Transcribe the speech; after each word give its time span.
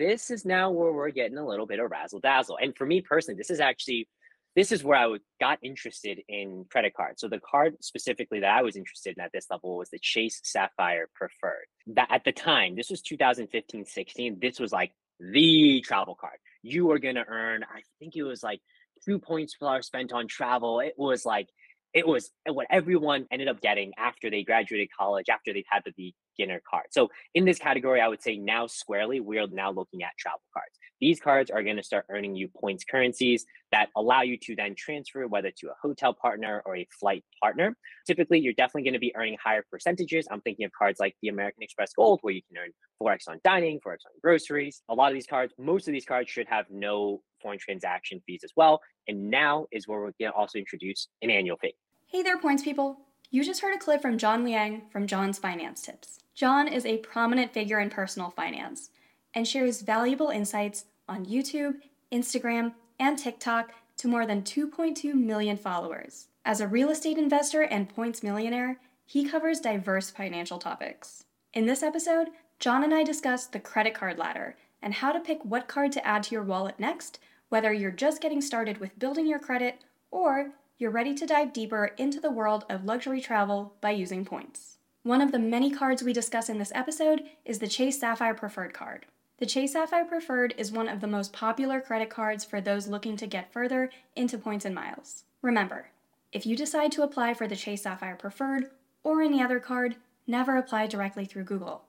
this 0.00 0.30
is 0.30 0.46
now 0.46 0.70
where 0.70 0.92
we're 0.92 1.10
getting 1.10 1.36
a 1.36 1.46
little 1.46 1.66
bit 1.66 1.78
of 1.78 1.90
razzle 1.90 2.20
dazzle. 2.20 2.58
And 2.60 2.74
for 2.74 2.86
me 2.86 3.02
personally, 3.02 3.36
this 3.36 3.50
is 3.50 3.60
actually 3.60 4.08
this 4.56 4.72
is 4.72 4.82
where 4.82 4.98
I 4.98 5.16
got 5.38 5.58
interested 5.62 6.22
in 6.26 6.64
credit 6.68 6.94
cards. 6.94 7.20
So 7.20 7.28
the 7.28 7.38
card 7.38 7.76
specifically 7.80 8.40
that 8.40 8.50
I 8.50 8.62
was 8.62 8.74
interested 8.74 9.14
in 9.16 9.22
at 9.22 9.30
this 9.32 9.46
level 9.48 9.76
was 9.76 9.90
the 9.90 9.98
Chase 10.00 10.40
Sapphire 10.42 11.08
Preferred. 11.14 11.66
That 11.88 12.08
at 12.10 12.24
the 12.24 12.32
time, 12.32 12.74
this 12.74 12.90
was 12.90 13.02
2015, 13.02 13.84
16. 13.84 14.38
This 14.40 14.58
was 14.58 14.72
like 14.72 14.92
the 15.20 15.82
travel 15.82 16.16
card. 16.18 16.38
You 16.62 16.86
were 16.86 16.98
gonna 16.98 17.24
earn, 17.28 17.62
I 17.62 17.82
think 18.00 18.16
it 18.16 18.24
was 18.24 18.42
like 18.42 18.60
two 19.04 19.18
points 19.18 19.54
per 19.54 19.82
spent 19.82 20.12
on 20.12 20.26
travel. 20.26 20.80
It 20.80 20.94
was 20.96 21.24
like 21.24 21.48
it 21.92 22.06
was 22.06 22.30
what 22.46 22.66
everyone 22.70 23.26
ended 23.30 23.48
up 23.48 23.60
getting 23.60 23.92
after 23.98 24.30
they 24.30 24.44
graduated 24.44 24.88
college, 24.96 25.28
after 25.28 25.52
they've 25.52 25.64
had 25.68 25.82
the 25.96 26.14
beginner 26.40 26.60
card. 26.68 26.86
So 26.90 27.08
in 27.34 27.44
this 27.44 27.58
category, 27.58 28.00
I 28.00 28.08
would 28.08 28.22
say 28.22 28.36
now 28.36 28.66
squarely, 28.66 29.20
we're 29.20 29.46
now 29.48 29.70
looking 29.70 30.02
at 30.02 30.10
travel 30.18 30.40
cards. 30.52 30.78
These 31.00 31.20
cards 31.20 31.50
are 31.50 31.62
going 31.62 31.76
to 31.76 31.82
start 31.82 32.06
earning 32.10 32.34
you 32.34 32.48
points 32.48 32.84
currencies 32.84 33.46
that 33.72 33.88
allow 33.96 34.22
you 34.22 34.36
to 34.42 34.54
then 34.56 34.74
transfer 34.76 35.26
whether 35.26 35.50
to 35.58 35.68
a 35.68 35.74
hotel 35.82 36.14
partner 36.14 36.62
or 36.66 36.76
a 36.76 36.86
flight 36.98 37.24
partner. 37.42 37.76
Typically, 38.06 38.38
you're 38.38 38.54
definitely 38.54 38.82
going 38.82 38.94
to 38.94 39.00
be 39.00 39.14
earning 39.16 39.36
higher 39.42 39.64
percentages. 39.70 40.26
I'm 40.30 40.40
thinking 40.40 40.64
of 40.64 40.72
cards 40.72 41.00
like 41.00 41.14
the 41.22 41.28
American 41.28 41.62
Express 41.62 41.92
Gold, 41.94 42.20
where 42.22 42.34
you 42.34 42.42
can 42.42 42.58
earn 42.58 42.70
4x 43.02 43.28
on 43.28 43.40
dining, 43.44 43.78
4x 43.80 43.92
on 43.92 44.12
groceries. 44.22 44.82
A 44.88 44.94
lot 44.94 45.08
of 45.08 45.14
these 45.14 45.26
cards, 45.26 45.54
most 45.58 45.88
of 45.88 45.92
these 45.92 46.04
cards 46.04 46.30
should 46.30 46.46
have 46.48 46.66
no 46.70 47.22
foreign 47.40 47.58
transaction 47.58 48.20
fees 48.26 48.40
as 48.44 48.52
well. 48.56 48.80
And 49.08 49.30
now 49.30 49.66
is 49.72 49.88
where 49.88 50.00
we're 50.00 50.12
going 50.20 50.32
to 50.32 50.32
also 50.32 50.58
introduce 50.58 51.08
an 51.22 51.30
annual 51.30 51.56
fee. 51.56 51.74
Hey 52.08 52.22
there, 52.22 52.38
points 52.38 52.62
people. 52.62 53.09
You 53.32 53.44
just 53.44 53.60
heard 53.60 53.76
a 53.76 53.78
clip 53.78 54.02
from 54.02 54.18
John 54.18 54.42
Liang 54.42 54.82
from 54.90 55.06
John's 55.06 55.38
Finance 55.38 55.82
Tips. 55.82 56.18
John 56.34 56.66
is 56.66 56.84
a 56.84 56.98
prominent 56.98 57.52
figure 57.52 57.78
in 57.78 57.88
personal 57.88 58.30
finance 58.30 58.90
and 59.32 59.46
shares 59.46 59.82
valuable 59.82 60.30
insights 60.30 60.86
on 61.08 61.26
YouTube, 61.26 61.76
Instagram, 62.10 62.74
and 62.98 63.16
TikTok 63.16 63.70
to 63.98 64.08
more 64.08 64.26
than 64.26 64.42
2.2 64.42 65.14
million 65.14 65.56
followers. 65.56 66.26
As 66.44 66.60
a 66.60 66.66
real 66.66 66.90
estate 66.90 67.18
investor 67.18 67.62
and 67.62 67.88
points 67.88 68.24
millionaire, 68.24 68.80
he 69.06 69.28
covers 69.28 69.60
diverse 69.60 70.10
financial 70.10 70.58
topics. 70.58 71.22
In 71.54 71.66
this 71.66 71.84
episode, 71.84 72.30
John 72.58 72.82
and 72.82 72.92
I 72.92 73.04
discuss 73.04 73.46
the 73.46 73.60
credit 73.60 73.94
card 73.94 74.18
ladder 74.18 74.56
and 74.82 74.94
how 74.94 75.12
to 75.12 75.20
pick 75.20 75.44
what 75.44 75.68
card 75.68 75.92
to 75.92 76.04
add 76.04 76.24
to 76.24 76.34
your 76.34 76.42
wallet 76.42 76.80
next, 76.80 77.20
whether 77.48 77.72
you're 77.72 77.92
just 77.92 78.20
getting 78.20 78.40
started 78.40 78.78
with 78.78 78.98
building 78.98 79.28
your 79.28 79.38
credit 79.38 79.84
or 80.10 80.50
you're 80.80 80.90
ready 80.90 81.14
to 81.14 81.26
dive 81.26 81.52
deeper 81.52 81.90
into 81.98 82.18
the 82.18 82.30
world 82.30 82.64
of 82.70 82.86
luxury 82.86 83.20
travel 83.20 83.74
by 83.82 83.90
using 83.90 84.24
points. 84.24 84.78
One 85.02 85.20
of 85.20 85.30
the 85.30 85.38
many 85.38 85.70
cards 85.70 86.02
we 86.02 86.14
discuss 86.14 86.48
in 86.48 86.56
this 86.56 86.72
episode 86.74 87.24
is 87.44 87.58
the 87.58 87.68
Chase 87.68 88.00
Sapphire 88.00 88.32
Preferred 88.32 88.72
card. 88.72 89.04
The 89.40 89.44
Chase 89.44 89.74
Sapphire 89.74 90.06
Preferred 90.06 90.54
is 90.56 90.72
one 90.72 90.88
of 90.88 91.02
the 91.02 91.06
most 91.06 91.34
popular 91.34 91.82
credit 91.82 92.08
cards 92.08 92.46
for 92.46 92.62
those 92.62 92.88
looking 92.88 93.18
to 93.18 93.26
get 93.26 93.52
further 93.52 93.90
into 94.16 94.38
points 94.38 94.64
and 94.64 94.74
miles. 94.74 95.24
Remember, 95.42 95.88
if 96.32 96.46
you 96.46 96.56
decide 96.56 96.92
to 96.92 97.02
apply 97.02 97.34
for 97.34 97.46
the 97.46 97.56
Chase 97.56 97.82
Sapphire 97.82 98.16
Preferred 98.16 98.70
or 99.04 99.20
any 99.20 99.42
other 99.42 99.60
card, 99.60 99.96
never 100.26 100.56
apply 100.56 100.86
directly 100.86 101.26
through 101.26 101.44
Google. 101.44 101.84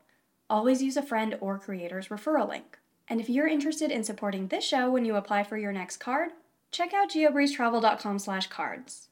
Always 0.50 0.84
use 0.84 0.97
a 0.97 1.02
friend 1.02 1.38
or 1.39 1.58
creator's 1.58 2.09
referral 2.09 2.50
link. 2.50 2.78
And 3.08 3.22
if 3.22 3.30
you're 3.30 3.47
interested 3.47 3.89
in 3.89 4.03
supporting 4.03 4.47
this 4.50 4.66
show 4.66 4.92
when 4.92 5.06
you 5.06 5.16
apply 5.16 5.44
for 5.44 5.58
your 5.58 5.72
next 5.72 5.97
card, 5.97 6.31
check 6.72 6.94
out 6.94 7.11
geobreezetravel.com/cards. 7.11 9.09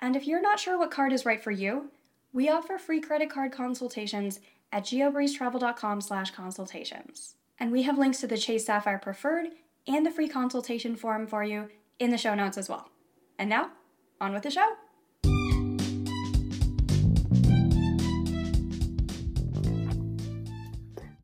And 0.00 0.14
if 0.14 0.26
you're 0.26 0.42
not 0.42 0.60
sure 0.60 0.78
what 0.78 0.90
card 0.90 1.12
is 1.12 1.24
right 1.24 1.42
for 1.42 1.50
you, 1.50 1.90
we 2.32 2.48
offer 2.48 2.78
free 2.78 3.00
credit 3.00 3.30
card 3.30 3.50
consultations 3.50 4.38
at 4.70 4.84
geobreezetravel.com/consultations. 4.84 7.34
And 7.58 7.72
we 7.72 7.82
have 7.82 7.98
links 7.98 8.20
to 8.20 8.26
the 8.26 8.36
Chase 8.36 8.66
Sapphire 8.66 8.98
Preferred 8.98 9.52
and 9.86 10.04
the 10.04 10.10
free 10.10 10.28
consultation 10.28 10.94
form 10.94 11.26
for 11.26 11.42
you 11.42 11.70
in 11.98 12.10
the 12.10 12.18
show 12.18 12.34
notes 12.34 12.58
as 12.58 12.68
well. 12.68 12.90
And 13.38 13.48
now, 13.48 13.70
on 14.20 14.34
with 14.34 14.42
the 14.42 14.50
show. 14.50 14.74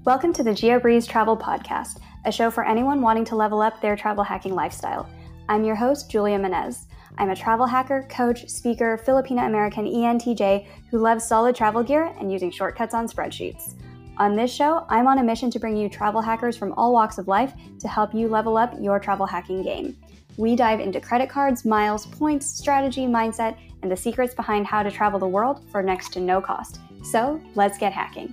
Welcome 0.05 0.33
to 0.35 0.43
the 0.43 0.51
GeoBreeze 0.51 1.09
Travel 1.09 1.37
Podcast, 1.37 2.01
a 2.27 2.33
show 2.33 2.51
for 2.51 2.67
anyone 2.67 3.01
wanting 3.01 3.25
to 3.27 3.37
level 3.37 3.63
up 3.63 3.81
their 3.81 3.95
travel 3.97 4.25
hacking 4.25 4.55
lifestyle. 4.55 5.09
I'm 5.49 5.63
your 5.65 5.75
host, 5.75 6.11
Julia 6.11 6.39
Menez. 6.39 6.87
I'm 7.19 7.29
a 7.29 7.37
travel 7.37 7.67
hacker, 7.67 8.07
coach, 8.09 8.49
speaker, 8.49 8.97
Filipino 8.97 9.43
American 9.43 9.85
ENTJ 9.85 10.67
who 10.91 10.99
loves 10.99 11.27
solid 11.27 11.55
travel 11.55 11.83
gear 11.83 12.15
and 12.19 12.33
using 12.33 12.51
shortcuts 12.51 12.95
on 12.95 13.07
spreadsheets. 13.07 13.75
On 14.17 14.37
this 14.37 14.53
show, 14.53 14.87
I'm 14.89 15.07
on 15.07 15.19
a 15.19 15.23
mission 15.23 15.51
to 15.51 15.59
bring 15.59 15.77
you 15.77 15.89
travel 15.89 16.23
hackers 16.23 16.57
from 16.57 16.73
all 16.73 16.95
walks 16.95 17.19
of 17.19 17.29
life 17.29 17.53
to 17.81 17.89
help 17.89 18.15
you 18.15 18.29
level 18.29 18.57
up 18.57 18.75
your 18.81 18.99
travel 18.99 19.27
hacking 19.27 19.63
game. 19.63 19.97
We 20.37 20.57
dive 20.57 20.81
into 20.81 21.01
credit 21.01 21.29
cards, 21.29 21.65
miles, 21.65 22.07
points, 22.07 22.47
strategy, 22.47 23.07
mindset, 23.07 23.59
and 23.83 23.93
the 23.93 23.97
secrets 23.97 24.35
behind 24.35 24.67
how 24.67 24.83
to 24.83 24.91
travel 24.91 25.19
the 25.19 25.29
world 25.29 25.69
for 25.71 25.83
next 25.83 26.13
to 26.15 26.21
no 26.21 26.41
cost. 26.41 26.81
So, 27.03 27.41
let's 27.55 27.77
get 27.77 27.93
hacking. 27.93 28.33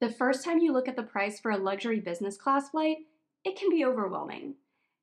The 0.00 0.14
first 0.18 0.44
time 0.44 0.58
you 0.58 0.72
look 0.72 0.86
at 0.86 0.96
the 0.96 1.02
price 1.02 1.40
for 1.40 1.52
a 1.52 1.56
luxury 1.56 2.00
business 2.00 2.36
class 2.36 2.70
flight, 2.70 2.98
it 3.44 3.58
can 3.58 3.70
be 3.70 3.84
overwhelming. 3.84 4.54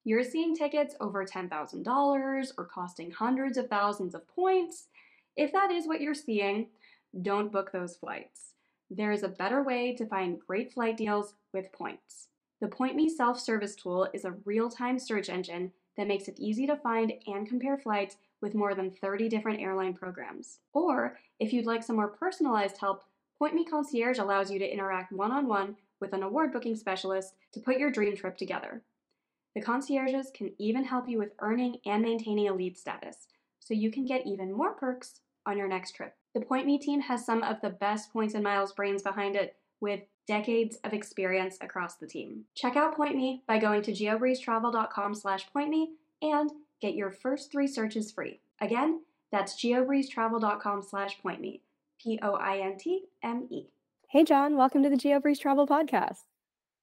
You're 0.05 0.23
seeing 0.23 0.55
tickets 0.55 0.95
over 0.99 1.25
$10,000 1.25 2.51
or 2.57 2.65
costing 2.65 3.11
hundreds 3.11 3.57
of 3.57 3.69
thousands 3.69 4.15
of 4.15 4.27
points. 4.27 4.87
If 5.35 5.51
that 5.51 5.71
is 5.71 5.87
what 5.87 6.01
you're 6.01 6.13
seeing, 6.13 6.67
don't 7.21 7.51
book 7.51 7.71
those 7.71 7.97
flights. 7.97 8.53
There 8.89 9.11
is 9.11 9.23
a 9.23 9.29
better 9.29 9.61
way 9.61 9.93
to 9.95 10.05
find 10.05 10.39
great 10.39 10.73
flight 10.73 10.97
deals 10.97 11.35
with 11.53 11.71
points. 11.71 12.29
The 12.61 12.67
PointMe 12.67 13.09
self 13.09 13.39
service 13.39 13.75
tool 13.75 14.09
is 14.13 14.25
a 14.25 14.35
real 14.45 14.69
time 14.69 14.99
search 14.99 15.29
engine 15.29 15.71
that 15.95 16.07
makes 16.07 16.27
it 16.27 16.39
easy 16.39 16.65
to 16.67 16.77
find 16.77 17.13
and 17.27 17.47
compare 17.47 17.77
flights 17.77 18.17
with 18.41 18.55
more 18.55 18.73
than 18.73 18.89
30 18.89 19.29
different 19.29 19.59
airline 19.59 19.93
programs. 19.93 20.59
Or, 20.73 21.17
if 21.39 21.51
you'd 21.53 21.65
like 21.65 21.83
some 21.83 21.97
more 21.97 22.07
personalized 22.07 22.77
help, 22.77 23.03
PointMe 23.41 23.69
Concierge 23.69 24.17
allows 24.17 24.49
you 24.49 24.59
to 24.59 24.73
interact 24.73 25.11
one 25.11 25.31
on 25.31 25.47
one 25.47 25.75
with 25.99 26.13
an 26.13 26.23
award 26.23 26.51
booking 26.53 26.75
specialist 26.75 27.33
to 27.53 27.59
put 27.59 27.77
your 27.77 27.91
dream 27.91 28.15
trip 28.15 28.37
together. 28.37 28.81
The 29.55 29.61
concierges 29.61 30.31
can 30.33 30.51
even 30.57 30.85
help 30.85 31.09
you 31.09 31.17
with 31.17 31.33
earning 31.39 31.77
and 31.85 32.01
maintaining 32.01 32.47
a 32.47 32.53
lead 32.53 32.77
status, 32.77 33.27
so 33.59 33.73
you 33.73 33.91
can 33.91 34.05
get 34.05 34.25
even 34.25 34.53
more 34.53 34.73
perks 34.73 35.21
on 35.45 35.57
your 35.57 35.67
next 35.67 35.93
trip. 35.93 36.15
The 36.33 36.41
PointMe 36.41 36.79
team 36.79 37.01
has 37.01 37.25
some 37.25 37.41
of 37.41 37.61
the 37.61 37.69
best 37.69 38.13
points 38.13 38.35
and 38.35 38.43
miles 38.43 38.73
brains 38.73 39.01
behind 39.01 39.35
it 39.35 39.55
with 39.81 40.01
decades 40.27 40.77
of 40.83 40.93
experience 40.93 41.57
across 41.61 41.95
the 41.95 42.05
team. 42.05 42.43
Check 42.53 42.75
out 42.75 42.97
PointMe 42.97 43.41
by 43.47 43.57
going 43.57 43.81
to 43.81 43.91
geobreezetravel.com 43.91 45.15
slash 45.15 45.47
pointme 45.55 45.87
and 46.21 46.51
get 46.81 46.93
your 46.93 47.09
first 47.09 47.51
three 47.51 47.67
searches 47.67 48.11
free. 48.11 48.39
Again, 48.61 49.01
that's 49.31 49.59
geobreezetravel.com 49.61 50.83
slash 50.83 51.17
pointme, 51.23 51.61
P-O-I-N-T-M-E. 52.01 53.67
Hey, 54.11 54.23
John, 54.23 54.57
welcome 54.57 54.81
to 54.81 54.89
the 54.89 54.95
GeoBreeze 54.95 55.39
Travel 55.39 55.67
Podcast. 55.67 56.23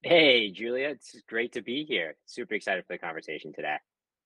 Hey, 0.02 0.52
Julia, 0.52 0.90
it's 0.90 1.20
great 1.28 1.50
to 1.54 1.60
be 1.60 1.82
here. 1.82 2.14
Super 2.24 2.54
excited 2.54 2.84
for 2.86 2.94
the 2.94 2.98
conversation 2.98 3.52
today. 3.52 3.78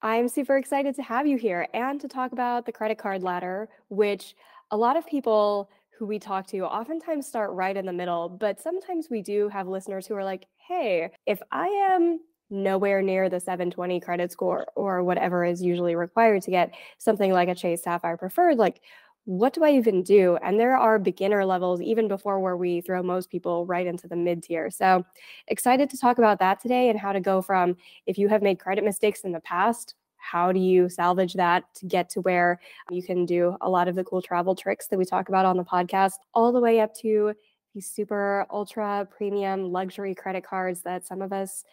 I'm 0.02 0.28
super 0.28 0.58
excited 0.58 0.94
to 0.96 1.02
have 1.04 1.26
you 1.26 1.38
here 1.38 1.66
and 1.72 1.98
to 2.02 2.08
talk 2.08 2.32
about 2.32 2.66
the 2.66 2.72
credit 2.72 2.98
card 2.98 3.22
ladder, 3.22 3.70
which 3.88 4.34
a 4.70 4.76
lot 4.76 4.98
of 4.98 5.06
people 5.06 5.70
who 5.98 6.04
we 6.04 6.18
talk 6.18 6.46
to 6.48 6.66
oftentimes 6.66 7.26
start 7.26 7.52
right 7.52 7.74
in 7.74 7.86
the 7.86 7.92
middle, 7.94 8.28
but 8.28 8.60
sometimes 8.60 9.08
we 9.10 9.22
do 9.22 9.48
have 9.48 9.66
listeners 9.66 10.06
who 10.06 10.14
are 10.14 10.24
like, 10.24 10.44
hey, 10.68 11.08
if 11.24 11.40
I 11.50 11.68
am 11.68 12.20
nowhere 12.50 13.00
near 13.00 13.30
the 13.30 13.40
720 13.40 13.98
credit 14.00 14.30
score 14.30 14.66
or 14.76 15.02
whatever 15.02 15.42
is 15.42 15.62
usually 15.62 15.94
required 15.94 16.42
to 16.42 16.50
get 16.50 16.74
something 16.98 17.32
like 17.32 17.48
a 17.48 17.54
Chase 17.54 17.82
Sapphire 17.82 18.18
Preferred, 18.18 18.58
like, 18.58 18.82
what 19.24 19.52
do 19.52 19.64
I 19.64 19.72
even 19.72 20.02
do? 20.02 20.38
And 20.42 20.58
there 20.58 20.76
are 20.76 20.98
beginner 20.98 21.44
levels 21.44 21.80
even 21.80 22.08
before 22.08 22.40
where 22.40 22.56
we 22.56 22.80
throw 22.80 23.02
most 23.02 23.30
people 23.30 23.66
right 23.66 23.86
into 23.86 24.08
the 24.08 24.16
mid 24.16 24.42
tier. 24.42 24.70
So 24.70 25.04
excited 25.48 25.90
to 25.90 25.98
talk 25.98 26.18
about 26.18 26.38
that 26.40 26.60
today 26.60 26.88
and 26.88 26.98
how 26.98 27.12
to 27.12 27.20
go 27.20 27.42
from 27.42 27.76
if 28.06 28.18
you 28.18 28.28
have 28.28 28.42
made 28.42 28.58
credit 28.58 28.84
mistakes 28.84 29.20
in 29.20 29.32
the 29.32 29.40
past, 29.40 29.94
how 30.16 30.52
do 30.52 30.60
you 30.60 30.88
salvage 30.88 31.34
that 31.34 31.64
to 31.74 31.86
get 31.86 32.08
to 32.10 32.20
where 32.22 32.60
you 32.90 33.02
can 33.02 33.24
do 33.24 33.56
a 33.60 33.70
lot 33.70 33.88
of 33.88 33.94
the 33.94 34.04
cool 34.04 34.22
travel 34.22 34.54
tricks 34.54 34.86
that 34.86 34.98
we 34.98 35.04
talk 35.04 35.28
about 35.28 35.46
on 35.46 35.56
the 35.56 35.64
podcast, 35.64 36.14
all 36.34 36.52
the 36.52 36.60
way 36.60 36.80
up 36.80 36.94
to 36.96 37.34
these 37.74 37.90
super 37.90 38.46
ultra 38.50 39.06
premium 39.10 39.70
luxury 39.70 40.14
credit 40.14 40.44
cards 40.44 40.82
that 40.82 41.06
some 41.06 41.22
of 41.22 41.32
us 41.32 41.64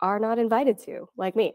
are 0.00 0.18
not 0.18 0.38
invited 0.38 0.78
to, 0.78 1.08
like 1.16 1.36
me. 1.36 1.54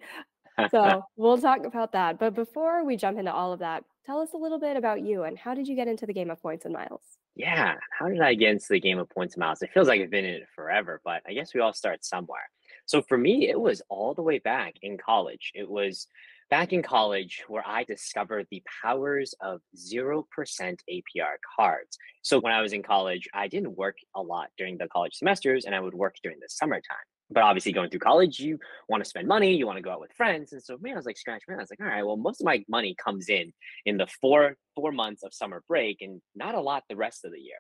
So 0.70 1.04
we'll 1.16 1.38
talk 1.38 1.66
about 1.66 1.92
that. 1.94 2.20
But 2.20 2.36
before 2.36 2.84
we 2.84 2.96
jump 2.98 3.18
into 3.18 3.34
all 3.34 3.54
of 3.54 3.60
that, 3.60 3.84
tell 4.06 4.20
us 4.20 4.30
a 4.34 4.38
little 4.38 4.60
bit 4.60 4.78
about 4.78 5.02
you 5.02 5.24
and 5.24 5.38
how 5.38 5.54
did 5.54 5.68
you 5.68 5.76
get 5.76 5.88
into 5.88 6.06
the 6.06 6.14
game 6.14 6.30
of 6.30 6.42
points 6.42 6.66
and 6.66 6.74
miles? 6.74 7.02
Yeah, 7.36 7.76
how 7.98 8.08
did 8.08 8.22
I 8.22 8.34
get 8.34 8.52
into 8.52 8.68
the 8.70 8.80
game 8.80 8.98
of 8.98 9.10
points 9.10 9.36
and 9.36 9.42
miles? 9.42 9.62
It 9.62 9.72
feels 9.74 9.88
like 9.88 10.00
I've 10.02 10.10
been 10.10 10.26
in 10.26 10.36
it 10.36 10.48
forever, 10.56 11.02
but 11.04 11.22
I 11.28 11.34
guess 11.34 11.54
we 11.54 11.60
all 11.60 11.74
start 11.74 12.06
somewhere. 12.06 12.50
So 12.86 13.02
for 13.02 13.18
me, 13.18 13.50
it 13.50 13.60
was 13.60 13.82
all 13.90 14.14
the 14.14 14.22
way 14.22 14.40
back 14.40 14.76
in 14.82 14.98
college. 14.98 15.52
It 15.54 15.70
was 15.70 16.08
back 16.50 16.72
in 16.72 16.84
college 16.84 17.44
where 17.48 17.64
I 17.66 17.84
discovered 17.84 18.48
the 18.52 18.64
powers 18.82 19.34
of 19.42 19.62
0% 19.76 20.24
APR 20.40 21.36
cards. 21.58 21.98
So 22.22 22.40
when 22.40 22.54
I 22.54 22.62
was 22.62 22.74
in 22.74 22.84
college, 22.84 23.28
I 23.34 23.48
didn't 23.48 23.76
work 23.76 23.98
a 24.16 24.22
lot 24.22 24.50
during 24.58 24.78
the 24.78 24.88
college 24.88 25.16
semesters 25.16 25.66
and 25.66 25.74
I 25.74 25.80
would 25.80 25.96
work 25.96 26.16
during 26.24 26.40
the 26.40 26.48
summertime. 26.48 26.98
But 27.32 27.44
obviously, 27.44 27.72
going 27.72 27.90
through 27.90 28.02
college, 28.02 28.40
you 28.40 28.60
want 28.88 29.04
to 29.04 29.10
spend 29.10 29.28
money, 29.28 29.56
you 29.56 29.66
want 29.66 29.78
to 29.78 29.82
go 29.82 29.92
out 29.92 30.00
with 30.00 30.14
friends, 30.14 30.54
and 30.54 30.62
so 30.64 30.78
me, 30.80 30.92
I 30.92 30.96
was 30.96 31.06
like 31.06 31.18
scratch 31.18 31.44
man. 31.48 31.58
I 31.58 31.64
was 31.64 31.72
like, 31.72 31.80
all 31.82 31.88
right, 31.88 32.06
well, 32.06 32.18
most 32.18 32.40
of 32.40 32.46
my 32.46 32.64
money 32.70 32.96
comes 33.04 33.30
in 33.30 33.52
in 33.86 33.98
the 33.98 34.08
four 34.22 34.56
four 34.76 34.92
months 34.92 35.24
of 35.24 35.34
summer 35.34 35.64
break, 35.68 36.02
and 36.02 36.22
not 36.36 36.56
a 36.56 36.62
lot 36.62 36.84
the 36.90 36.96
rest 36.96 37.26
of 37.26 37.32
the 37.32 37.40
year. 37.40 37.58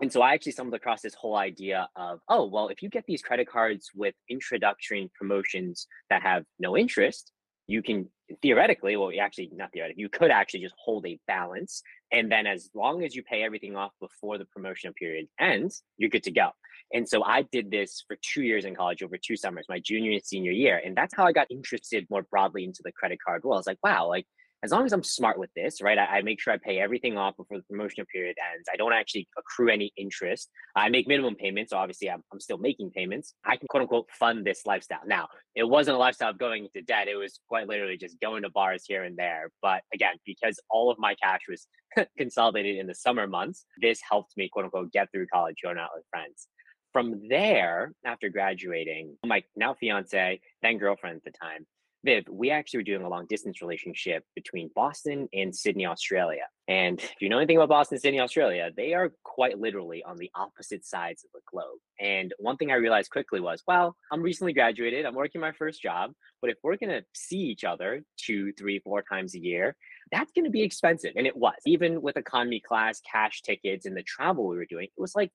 And 0.00 0.12
so 0.12 0.22
I 0.22 0.34
actually 0.34 0.52
stumbled 0.52 0.74
across 0.74 1.02
this 1.02 1.14
whole 1.14 1.36
idea 1.36 1.88
of, 1.96 2.20
oh, 2.28 2.46
well, 2.46 2.68
if 2.68 2.82
you 2.82 2.88
get 2.88 3.04
these 3.08 3.22
credit 3.22 3.48
cards 3.48 3.90
with 3.94 4.14
introductory 4.30 5.10
promotions 5.18 5.88
that 6.08 6.22
have 6.22 6.44
no 6.60 6.76
interest, 6.76 7.32
you 7.68 7.82
can 7.82 8.08
theoretically, 8.42 8.96
well, 8.96 9.12
actually 9.20 9.50
not 9.52 9.70
theoretically, 9.72 10.00
you 10.02 10.08
could 10.08 10.30
actually 10.30 10.60
just 10.60 10.74
hold 10.82 11.06
a 11.06 11.20
balance. 11.28 11.82
And 12.10 12.32
then 12.32 12.46
as 12.46 12.70
long 12.74 13.04
as 13.04 13.14
you 13.14 13.22
pay 13.22 13.42
everything 13.42 13.76
off 13.76 13.92
before 14.00 14.38
the 14.38 14.46
promotional 14.46 14.94
period 14.94 15.28
ends, 15.38 15.82
you're 15.98 16.10
good 16.10 16.22
to 16.24 16.30
go. 16.30 16.50
And 16.94 17.06
so 17.06 17.22
I 17.22 17.42
did 17.42 17.70
this 17.70 18.02
for 18.08 18.16
two 18.22 18.42
years 18.42 18.64
in 18.64 18.74
college 18.74 19.02
over 19.02 19.16
two 19.18 19.36
summers, 19.36 19.66
my 19.68 19.78
junior 19.78 20.12
and 20.12 20.24
senior 20.24 20.52
year. 20.52 20.80
And 20.82 20.96
that's 20.96 21.14
how 21.14 21.26
I 21.26 21.32
got 21.32 21.50
interested 21.50 22.06
more 22.08 22.22
broadly 22.22 22.64
into 22.64 22.80
the 22.82 22.92
credit 22.92 23.18
card 23.24 23.44
world. 23.44 23.56
I 23.56 23.60
was 23.60 23.66
like, 23.66 23.78
wow, 23.84 24.08
like 24.08 24.26
as 24.64 24.72
long 24.72 24.84
as 24.84 24.92
I'm 24.92 25.04
smart 25.04 25.38
with 25.38 25.50
this, 25.54 25.80
right? 25.80 25.98
I, 25.98 26.18
I, 26.18 26.22
make 26.22 26.40
sure 26.40 26.52
I 26.52 26.56
pay 26.56 26.80
everything 26.80 27.16
off 27.16 27.36
before 27.36 27.58
the 27.58 27.64
promotional 27.64 28.06
period 28.12 28.36
ends. 28.54 28.68
I 28.72 28.76
don't 28.76 28.92
actually 28.92 29.28
accrue 29.38 29.68
any 29.68 29.92
interest. 29.96 30.50
I 30.74 30.88
make 30.88 31.06
minimum 31.06 31.36
payments. 31.36 31.70
So 31.70 31.76
obviously, 31.76 32.10
I'm, 32.10 32.22
I'm 32.32 32.40
still 32.40 32.58
making 32.58 32.90
payments. 32.90 33.34
I 33.44 33.56
can 33.56 33.68
quote 33.68 33.82
unquote 33.82 34.08
fund 34.18 34.44
this 34.44 34.62
lifestyle. 34.66 35.00
Now, 35.06 35.28
it 35.54 35.62
wasn't 35.62 35.96
a 35.96 36.00
lifestyle 36.00 36.30
of 36.30 36.38
going 36.38 36.64
into 36.64 36.82
debt. 36.84 37.06
It 37.06 37.14
was 37.14 37.38
quite 37.48 37.68
literally 37.68 37.96
just 37.96 38.20
going 38.20 38.42
to 38.42 38.50
bars 38.50 38.84
here 38.86 39.04
and 39.04 39.16
there. 39.16 39.50
But 39.62 39.82
again, 39.94 40.14
because 40.26 40.58
all 40.70 40.90
of 40.90 40.98
my 40.98 41.14
cash 41.22 41.42
was 41.48 41.68
consolidated 42.18 42.78
in 42.78 42.88
the 42.88 42.94
summer 42.94 43.28
months, 43.28 43.64
this 43.80 44.00
helped 44.08 44.36
me 44.36 44.48
quote 44.52 44.64
unquote 44.64 44.92
get 44.92 45.08
through 45.12 45.28
college, 45.32 45.56
going 45.62 45.78
out 45.78 45.90
with 45.94 46.04
friends. 46.10 46.48
From 46.92 47.28
there, 47.28 47.92
after 48.04 48.28
graduating, 48.28 49.16
my 49.24 49.42
now 49.56 49.74
fiance, 49.74 50.40
then 50.62 50.78
girlfriend 50.78 51.16
at 51.18 51.24
the 51.24 51.38
time, 51.38 51.66
Viv, 52.08 52.24
we 52.30 52.50
actually 52.50 52.78
were 52.78 52.84
doing 52.84 53.02
a 53.02 53.08
long 53.08 53.26
distance 53.26 53.60
relationship 53.60 54.24
between 54.34 54.70
Boston 54.74 55.28
and 55.34 55.54
Sydney, 55.54 55.84
Australia. 55.84 56.44
And 56.66 56.98
if 56.98 57.16
you 57.20 57.28
know 57.28 57.36
anything 57.36 57.58
about 57.58 57.68
Boston, 57.68 57.98
Sydney, 57.98 58.20
Australia, 58.20 58.70
they 58.74 58.94
are 58.94 59.12
quite 59.24 59.58
literally 59.58 60.02
on 60.02 60.16
the 60.16 60.30
opposite 60.34 60.86
sides 60.86 61.22
of 61.24 61.30
the 61.34 61.40
globe. 61.50 61.78
And 62.00 62.32
one 62.38 62.56
thing 62.56 62.70
I 62.70 62.76
realized 62.76 63.10
quickly 63.10 63.40
was, 63.40 63.62
well, 63.66 63.94
I'm 64.10 64.22
recently 64.22 64.54
graduated, 64.54 65.04
I'm 65.04 65.14
working 65.14 65.42
my 65.42 65.52
first 65.52 65.82
job, 65.82 66.12
but 66.40 66.48
if 66.48 66.56
we're 66.62 66.76
going 66.76 66.90
to 66.90 67.04
see 67.14 67.36
each 67.36 67.64
other 67.64 68.02
two, 68.16 68.52
three, 68.54 68.78
four 68.78 69.02
times 69.02 69.34
a 69.34 69.40
year, 69.40 69.76
that's 70.10 70.32
going 70.32 70.46
to 70.46 70.50
be 70.50 70.62
expensive. 70.62 71.12
And 71.14 71.26
it 71.26 71.36
was. 71.36 71.56
Even 71.66 72.00
with 72.00 72.16
economy 72.16 72.60
class, 72.66 73.00
cash 73.00 73.42
tickets, 73.42 73.84
and 73.84 73.94
the 73.94 74.02
travel 74.02 74.48
we 74.48 74.56
were 74.56 74.64
doing, 74.64 74.84
it 74.84 75.00
was 75.00 75.14
like 75.14 75.30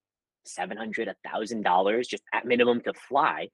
700 0.46 1.08
a 1.08 1.16
thousand 1.28 1.62
dollars 1.62 2.08
just 2.08 2.24
at 2.34 2.46
minimum 2.46 2.82
to 2.82 2.94
fly 2.94 3.48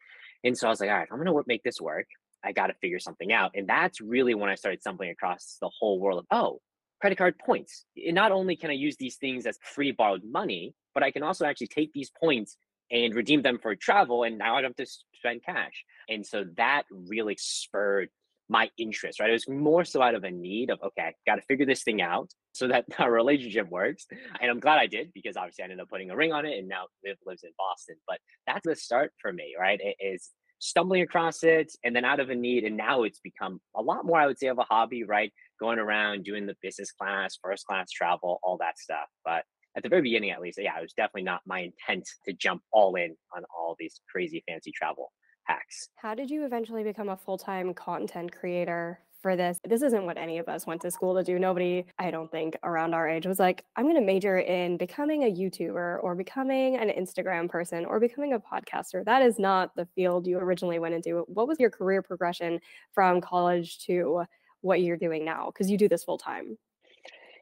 and 0.43 0.57
so 0.57 0.65
i 0.65 0.69
was 0.71 0.79
like 0.79 0.89
all 0.89 0.97
right 0.97 1.07
i'm 1.11 1.19
gonna 1.19 1.39
make 1.45 1.61
this 1.61 1.79
work 1.79 2.07
I 2.43 2.51
got 2.51 2.67
to 2.67 2.73
figure 2.75 2.99
something 2.99 3.31
out. 3.33 3.51
And 3.55 3.67
that's 3.67 4.01
really 4.01 4.33
when 4.33 4.49
I 4.49 4.55
started 4.55 4.81
stumbling 4.81 5.09
across 5.09 5.57
the 5.61 5.69
whole 5.79 5.99
world 5.99 6.19
of, 6.19 6.25
oh, 6.31 6.59
credit 7.01 7.17
card 7.17 7.37
points. 7.39 7.85
And 8.05 8.15
not 8.15 8.31
only 8.31 8.55
can 8.55 8.69
I 8.69 8.73
use 8.73 8.97
these 8.97 9.15
things 9.15 9.45
as 9.45 9.57
free 9.61 9.91
borrowed 9.91 10.23
money, 10.23 10.73
but 10.93 11.03
I 11.03 11.11
can 11.11 11.23
also 11.23 11.45
actually 11.45 11.67
take 11.67 11.93
these 11.93 12.11
points 12.21 12.57
and 12.91 13.13
redeem 13.13 13.41
them 13.41 13.59
for 13.61 13.75
travel. 13.75 14.23
And 14.23 14.37
now 14.37 14.55
I 14.55 14.61
don't 14.61 14.77
have 14.77 14.87
to 14.87 14.93
spend 15.15 15.43
cash. 15.43 15.85
And 16.07 16.25
so 16.25 16.45
that 16.57 16.83
really 16.91 17.35
spurred 17.39 18.09
my 18.49 18.69
interest, 18.77 19.19
right? 19.19 19.29
It 19.29 19.33
was 19.33 19.47
more 19.47 19.85
so 19.85 20.01
out 20.01 20.15
of 20.15 20.23
a 20.23 20.31
need 20.31 20.71
of, 20.71 20.79
okay, 20.83 21.03
I 21.03 21.13
got 21.27 21.35
to 21.35 21.43
figure 21.43 21.67
this 21.67 21.83
thing 21.83 22.01
out 22.01 22.31
so 22.51 22.67
that 22.67 22.85
our 22.99 23.11
relationship 23.11 23.69
works. 23.69 24.07
And 24.41 24.49
I'm 24.49 24.59
glad 24.59 24.79
I 24.79 24.87
did 24.87 25.13
because 25.13 25.37
obviously 25.37 25.63
I 25.63 25.65
ended 25.65 25.79
up 25.79 25.89
putting 25.89 26.09
a 26.09 26.15
ring 26.15 26.33
on 26.33 26.45
it 26.45 26.57
and 26.57 26.67
now 26.67 26.85
Viv 27.05 27.17
lives 27.25 27.43
in 27.43 27.51
Boston. 27.57 27.95
But 28.07 28.17
that's 28.47 28.65
the 28.65 28.75
start 28.75 29.13
for 29.21 29.31
me, 29.31 29.55
right? 29.59 29.79
It 29.81 29.95
is 30.03 30.29
stumbling 30.59 31.01
across 31.01 31.43
it 31.43 31.71
and 31.83 31.95
then 31.95 32.05
out 32.05 32.19
of 32.19 32.29
a 32.29 32.35
need 32.35 32.63
and 32.63 32.77
now 32.77 33.03
it's 33.03 33.19
become 33.19 33.59
a 33.75 33.81
lot 33.81 34.05
more 34.05 34.19
i 34.19 34.27
would 34.27 34.37
say 34.37 34.47
of 34.47 34.59
a 34.59 34.63
hobby 34.63 35.03
right? 35.03 35.31
Going 35.59 35.79
around 35.79 36.23
doing 36.23 36.45
the 36.45 36.55
business 36.61 36.91
class 36.91 37.37
first 37.41 37.65
class 37.65 37.91
travel 37.91 38.39
all 38.43 38.57
that 38.59 38.77
stuff. 38.77 39.07
But 39.25 39.43
at 39.75 39.83
the 39.83 39.89
very 39.89 40.01
beginning 40.01 40.31
at 40.31 40.41
least 40.41 40.59
yeah 40.61 40.77
it 40.77 40.81
was 40.81 40.93
definitely 40.93 41.23
not 41.23 41.41
my 41.45 41.59
intent 41.59 42.07
to 42.25 42.33
jump 42.33 42.61
all 42.71 42.95
in 42.95 43.15
on 43.35 43.43
all 43.55 43.75
these 43.79 44.01
crazy 44.11 44.43
fancy 44.47 44.71
travel 44.71 45.11
hacks. 45.45 45.89
How 45.95 46.13
did 46.13 46.29
you 46.29 46.45
eventually 46.45 46.83
become 46.83 47.09
a 47.09 47.17
full-time 47.17 47.73
content 47.73 48.31
creator 48.31 48.99
for 49.21 49.35
this. 49.35 49.59
This 49.67 49.81
isn't 49.81 50.05
what 50.05 50.17
any 50.17 50.37
of 50.37 50.47
us 50.47 50.65
went 50.65 50.81
to 50.81 50.91
school 50.91 51.15
to 51.15 51.23
do. 51.23 51.39
Nobody, 51.39 51.85
I 51.97 52.11
don't 52.11 52.31
think, 52.31 52.57
around 52.63 52.93
our 52.93 53.07
age 53.07 53.25
was 53.25 53.39
like, 53.39 53.65
I'm 53.75 53.85
going 53.85 53.95
to 53.95 54.01
major 54.01 54.39
in 54.39 54.77
becoming 54.77 55.23
a 55.23 55.31
YouTuber 55.31 56.03
or 56.03 56.15
becoming 56.15 56.77
an 56.77 56.89
Instagram 56.89 57.49
person 57.49 57.85
or 57.85 57.99
becoming 57.99 58.33
a 58.33 58.39
podcaster. 58.39 59.03
That 59.03 59.21
is 59.21 59.39
not 59.39 59.75
the 59.75 59.87
field 59.95 60.27
you 60.27 60.37
originally 60.37 60.79
went 60.79 60.95
into. 60.95 61.25
What 61.27 61.47
was 61.47 61.59
your 61.59 61.69
career 61.69 62.01
progression 62.01 62.59
from 62.93 63.21
college 63.21 63.79
to 63.85 64.23
what 64.61 64.81
you're 64.81 64.97
doing 64.97 65.25
now? 65.25 65.47
Because 65.47 65.69
you 65.69 65.77
do 65.77 65.89
this 65.89 66.03
full 66.03 66.17
time. 66.17 66.57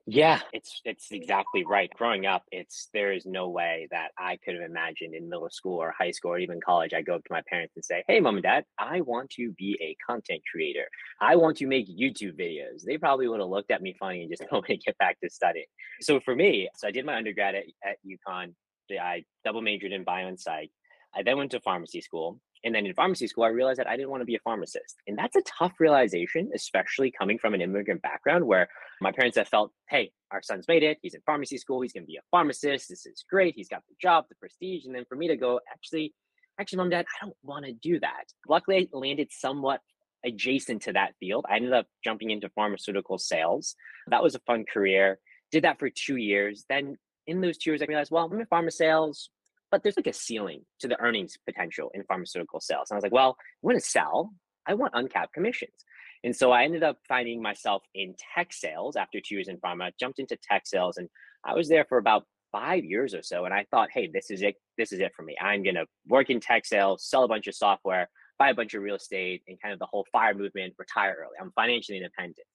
Yeah, 0.10 0.40
it's 0.54 0.80
it's 0.86 1.12
exactly 1.12 1.66
right. 1.66 1.90
Growing 1.98 2.26
up, 2.26 2.44
it's 2.50 2.88
there 2.94 3.12
is 3.12 3.26
no 3.26 3.50
way 3.50 3.90
that 3.92 4.12
I 4.18 4.38
could 4.38 4.54
have 4.56 4.64
imagined 4.64 5.14
in 5.14 5.28
middle 5.28 5.50
school 5.50 5.78
or 5.82 5.94
high 6.00 6.12
school 6.12 6.32
or 6.32 6.40
even 6.40 6.62
college. 6.66 6.94
I 6.94 7.02
go 7.02 7.16
up 7.16 7.26
to 7.26 7.34
my 7.34 7.42
parents 7.50 7.74
and 7.76 7.84
say, 7.84 8.06
"Hey, 8.08 8.22
mom 8.22 8.36
and 8.36 8.44
dad, 8.44 8.64
I 8.80 9.02
want 9.02 9.30
to 9.32 9.52
be 9.58 9.78
a 9.82 9.98
content 10.10 10.42
creator. 10.50 10.88
I 11.20 11.36
want 11.36 11.58
to 11.58 11.68
make 11.68 11.90
YouTube 11.90 12.40
videos." 12.40 12.84
They 12.86 12.98
probably 12.98 13.28
would 13.28 13.42
have 13.42 13.50
looked 13.50 13.70
at 13.70 13.82
me 13.82 13.96
funny 14.00 14.22
and 14.22 14.32
just 14.32 14.44
told 14.50 14.66
me 14.70 14.78
to 14.78 14.84
get 14.86 14.98
back 14.98 15.20
to 15.22 15.30
studying. 15.30 15.66
So 16.00 16.22
for 16.22 16.36
me, 16.36 16.70
so 16.78 16.88
I 16.88 16.92
did 16.92 17.06
my 17.06 17.18
undergrad 17.18 17.56
at, 17.56 17.66
at 17.86 17.98
UConn. 18.08 18.54
I 18.90 19.26
double 19.44 19.62
majored 19.62 19.92
in 19.92 20.06
bio 20.06 20.28
and 20.28 20.40
psych. 20.40 20.72
I 21.14 21.22
then 21.24 21.38
went 21.38 21.52
to 21.52 21.60
pharmacy 21.60 22.00
school. 22.00 22.40
And 22.68 22.76
then 22.76 22.86
in 22.86 22.94
pharmacy 22.94 23.28
school, 23.28 23.46
I 23.46 23.48
realized 23.48 23.80
that 23.80 23.88
I 23.88 23.96
didn't 23.96 24.10
want 24.10 24.20
to 24.20 24.26
be 24.26 24.36
a 24.36 24.40
pharmacist. 24.40 24.98
And 25.08 25.18
that's 25.18 25.38
a 25.38 25.42
tough 25.44 25.80
realization, 25.80 26.52
especially 26.54 27.14
coming 27.18 27.40
from 27.40 27.54
an 27.54 27.62
immigrant 27.62 28.02
background 28.02 28.46
where 28.46 28.68
my 29.00 29.14
parents 29.14 29.38
have 29.38 29.48
felt, 29.48 29.72
hey, 29.90 30.12
our 30.32 30.42
son's 30.42 30.68
made 30.68 30.84
it. 30.84 30.98
He's 31.02 31.14
in 31.14 31.22
pharmacy 31.26 31.58
school. 31.58 31.80
He's 31.80 31.94
going 31.94 32.04
to 32.04 32.12
be 32.12 32.18
a 32.18 32.28
pharmacist. 32.30 32.90
This 32.90 33.06
is 33.06 33.24
great. 33.30 33.56
He's 33.56 33.70
got 33.70 33.84
the 33.88 33.96
job, 34.02 34.26
the 34.28 34.36
prestige. 34.36 34.84
And 34.86 34.94
then 34.94 35.06
for 35.08 35.16
me 35.16 35.30
to 35.30 35.38
go, 35.38 35.62
actually, 35.72 36.14
actually, 36.60 36.80
mom, 36.80 36.90
dad, 36.90 37.06
I 37.22 37.26
don't 37.26 37.38
want 37.42 37.64
to 37.68 37.72
do 37.72 38.02
that. 38.02 38.26
Luckily, 38.50 38.90
I 38.94 38.98
landed 38.98 39.30
somewhat 39.32 39.80
adjacent 40.26 40.82
to 40.82 40.92
that 40.92 41.14
field. 41.22 41.46
I 41.50 41.56
ended 41.56 41.72
up 41.72 41.88
jumping 42.04 42.32
into 42.32 42.50
pharmaceutical 42.50 43.18
sales. 43.18 43.76
That 44.08 44.22
was 44.22 44.36
a 44.36 44.40
fun 44.40 44.66
career. 44.66 45.20
Did 45.54 45.64
that 45.64 45.80
for 45.80 45.90
two 45.90 46.18
years. 46.18 46.66
Then 46.68 46.98
in 47.28 47.40
those 47.40 47.58
two 47.58 47.70
years, 47.70 47.82
I 47.82 47.86
realized, 47.86 48.12
well, 48.12 48.26
I'm 48.26 48.38
in 48.38 48.46
pharma 48.48 48.74
sales 48.74 49.30
but 49.72 49.84
there's 49.84 49.98
like 49.98 50.08
a 50.08 50.14
ceiling 50.14 50.62
to 50.80 50.88
the 50.88 51.00
earnings 51.00 51.38
potential 51.46 51.92
in 51.94 52.04
pharmaceutical 52.04 52.60
sales. 52.60 52.90
And 52.90 52.96
I 52.96 52.98
was 52.98 53.04
like, 53.04 53.12
well, 53.12 53.38
I 53.40 53.44
want 53.62 53.80
to 53.80 53.86
sell. 53.86 54.32
I 54.66 54.74
want 54.74 54.94
uncapped 54.96 55.34
commissions. 55.34 55.86
And 56.24 56.36
so 56.36 56.52
I 56.52 56.64
ended 56.64 56.84
up 56.84 56.98
finding 57.08 57.42
myself 57.42 57.84
in 57.94 58.16
tech 58.36 58.52
sales 58.52 58.96
after 58.96 59.20
two 59.20 59.36
years 59.36 59.48
in 59.48 59.58
pharma, 59.58 59.92
jumped 60.00 60.20
into 60.20 60.38
tech 60.42 60.66
sales, 60.66 60.98
and 60.98 61.10
I 61.46 61.54
was 61.54 61.70
there 61.70 61.86
for 61.88 61.98
about 61.98 62.24
five 62.52 62.84
years 62.84 63.14
or 63.14 63.22
so. 63.22 63.46
And 63.46 63.54
I 63.54 63.66
thought, 63.70 63.90
hey, 63.94 64.10
this 64.12 64.32
is 64.32 64.42
it. 64.42 64.56
This 64.78 64.92
is 64.92 65.00
it 65.00 65.12
for 65.16 65.22
me. 65.22 65.36
I'm 65.40 65.64
going 65.64 65.76
to 65.76 65.86
work 66.08 66.30
in 66.30 66.40
tech 66.40 66.66
sales, 66.66 67.08
sell 67.08 67.24
a 67.24 67.28
bunch 67.28 67.48
of 67.48 67.56
software, 67.56 68.10
buy 68.40 68.50
a 68.50 68.54
bunch 68.54 68.74
of 68.74 68.82
real 68.82 68.96
estate, 68.96 69.44
and 69.48 69.62
kind 69.62 69.74
of 69.74 69.80
the 69.80 69.86
whole 69.86 70.06
fire 70.12 70.34
movement, 70.34 70.74
retire 70.78 71.16
early. 71.20 71.36
I'm 71.40 71.52
financially 71.52 71.98
independent. 71.98 72.48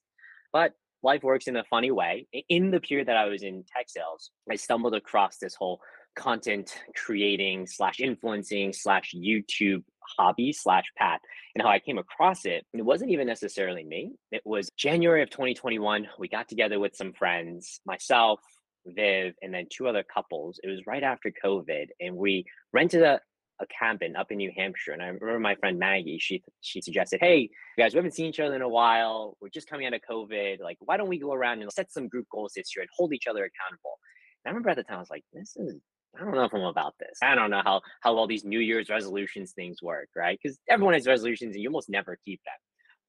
But 0.53 0.73
life 1.03 1.23
works 1.23 1.47
in 1.47 1.57
a 1.57 1.65
funny 1.65 1.91
way. 1.91 2.27
In 2.49 2.71
the 2.71 2.81
period 2.81 3.09
that 3.09 3.17
I 3.17 3.27
was 3.27 3.43
in 3.43 3.65
tech 3.75 3.89
sales, 3.89 4.31
I 4.51 4.57
stumbled 4.57 4.95
across 4.95 5.39
this 5.39 5.55
whole 5.55 5.81
content 6.15 6.75
creating 6.95 7.67
slash 7.67 8.01
influencing 8.01 8.73
slash 8.73 9.15
YouTube 9.15 9.83
hobby 10.17 10.53
slash 10.53 10.85
path 10.97 11.21
and 11.55 11.63
how 11.63 11.71
I 11.71 11.79
came 11.79 11.99
across 11.99 12.45
it. 12.45 12.67
It 12.73 12.83
wasn't 12.83 13.11
even 13.11 13.27
necessarily 13.27 13.85
me. 13.85 14.13
It 14.31 14.43
was 14.45 14.71
January 14.77 15.23
of 15.23 15.31
2021. 15.31 16.09
We 16.19 16.29
got 16.29 16.49
together 16.49 16.79
with 16.79 16.97
some 16.97 17.13
friends, 17.13 17.81
myself, 17.87 18.41
Viv, 18.87 19.35
and 19.43 19.53
then 19.53 19.67
two 19.71 19.89
other 19.89 20.03
couples. 20.03 20.59
It 20.63 20.69
was 20.69 20.87
right 20.87 21.03
after 21.03 21.33
COVID, 21.45 21.87
and 22.01 22.17
we 22.17 22.45
rented 22.73 23.03
a, 23.03 23.21
a 23.61 23.67
cabin 23.67 24.17
up 24.17 24.33
in 24.33 24.39
New 24.39 24.53
Hampshire. 24.57 24.93
And 24.93 25.03
I 25.03 25.07
remember 25.07 25.39
my 25.39 25.55
friend 25.57 25.79
Maggie, 25.79 26.19
she 26.19 26.43
she 26.61 26.81
suggested, 26.81 27.21
Hey, 27.21 27.51
guys, 27.79 27.95
we 27.95 27.99
haven't 27.99 28.15
seen 28.15 28.27
each 28.27 28.41
other 28.41 28.57
in 28.57 28.63
a 28.63 28.69
while. 28.69 29.37
We're 29.41 29.51
just 29.51 29.69
coming 29.69 29.87
out 29.87 29.95
of 29.95 30.01
COVID. 30.11 30.61
Like, 30.61 30.79
why 30.81 30.97
don't 30.97 31.09
we 31.09 31.19
go 31.19 31.33
around 31.33 31.63
and 31.63 31.73
set 31.73 31.93
some 31.93 32.09
group 32.09 32.27
goals 32.33 32.55
this 32.57 32.75
year 32.75 32.83
and 32.83 32.91
hold 32.97 33.13
each 33.13 33.27
other 33.29 33.45
accountable? 33.45 33.99
And 34.45 34.51
I 34.51 34.53
remember 34.53 34.71
at 34.71 34.77
the 34.77 34.83
time 34.83 34.97
I 34.97 35.01
was 35.01 35.11
like, 35.11 35.25
this 35.33 35.57
is 35.57 35.77
I 36.19 36.25
don't 36.25 36.35
know 36.35 36.45
if 36.45 36.55
I'm 36.55 36.63
about 36.63 36.95
this. 36.99 37.19
I 37.23 37.35
don't 37.35 37.51
know 37.51 37.63
how 37.65 37.81
how 38.01 38.17
all 38.17 38.27
these 38.27 38.45
New 38.45 38.61
Year's 38.61 38.91
resolutions 38.91 39.53
things 39.53 39.83
work, 39.83 40.09
right? 40.15 40.39
Because 40.43 40.59
everyone 40.69 40.95
has 40.95 41.07
resolutions 41.07 41.55
and 41.55 41.63
you 41.63 41.69
almost 41.69 41.89
never 41.89 42.19
keep 42.25 42.41
them. 42.45 42.55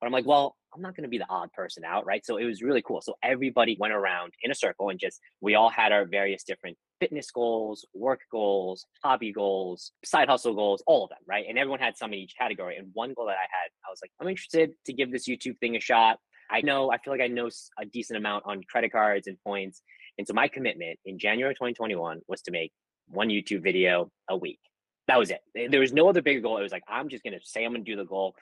But 0.04 0.08
I'm 0.08 0.14
like, 0.14 0.26
well, 0.26 0.58
I'm 0.76 0.82
not 0.82 0.98
going 0.98 1.04
to 1.04 1.10
be 1.10 1.18
the 1.18 1.30
odd 1.30 1.50
person 1.54 1.86
out, 1.86 2.06
right? 2.06 2.26
So 2.26 2.36
it 2.36 2.44
was 2.44 2.62
really 2.62 2.82
cool. 2.82 3.02
So 3.02 3.16
everybody 3.24 3.78
went 3.80 3.94
around 3.94 4.34
in 4.42 4.52
a 4.52 4.56
circle 4.56 4.90
and 4.90 5.00
just, 5.00 5.18
we 5.40 5.56
all 5.56 5.70
had 5.70 5.94
our 5.94 6.04
various 6.06 6.44
different 6.44 6.76
fitness 7.00 7.32
goals, 7.32 7.86
work 7.94 8.20
goals, 8.30 8.86
hobby 9.02 9.32
goals, 9.32 9.94
side 10.04 10.28
hustle 10.28 10.56
goals, 10.56 10.84
all 10.88 11.06
of 11.06 11.10
them, 11.10 11.20
right? 11.26 11.46
And 11.48 11.58
everyone 11.58 11.80
had 11.80 11.96
some 11.96 12.12
in 12.12 12.20
each 12.20 12.34
category. 12.38 12.76
And 12.76 12.90
one 12.92 13.14
goal 13.14 13.28
that 13.28 13.38
I 13.38 13.48
had, 13.50 13.70
I 13.88 13.92
was 13.92 14.00
like, 14.02 14.12
I'm 14.20 14.28
interested 14.28 14.72
to 14.88 14.94
give 14.94 15.10
this 15.10 15.26
YouTube 15.26 15.58
thing 15.60 15.78
a 15.78 15.80
shot. 15.80 16.18
I 16.52 16.60
know, 16.60 16.92
I 16.92 16.98
feel 16.98 17.14
like 17.14 17.22
I 17.22 17.28
know 17.28 17.50
a 17.80 17.86
decent 17.86 18.18
amount 18.18 18.44
on 18.46 18.62
credit 18.70 18.92
cards 18.92 19.28
and 19.28 19.38
points. 19.46 19.82
And 20.18 20.28
so 20.28 20.34
my 20.34 20.50
commitment 20.50 21.00
in 21.06 21.18
January 21.18 21.54
2021 21.54 22.20
was 22.28 22.42
to 22.42 22.52
make 22.52 22.74
one 23.08 23.30
YouTube 23.30 23.64
video 23.64 24.12
a 24.30 24.38
week. 24.38 24.60
That 25.08 25.20
was 25.20 25.32
it. 25.32 25.42
There 25.70 25.82
was 25.82 25.94
no 25.94 26.08
other 26.08 26.22
bigger 26.22 26.40
goal. 26.40 26.58
It 26.58 26.64
was 26.64 26.72
like, 26.72 26.84
I'm 26.88 27.10
just 27.10 27.24
going 27.24 27.38
to 27.38 27.46
say 27.46 27.66
I'm 27.66 27.74
going 27.74 27.84
to 27.84 27.92
do 27.92 27.98
the 27.98 28.06
goal 28.06 28.36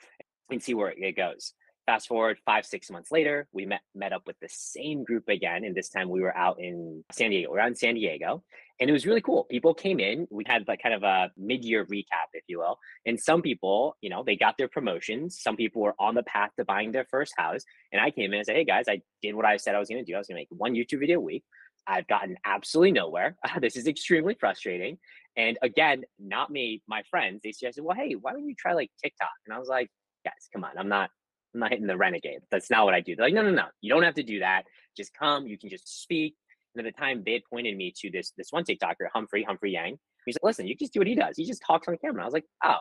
and 0.52 0.62
see 0.62 0.74
where 0.74 0.94
it 0.96 1.16
goes. 1.16 1.54
Fast 1.88 2.08
forward 2.08 2.38
five, 2.46 2.66
six 2.66 2.92
months 2.92 3.12
later, 3.12 3.48
we 3.52 3.66
met 3.66 3.82
met 3.96 4.14
up 4.14 4.22
with 4.28 4.36
the 4.40 4.48
same 4.50 5.04
group 5.04 5.28
again, 5.28 5.64
and 5.64 5.76
this 5.76 5.90
time 5.90 6.10
we 6.10 6.22
were 6.22 6.36
out 6.38 6.60
in 6.60 7.04
San 7.12 7.32
Diego. 7.32 7.52
We 7.52 7.58
are 7.58 7.62
out 7.62 7.70
in 7.70 7.76
San 7.76 7.96
Diego, 7.96 8.44
and 8.80 8.88
it 8.88 8.94
was 8.94 9.08
really 9.08 9.20
cool. 9.20 9.46
People 9.46 9.74
came 9.74 10.00
in. 10.00 10.28
We 10.30 10.44
had 10.46 10.68
like 10.68 10.84
kind 10.84 10.94
of 10.94 11.02
a 11.02 11.32
mid-year 11.38 11.86
recap, 11.88 12.30
if 12.34 12.44
you 12.48 12.60
will. 12.60 12.78
And 13.08 13.20
some 13.20 13.42
people, 13.42 13.98
you 14.00 14.12
know, 14.12 14.24
they 14.24 14.36
got 14.36 14.60
their 14.60 14.68
promotions. 14.68 15.42
Some 15.42 15.56
people 15.56 15.82
were 15.82 15.96
on 15.98 16.14
the 16.14 16.22
path 16.22 16.52
to 16.60 16.66
buying 16.66 16.92
their 16.92 17.06
first 17.10 17.34
house, 17.36 17.64
and 17.92 18.00
I 18.00 18.12
came 18.12 18.32
in 18.32 18.38
and 18.38 18.46
said, 18.46 18.58
"Hey 18.58 18.64
guys, 18.64 18.86
I 18.88 19.02
did 19.24 19.34
what 19.34 19.46
I 19.46 19.58
said 19.58 19.74
I 19.74 19.80
was 19.80 19.90
going 19.90 20.06
to 20.06 20.10
do. 20.10 20.16
I 20.16 20.20
was 20.20 20.28
going 20.28 20.36
to 20.36 20.42
make 20.42 20.50
one 20.52 20.76
YouTube 20.76 21.00
video 21.00 21.18
a 21.18 21.22
week. 21.22 21.44
I've 21.88 22.08
gotten 22.08 22.38
absolutely 22.46 22.94
nowhere. 22.94 23.36
this 23.62 23.76
is 23.76 23.88
extremely 23.88 24.36
frustrating. 24.40 24.98
And 25.38 25.58
again, 25.62 26.04
not 26.20 26.50
me, 26.50 26.84
my 26.88 27.04
friends, 27.10 27.42
they 27.44 27.52
suggested, 27.52 27.84
well, 27.84 27.96
hey, 27.96 28.14
why 28.14 28.34
don't 28.34 28.48
you 28.48 28.56
try 28.56 28.74
like 28.74 28.92
TikTok? 29.02 29.30
And 29.46 29.56
I 29.56 29.60
was 29.60 29.70
like, 29.70 29.90
guys, 30.26 30.50
come 30.52 30.64
on, 30.64 30.78
I'm 30.78 30.90
not, 30.90 31.10
I'm 31.54 31.62
not 31.62 31.72
hitting 31.72 31.88
the 31.88 31.98
renegade. 31.98 32.40
That's 32.52 32.70
not 32.70 32.86
what 32.86 32.94
I 32.94 33.02
do. 33.02 33.16
They're 33.16 33.26
like, 33.26 33.34
no, 33.34 33.42
no, 33.42 33.52
no, 33.52 33.66
you 33.82 33.94
don't 33.94 34.04
have 34.04 34.16
to 34.16 34.24
do 34.24 34.40
that. 34.40 34.64
Just 34.96 35.14
come, 35.14 35.48
you 35.48 35.58
can 35.58 35.70
just 35.70 36.02
speak. 36.02 36.36
And 36.76 36.86
at 36.86 36.94
the 36.94 37.00
time, 37.00 37.24
they 37.26 37.34
had 37.34 37.42
pointed 37.50 37.76
me 37.76 37.94
to 37.98 38.10
this 38.10 38.32
this 38.38 38.48
one 38.52 38.64
TikToker, 38.64 39.08
Humphrey, 39.14 39.44
Humphrey 39.44 39.72
Yang. 39.72 39.98
He's 40.26 40.36
like, 40.36 40.44
listen, 40.44 40.68
you 40.68 40.76
just 40.76 40.94
do 40.94 41.00
what 41.00 41.08
he 41.08 41.16
does. 41.16 41.36
He 41.36 41.46
just 41.46 41.62
talks 41.66 41.88
on 41.88 41.98
camera. 41.98 42.22
I 42.22 42.26
was 42.26 42.34
like, 42.34 42.46
oh, 42.64 42.78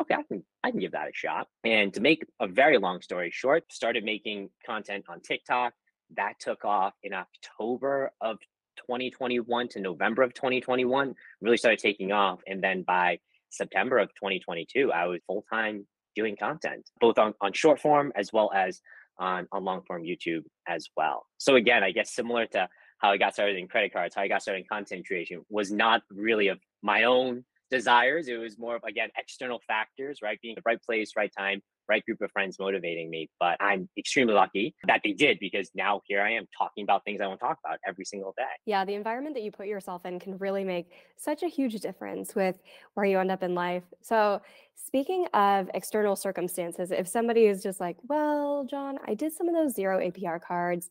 okay, 0.00 0.14
I 0.14 0.22
can 0.22 0.42
I 0.64 0.70
can 0.70 0.80
give 0.80 0.92
that 0.92 1.08
a 1.08 1.12
shot. 1.12 1.46
And 1.64 1.92
to 1.94 2.00
make 2.00 2.24
a 2.40 2.46
very 2.46 2.78
long 2.78 3.00
story 3.00 3.30
short, 3.32 3.64
started 3.70 4.04
making 4.04 4.50
content 4.64 5.04
on 5.08 5.20
TikTok. 5.20 5.72
That 6.16 6.34
took 6.40 6.64
off 6.64 6.94
in 7.02 7.12
October 7.12 8.12
of 8.20 8.38
2021 8.78 9.68
to 9.68 9.80
November 9.80 10.22
of 10.22 10.34
2021. 10.34 11.14
Really 11.40 11.56
started 11.56 11.78
taking 11.78 12.12
off, 12.12 12.40
and 12.46 12.62
then 12.62 12.82
by 12.82 13.18
September 13.50 13.98
of 13.98 14.08
2022, 14.14 14.92
I 14.92 15.06
was 15.06 15.20
full 15.26 15.44
time 15.50 15.86
doing 16.14 16.36
content, 16.36 16.88
both 17.00 17.18
on, 17.18 17.34
on 17.40 17.52
short 17.52 17.80
form 17.80 18.12
as 18.16 18.32
well 18.32 18.50
as 18.54 18.80
on, 19.18 19.46
on 19.52 19.64
long 19.64 19.82
form 19.86 20.02
YouTube 20.02 20.42
as 20.66 20.88
well. 20.96 21.26
So 21.38 21.56
again, 21.56 21.82
I 21.82 21.92
guess 21.92 22.14
similar 22.14 22.46
to 22.46 22.68
how 22.98 23.10
I 23.10 23.16
got 23.16 23.34
started 23.34 23.56
in 23.56 23.68
credit 23.68 23.92
cards, 23.92 24.14
how 24.14 24.22
I 24.22 24.28
got 24.28 24.42
started 24.42 24.60
in 24.60 24.66
content 24.66 25.06
creation 25.06 25.44
was 25.48 25.70
not 25.70 26.02
really 26.10 26.48
of 26.48 26.58
my 26.82 27.04
own 27.04 27.44
desires. 27.70 28.28
It 28.28 28.36
was 28.36 28.58
more 28.58 28.76
of 28.76 28.82
again 28.84 29.10
external 29.16 29.60
factors, 29.66 30.20
right? 30.22 30.38
Being 30.42 30.56
the 30.56 30.62
right 30.64 30.82
place, 30.82 31.12
right 31.16 31.32
time, 31.36 31.62
right 31.88 32.04
group 32.04 32.20
of 32.20 32.30
friends 32.30 32.58
motivating 32.58 33.10
me. 33.10 33.30
But 33.40 33.56
I'm 33.60 33.88
extremely 33.96 34.34
lucky 34.34 34.74
that 34.86 35.00
they 35.04 35.12
did 35.12 35.38
because 35.40 35.70
now 35.74 36.02
here 36.06 36.22
I 36.22 36.32
am 36.32 36.46
talking 36.56 36.84
about 36.84 37.04
things 37.04 37.20
I 37.20 37.26
want 37.26 37.40
to 37.40 37.46
talk 37.46 37.58
about 37.64 37.78
every 37.86 38.04
single 38.04 38.34
day. 38.36 38.44
Yeah, 38.66 38.84
the 38.84 38.94
environment 38.94 39.34
that 39.36 39.42
you 39.42 39.50
put 39.50 39.66
yourself 39.66 40.04
in 40.04 40.18
can 40.18 40.38
really 40.38 40.64
make 40.64 40.92
such 41.16 41.42
a 41.42 41.48
huge 41.48 41.74
difference 41.80 42.34
with 42.34 42.58
where 42.94 43.06
you 43.06 43.18
end 43.18 43.30
up 43.30 43.42
in 43.42 43.54
life. 43.54 43.84
So, 44.02 44.40
speaking 44.74 45.26
of 45.34 45.70
external 45.74 46.16
circumstances, 46.16 46.90
if 46.90 47.08
somebody 47.08 47.46
is 47.46 47.62
just 47.62 47.80
like, 47.80 47.96
well, 48.08 48.66
John, 48.68 48.98
I 49.06 49.14
did 49.14 49.32
some 49.32 49.48
of 49.48 49.54
those 49.54 49.74
zero 49.74 49.98
APR 49.98 50.40
cards. 50.40 50.90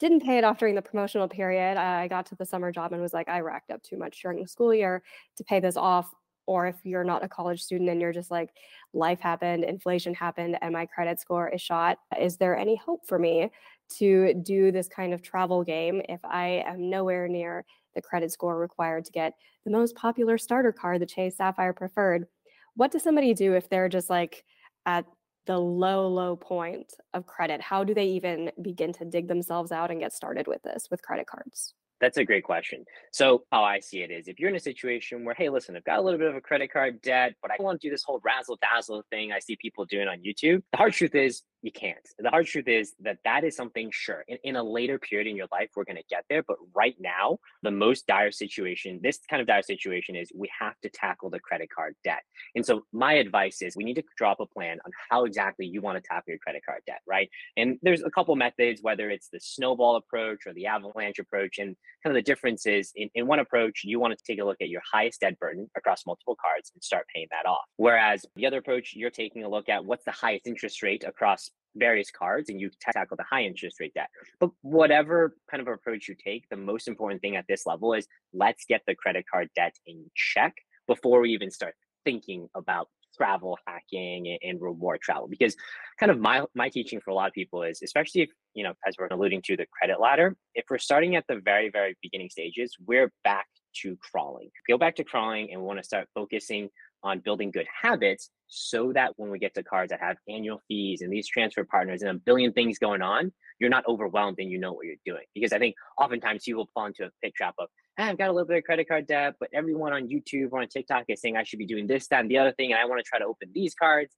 Didn't 0.00 0.20
pay 0.20 0.38
it 0.38 0.44
off 0.44 0.58
during 0.58 0.74
the 0.74 0.82
promotional 0.82 1.28
period. 1.28 1.76
I 1.76 2.08
got 2.08 2.26
to 2.26 2.34
the 2.34 2.44
summer 2.44 2.72
job 2.72 2.92
and 2.92 3.00
was 3.00 3.12
like, 3.12 3.28
I 3.28 3.40
racked 3.40 3.70
up 3.70 3.82
too 3.82 3.96
much 3.96 4.20
during 4.20 4.40
the 4.40 4.48
school 4.48 4.74
year 4.74 5.02
to 5.36 5.44
pay 5.44 5.60
this 5.60 5.76
off 5.76 6.12
or 6.46 6.66
if 6.66 6.76
you're 6.84 7.04
not 7.04 7.24
a 7.24 7.28
college 7.28 7.62
student 7.62 7.90
and 7.90 8.00
you're 8.00 8.12
just 8.12 8.30
like 8.30 8.50
life 8.92 9.20
happened 9.20 9.64
inflation 9.64 10.14
happened 10.14 10.56
and 10.60 10.72
my 10.72 10.86
credit 10.86 11.20
score 11.20 11.48
is 11.48 11.60
shot 11.60 11.98
is 12.20 12.36
there 12.36 12.56
any 12.56 12.76
hope 12.76 13.06
for 13.06 13.18
me 13.18 13.50
to 13.88 14.34
do 14.42 14.72
this 14.72 14.88
kind 14.88 15.12
of 15.12 15.22
travel 15.22 15.62
game 15.62 16.00
if 16.08 16.20
i 16.24 16.62
am 16.66 16.88
nowhere 16.88 17.28
near 17.28 17.64
the 17.94 18.02
credit 18.02 18.30
score 18.32 18.58
required 18.58 19.04
to 19.04 19.12
get 19.12 19.34
the 19.64 19.70
most 19.70 19.94
popular 19.94 20.38
starter 20.38 20.72
car 20.72 20.98
the 20.98 21.06
chase 21.06 21.36
sapphire 21.36 21.72
preferred? 21.72 22.26
What 22.74 22.90
does 22.90 23.02
somebody 23.02 23.34
do 23.34 23.54
if 23.54 23.68
they're 23.68 23.88
just 23.88 24.10
like 24.10 24.44
at 24.86 25.06
the 25.46 25.58
low 25.58 26.08
low 26.08 26.36
point 26.36 26.92
of 27.12 27.26
credit? 27.26 27.60
How 27.60 27.84
do 27.84 27.94
they 27.94 28.06
even 28.06 28.50
begin 28.62 28.92
to 28.94 29.04
dig 29.04 29.28
themselves 29.28 29.72
out 29.72 29.90
and 29.90 30.00
get 30.00 30.12
started 30.12 30.46
with 30.46 30.62
this 30.62 30.88
with 30.90 31.02
credit 31.02 31.26
cards 31.26 31.74
that's 32.00 32.18
a 32.18 32.24
great 32.24 32.44
question. 32.44 32.84
So, 33.12 33.44
how 33.50 33.64
I 33.64 33.80
see 33.80 34.02
it 34.02 34.10
is 34.10 34.28
if 34.28 34.38
you're 34.38 34.50
in 34.50 34.56
a 34.56 34.60
situation 34.60 35.24
where, 35.24 35.34
hey, 35.34 35.48
listen, 35.48 35.76
I've 35.76 35.84
got 35.84 35.98
a 35.98 36.02
little 36.02 36.18
bit 36.18 36.28
of 36.28 36.36
a 36.36 36.40
credit 36.40 36.72
card 36.72 37.00
debt, 37.02 37.34
but 37.40 37.50
I 37.50 37.56
don't 37.56 37.64
want 37.64 37.80
to 37.80 37.86
do 37.86 37.90
this 37.90 38.02
whole 38.04 38.20
razzle 38.24 38.58
dazzle 38.60 39.04
thing 39.10 39.32
I 39.32 39.38
see 39.38 39.56
people 39.56 39.84
doing 39.84 40.08
on 40.08 40.18
YouTube, 40.18 40.62
the 40.72 40.76
hard 40.76 40.92
truth 40.92 41.14
is 41.14 41.42
you 41.64 41.72
can't. 41.72 42.06
The 42.18 42.28
hard 42.28 42.44
truth 42.44 42.68
is 42.68 42.92
that 43.00 43.18
that 43.24 43.42
is 43.42 43.56
something, 43.56 43.88
sure, 43.90 44.22
in, 44.28 44.36
in 44.44 44.56
a 44.56 44.62
later 44.62 44.98
period 44.98 45.26
in 45.26 45.34
your 45.34 45.46
life, 45.50 45.70
we're 45.74 45.84
going 45.84 45.96
to 45.96 46.04
get 46.10 46.24
there. 46.28 46.42
But 46.46 46.58
right 46.74 46.94
now, 47.00 47.38
the 47.62 47.70
most 47.70 48.06
dire 48.06 48.30
situation, 48.30 49.00
this 49.02 49.18
kind 49.30 49.40
of 49.40 49.46
dire 49.46 49.62
situation 49.62 50.14
is 50.14 50.30
we 50.34 50.50
have 50.60 50.78
to 50.82 50.90
tackle 50.90 51.30
the 51.30 51.40
credit 51.40 51.70
card 51.74 51.96
debt. 52.04 52.22
And 52.54 52.66
so, 52.66 52.84
my 52.92 53.14
advice 53.14 53.62
is 53.62 53.76
we 53.76 53.84
need 53.84 53.94
to 53.94 54.02
draw 54.18 54.32
up 54.32 54.40
a 54.40 54.46
plan 54.46 54.76
on 54.84 54.92
how 55.08 55.24
exactly 55.24 55.64
you 55.64 55.80
want 55.80 55.96
to 55.96 56.06
tackle 56.06 56.32
your 56.32 56.38
credit 56.38 56.62
card 56.66 56.82
debt, 56.86 57.00
right? 57.06 57.30
And 57.56 57.78
there's 57.80 58.02
a 58.02 58.10
couple 58.10 58.36
methods, 58.36 58.82
whether 58.82 59.08
it's 59.08 59.30
the 59.32 59.40
snowball 59.40 59.96
approach 59.96 60.46
or 60.46 60.52
the 60.52 60.66
avalanche 60.66 61.18
approach. 61.18 61.56
And 61.58 61.74
kind 62.04 62.14
of 62.14 62.22
the 62.22 62.30
difference 62.30 62.66
is 62.66 62.92
in, 62.94 63.08
in 63.14 63.26
one 63.26 63.38
approach, 63.38 63.84
you 63.84 63.98
want 63.98 64.16
to 64.16 64.22
take 64.22 64.38
a 64.38 64.44
look 64.44 64.60
at 64.60 64.68
your 64.68 64.82
highest 64.92 65.22
debt 65.22 65.38
burden 65.40 65.70
across 65.78 66.04
multiple 66.04 66.36
cards 66.38 66.70
and 66.74 66.84
start 66.84 67.06
paying 67.14 67.28
that 67.30 67.48
off. 67.48 67.64
Whereas 67.76 68.26
the 68.36 68.44
other 68.44 68.58
approach, 68.58 68.92
you're 68.94 69.08
taking 69.08 69.44
a 69.44 69.48
look 69.48 69.70
at 69.70 69.82
what's 69.82 70.04
the 70.04 70.10
highest 70.10 70.46
interest 70.46 70.82
rate 70.82 71.04
across 71.06 71.50
various 71.76 72.10
cards 72.10 72.48
and 72.50 72.60
you 72.60 72.70
tackle 72.80 73.16
the 73.16 73.24
high 73.24 73.42
interest 73.42 73.80
rate 73.80 73.94
debt. 73.94 74.08
But 74.40 74.50
whatever 74.62 75.36
kind 75.50 75.60
of 75.60 75.68
approach 75.68 76.08
you 76.08 76.14
take, 76.22 76.48
the 76.50 76.56
most 76.56 76.88
important 76.88 77.20
thing 77.20 77.36
at 77.36 77.46
this 77.48 77.66
level 77.66 77.94
is 77.94 78.06
let's 78.32 78.64
get 78.64 78.82
the 78.86 78.94
credit 78.94 79.24
card 79.30 79.48
debt 79.56 79.74
in 79.86 80.04
check 80.14 80.54
before 80.86 81.20
we 81.20 81.30
even 81.30 81.50
start 81.50 81.74
thinking 82.04 82.48
about 82.54 82.88
travel 83.16 83.56
hacking 83.66 84.36
and, 84.42 84.60
reward 84.60 85.00
travel 85.00 85.28
because 85.28 85.54
kind 86.00 86.10
of 86.10 86.18
my 86.18 86.42
my 86.54 86.68
teaching 86.68 87.00
for 87.00 87.10
a 87.10 87.14
lot 87.14 87.28
of 87.28 87.32
people 87.32 87.62
is 87.62 87.80
especially 87.82 88.22
if 88.22 88.30
you 88.54 88.64
know 88.64 88.72
as 88.86 88.96
we're 88.98 89.06
alluding 89.08 89.42
to 89.42 89.56
the 89.56 89.66
credit 89.78 90.00
ladder 90.00 90.36
if 90.54 90.64
we're 90.70 90.78
starting 90.78 91.14
at 91.14 91.24
the 91.28 91.40
very 91.44 91.70
very 91.70 91.96
beginning 92.02 92.30
stages 92.30 92.74
we're 92.86 93.12
back 93.22 93.46
to 93.74 93.96
crawling 94.00 94.48
go 94.68 94.78
back 94.78 94.96
to 94.96 95.04
crawling 95.04 95.48
and 95.52 95.60
we 95.60 95.66
want 95.66 95.78
to 95.78 95.84
start 95.84 96.08
focusing 96.14 96.68
on 97.04 97.20
building 97.20 97.50
good 97.50 97.66
habits 97.82 98.30
so 98.48 98.92
that 98.92 99.12
when 99.16 99.30
we 99.30 99.38
get 99.38 99.54
to 99.54 99.62
cards 99.62 99.90
that 99.90 100.00
have 100.00 100.16
annual 100.28 100.60
fees 100.66 101.02
and 101.02 101.12
these 101.12 101.28
transfer 101.28 101.64
partners 101.64 102.02
and 102.02 102.10
a 102.10 102.14
billion 102.14 102.52
things 102.52 102.78
going 102.78 103.02
on, 103.02 103.30
you're 103.60 103.70
not 103.70 103.84
overwhelmed 103.86 104.38
and 104.38 104.50
you 104.50 104.58
know 104.58 104.72
what 104.72 104.86
you're 104.86 104.96
doing. 105.04 105.24
Because 105.34 105.52
I 105.52 105.58
think 105.58 105.74
oftentimes 106.00 106.44
people 106.44 106.68
fall 106.74 106.86
into 106.86 107.04
a 107.04 107.10
pit 107.22 107.34
trap 107.36 107.54
of, 107.58 107.68
hey, 107.96 108.04
I've 108.04 108.18
got 108.18 108.30
a 108.30 108.32
little 108.32 108.48
bit 108.48 108.58
of 108.58 108.64
credit 108.64 108.88
card 108.88 109.06
debt, 109.06 109.34
but 109.38 109.50
everyone 109.54 109.92
on 109.92 110.08
YouTube 110.08 110.48
or 110.52 110.60
on 110.60 110.68
TikTok 110.68 111.04
is 111.08 111.20
saying 111.20 111.36
I 111.36 111.44
should 111.44 111.58
be 111.58 111.66
doing 111.66 111.86
this, 111.86 112.08
that, 112.08 112.20
and 112.20 112.30
the 112.30 112.38
other 112.38 112.52
thing, 112.52 112.72
and 112.72 112.80
I 112.80 112.86
want 112.86 113.04
to 113.04 113.08
try 113.08 113.18
to 113.18 113.26
open 113.26 113.50
these 113.54 113.74
cards. 113.74 114.14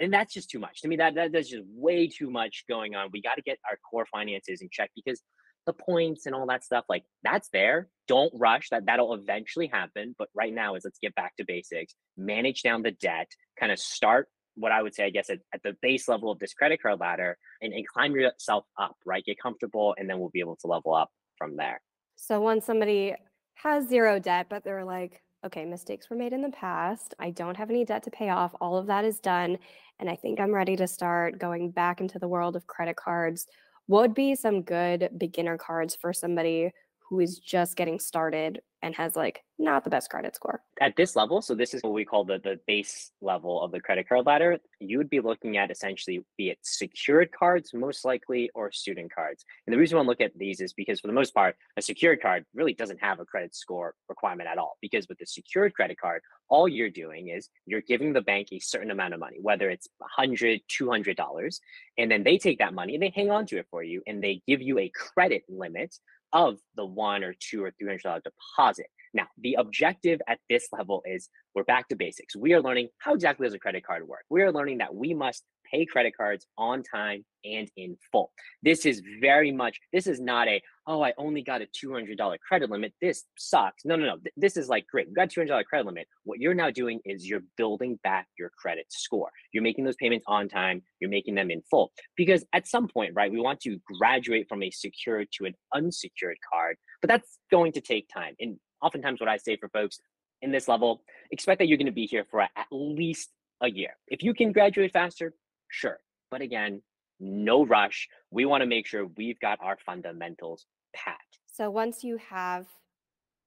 And 0.00 0.12
that's 0.12 0.32
just 0.32 0.48
too 0.48 0.60
much. 0.60 0.80
To 0.82 0.88
me, 0.88 0.96
that, 0.96 1.16
that 1.16 1.32
that's 1.32 1.48
just 1.48 1.64
way 1.66 2.06
too 2.06 2.30
much 2.30 2.64
going 2.68 2.94
on. 2.94 3.08
We 3.12 3.20
got 3.20 3.34
to 3.34 3.42
get 3.42 3.58
our 3.68 3.76
core 3.90 4.06
finances 4.06 4.62
in 4.62 4.68
check 4.70 4.92
because 4.94 5.20
the 5.68 5.72
points 5.72 6.26
and 6.26 6.34
all 6.34 6.46
that 6.46 6.64
stuff 6.64 6.84
like 6.88 7.04
that's 7.22 7.48
there 7.50 7.88
don't 8.08 8.32
rush 8.34 8.68
that 8.70 8.86
that'll 8.86 9.14
eventually 9.14 9.68
happen 9.68 10.14
but 10.18 10.28
right 10.34 10.52
now 10.52 10.74
is 10.74 10.82
let's 10.84 10.98
get 10.98 11.14
back 11.14 11.36
to 11.36 11.44
basics 11.46 11.94
manage 12.16 12.62
down 12.62 12.82
the 12.82 12.90
debt 12.90 13.30
kind 13.60 13.70
of 13.70 13.78
start 13.78 14.28
what 14.56 14.72
i 14.72 14.82
would 14.82 14.94
say 14.94 15.04
i 15.04 15.10
guess 15.10 15.30
at, 15.30 15.38
at 15.54 15.62
the 15.62 15.76
base 15.82 16.08
level 16.08 16.30
of 16.32 16.38
this 16.40 16.54
credit 16.54 16.82
card 16.82 16.98
ladder 16.98 17.38
and, 17.62 17.72
and 17.72 17.86
climb 17.86 18.14
yourself 18.14 18.64
up 18.78 18.96
right? 19.08 19.24
Get 19.24 19.40
comfortable 19.40 19.94
and 19.98 20.08
then 20.08 20.18
we'll 20.18 20.30
be 20.30 20.40
able 20.40 20.56
to 20.56 20.66
level 20.66 20.94
up 20.94 21.10
from 21.36 21.56
there. 21.56 21.80
So 22.16 22.40
once 22.40 22.66
somebody 22.66 23.14
has 23.54 23.88
zero 23.88 24.18
debt 24.20 24.46
but 24.48 24.62
they're 24.62 24.84
like 24.84 25.20
okay 25.44 25.64
mistakes 25.64 26.10
were 26.10 26.16
made 26.16 26.32
in 26.32 26.42
the 26.42 26.50
past 26.50 27.12
i 27.18 27.30
don't 27.30 27.56
have 27.56 27.70
any 27.70 27.84
debt 27.84 28.04
to 28.04 28.10
pay 28.10 28.28
off 28.28 28.54
all 28.60 28.76
of 28.76 28.86
that 28.86 29.04
is 29.04 29.18
done 29.18 29.58
and 29.98 30.08
i 30.08 30.14
think 30.14 30.38
i'm 30.38 30.54
ready 30.54 30.76
to 30.76 30.86
start 30.86 31.40
going 31.40 31.68
back 31.68 32.00
into 32.00 32.20
the 32.20 32.28
world 32.28 32.54
of 32.54 32.68
credit 32.68 32.94
cards 32.94 33.48
what 33.88 34.02
would 34.02 34.14
be 34.14 34.36
some 34.36 34.62
good 34.62 35.10
beginner 35.18 35.58
cards 35.58 35.96
for 35.96 36.12
somebody 36.12 36.72
who 37.08 37.20
is 37.20 37.38
just 37.38 37.76
getting 37.76 37.98
started 37.98 38.60
and 38.82 38.94
has 38.94 39.16
like 39.16 39.42
not 39.58 39.82
the 39.82 39.90
best 39.90 40.10
credit 40.10 40.36
score? 40.36 40.62
At 40.80 40.94
this 40.96 41.16
level, 41.16 41.42
so 41.42 41.54
this 41.54 41.74
is 41.74 41.82
what 41.82 41.92
we 41.92 42.04
call 42.04 42.24
the, 42.24 42.38
the 42.38 42.60
base 42.66 43.10
level 43.20 43.62
of 43.62 43.72
the 43.72 43.80
credit 43.80 44.08
card 44.08 44.26
ladder, 44.26 44.58
you 44.78 44.98
would 44.98 45.10
be 45.10 45.20
looking 45.20 45.56
at 45.56 45.70
essentially 45.70 46.24
be 46.36 46.50
it 46.50 46.58
secured 46.62 47.32
cards, 47.32 47.72
most 47.74 48.04
likely, 48.04 48.50
or 48.54 48.70
student 48.70 49.12
cards. 49.12 49.44
And 49.66 49.74
the 49.74 49.78
reason 49.78 49.98
to 49.98 50.04
look 50.04 50.20
at 50.20 50.36
these 50.36 50.60
is 50.60 50.72
because 50.72 51.00
for 51.00 51.08
the 51.08 51.12
most 51.12 51.34
part, 51.34 51.56
a 51.76 51.82
secured 51.82 52.20
card 52.22 52.44
really 52.54 52.74
doesn't 52.74 53.02
have 53.02 53.20
a 53.20 53.24
credit 53.24 53.54
score 53.54 53.94
requirement 54.08 54.48
at 54.48 54.58
all. 54.58 54.76
Because 54.80 55.08
with 55.08 55.18
the 55.18 55.26
secured 55.26 55.74
credit 55.74 55.98
card, 55.98 56.22
all 56.48 56.68
you're 56.68 56.90
doing 56.90 57.28
is 57.28 57.48
you're 57.66 57.80
giving 57.80 58.12
the 58.12 58.20
bank 58.20 58.48
a 58.52 58.58
certain 58.58 58.90
amount 58.90 59.14
of 59.14 59.20
money, 59.20 59.38
whether 59.40 59.70
it's 59.70 59.88
$100, 60.18 60.62
$200, 60.70 61.58
and 61.98 62.10
then 62.10 62.22
they 62.22 62.38
take 62.38 62.58
that 62.58 62.74
money 62.74 62.94
and 62.94 63.02
they 63.02 63.12
hang 63.14 63.30
on 63.30 63.46
to 63.46 63.58
it 63.58 63.66
for 63.70 63.82
you 63.82 64.02
and 64.06 64.22
they 64.22 64.40
give 64.46 64.62
you 64.62 64.78
a 64.78 64.90
credit 64.90 65.42
limit 65.48 65.94
of 66.32 66.58
the 66.76 66.84
one 66.84 67.24
or 67.24 67.34
two 67.38 67.64
or 67.64 67.70
three 67.70 67.88
hundred 67.88 68.02
dollar 68.02 68.22
deposit. 68.22 68.86
Now, 69.14 69.26
the 69.38 69.54
objective 69.54 70.20
at 70.28 70.38
this 70.50 70.68
level 70.72 71.02
is 71.06 71.30
we're 71.54 71.64
back 71.64 71.88
to 71.88 71.96
basics. 71.96 72.36
We 72.36 72.52
are 72.52 72.62
learning 72.62 72.88
how 72.98 73.14
exactly 73.14 73.46
does 73.46 73.54
a 73.54 73.58
credit 73.58 73.84
card 73.84 74.06
work. 74.06 74.24
We 74.28 74.42
are 74.42 74.52
learning 74.52 74.78
that 74.78 74.94
we 74.94 75.14
must 75.14 75.44
pay 75.70 75.86
credit 75.86 76.14
cards 76.16 76.46
on 76.56 76.82
time 76.82 77.24
and 77.44 77.70
in 77.76 77.96
full. 78.10 78.32
This 78.62 78.86
is 78.86 79.02
very 79.20 79.52
much, 79.52 79.78
this 79.92 80.06
is 80.06 80.20
not 80.20 80.48
a, 80.48 80.60
oh, 80.86 81.02
I 81.02 81.12
only 81.18 81.42
got 81.42 81.62
a 81.62 81.66
$200 81.66 82.38
credit 82.40 82.70
limit. 82.70 82.92
This 83.00 83.24
sucks. 83.36 83.84
No, 83.84 83.96
no, 83.96 84.06
no. 84.06 84.16
This 84.36 84.56
is 84.56 84.68
like, 84.68 84.86
great, 84.86 85.08
you 85.08 85.14
got 85.14 85.28
$200 85.28 85.64
credit 85.64 85.86
limit. 85.86 86.06
What 86.24 86.40
you're 86.40 86.54
now 86.54 86.70
doing 86.70 87.00
is 87.04 87.28
you're 87.28 87.42
building 87.56 87.98
back 88.02 88.26
your 88.38 88.50
credit 88.58 88.86
score. 88.88 89.30
You're 89.52 89.62
making 89.62 89.84
those 89.84 89.96
payments 89.96 90.24
on 90.26 90.48
time. 90.48 90.82
You're 91.00 91.10
making 91.10 91.34
them 91.34 91.50
in 91.50 91.62
full. 91.70 91.92
Because 92.16 92.44
at 92.52 92.66
some 92.66 92.88
point, 92.88 93.12
right, 93.14 93.30
we 93.30 93.40
want 93.40 93.60
to 93.60 93.78
graduate 93.98 94.46
from 94.48 94.62
a 94.62 94.70
secured 94.70 95.28
to 95.38 95.44
an 95.44 95.54
unsecured 95.74 96.38
card, 96.52 96.76
but 97.00 97.08
that's 97.08 97.38
going 97.50 97.72
to 97.72 97.80
take 97.80 98.08
time. 98.12 98.34
And 98.40 98.58
oftentimes 98.82 99.20
what 99.20 99.28
I 99.28 99.36
say 99.36 99.56
for 99.56 99.68
folks 99.68 99.98
in 100.42 100.52
this 100.52 100.68
level, 100.68 101.02
expect 101.30 101.58
that 101.58 101.68
you're 101.68 101.78
going 101.78 101.86
to 101.86 101.92
be 101.92 102.06
here 102.06 102.24
for 102.30 102.40
at 102.40 102.50
least 102.70 103.30
a 103.60 103.70
year. 103.70 103.90
If 104.06 104.22
you 104.22 104.34
can 104.34 104.52
graduate 104.52 104.92
faster, 104.92 105.34
sure. 105.68 105.98
But 106.30 106.40
again, 106.40 106.82
no 107.20 107.64
rush. 107.64 108.08
We 108.30 108.44
want 108.44 108.62
to 108.62 108.66
make 108.66 108.86
sure 108.86 109.06
we've 109.16 109.40
got 109.40 109.58
our 109.60 109.76
fundamentals 109.84 110.66
pat. 110.94 111.18
So 111.46 111.70
once 111.70 112.04
you 112.04 112.18
have 112.28 112.66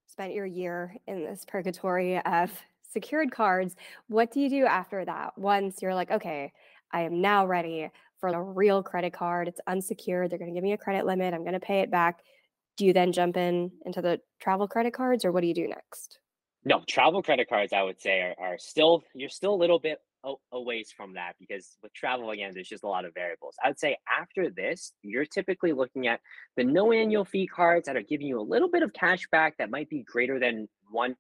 spent 0.08 0.34
your 0.34 0.46
year 0.46 0.96
in 1.08 1.24
this 1.24 1.46
purgatory 1.48 2.20
of 2.20 2.52
secured 2.92 3.32
cards, 3.32 3.76
what 4.08 4.32
do 4.32 4.42
you 4.42 4.50
do 4.50 4.66
after 4.66 5.06
that? 5.06 5.38
Once 5.38 5.82
you're 5.82 5.96
like, 5.96 6.12
okay, 6.12 6.52
I 6.92 7.02
am 7.02 7.22
now 7.22 7.46
ready 7.46 7.90
for 8.20 8.30
a 8.30 8.42
real 8.42 8.84
credit 8.84 9.14
card. 9.14 9.48
It's 9.48 9.62
unsecured. 9.68 10.30
They're 10.30 10.38
going 10.38 10.52
to 10.52 10.56
give 10.56 10.64
me 10.64 10.74
a 10.74 10.78
credit 10.78 11.06
limit. 11.06 11.34
I'm 11.34 11.42
going 11.42 11.54
to 11.54 11.60
pay 11.60 11.80
it 11.80 11.90
back. 11.90 12.20
Do 12.78 12.86
you 12.86 12.94
then 12.94 13.12
jump 13.12 13.38
in 13.38 13.72
into 13.86 14.02
the 14.02 14.20
travel 14.40 14.68
credit 14.68 14.94
cards 14.94 15.26
or 15.26 15.32
what 15.32 15.42
do 15.42 15.48
you 15.48 15.54
do 15.54 15.68
next? 15.68 16.20
No, 16.64 16.84
travel 16.88 17.24
credit 17.24 17.50
cards, 17.50 17.74
I 17.74 17.82
would 17.82 18.00
say, 18.00 18.22
are, 18.22 18.36
are 18.38 18.58
still, 18.60 19.04
you're 19.16 19.30
still 19.30 19.54
a 19.54 19.56
little 19.56 19.80
bit 19.80 20.00
a, 20.24 20.60
ways 20.60 20.94
from 20.96 21.14
that 21.14 21.34
because 21.40 21.78
with 21.82 21.94
travel 21.94 22.32
again 22.32 22.52
there's 22.54 22.68
just 22.68 22.84
a 22.84 22.88
lot 22.88 23.06
of 23.06 23.14
variables. 23.14 23.56
I 23.64 23.70
would 23.70 23.80
say 23.80 23.98
after 24.20 24.50
this 24.50 24.94
you're 25.02 25.26
typically 25.26 25.74
looking 25.74 26.08
at 26.08 26.20
the 26.58 26.64
no 26.64 26.92
annual 26.92 27.26
fee 27.26 27.48
cards 27.48 27.88
that 27.88 27.98
are 27.98 28.04
giving 28.04 28.28
you 28.28 28.40
a 28.40 28.42
little 28.42 28.70
bit 28.70 28.84
of 28.84 28.94
cash 28.94 29.28
back 29.32 29.58
that 29.58 29.72
might 29.72 29.90
be 29.90 30.04
greater 30.04 30.40
than 30.40 30.68
1% 30.94 31.16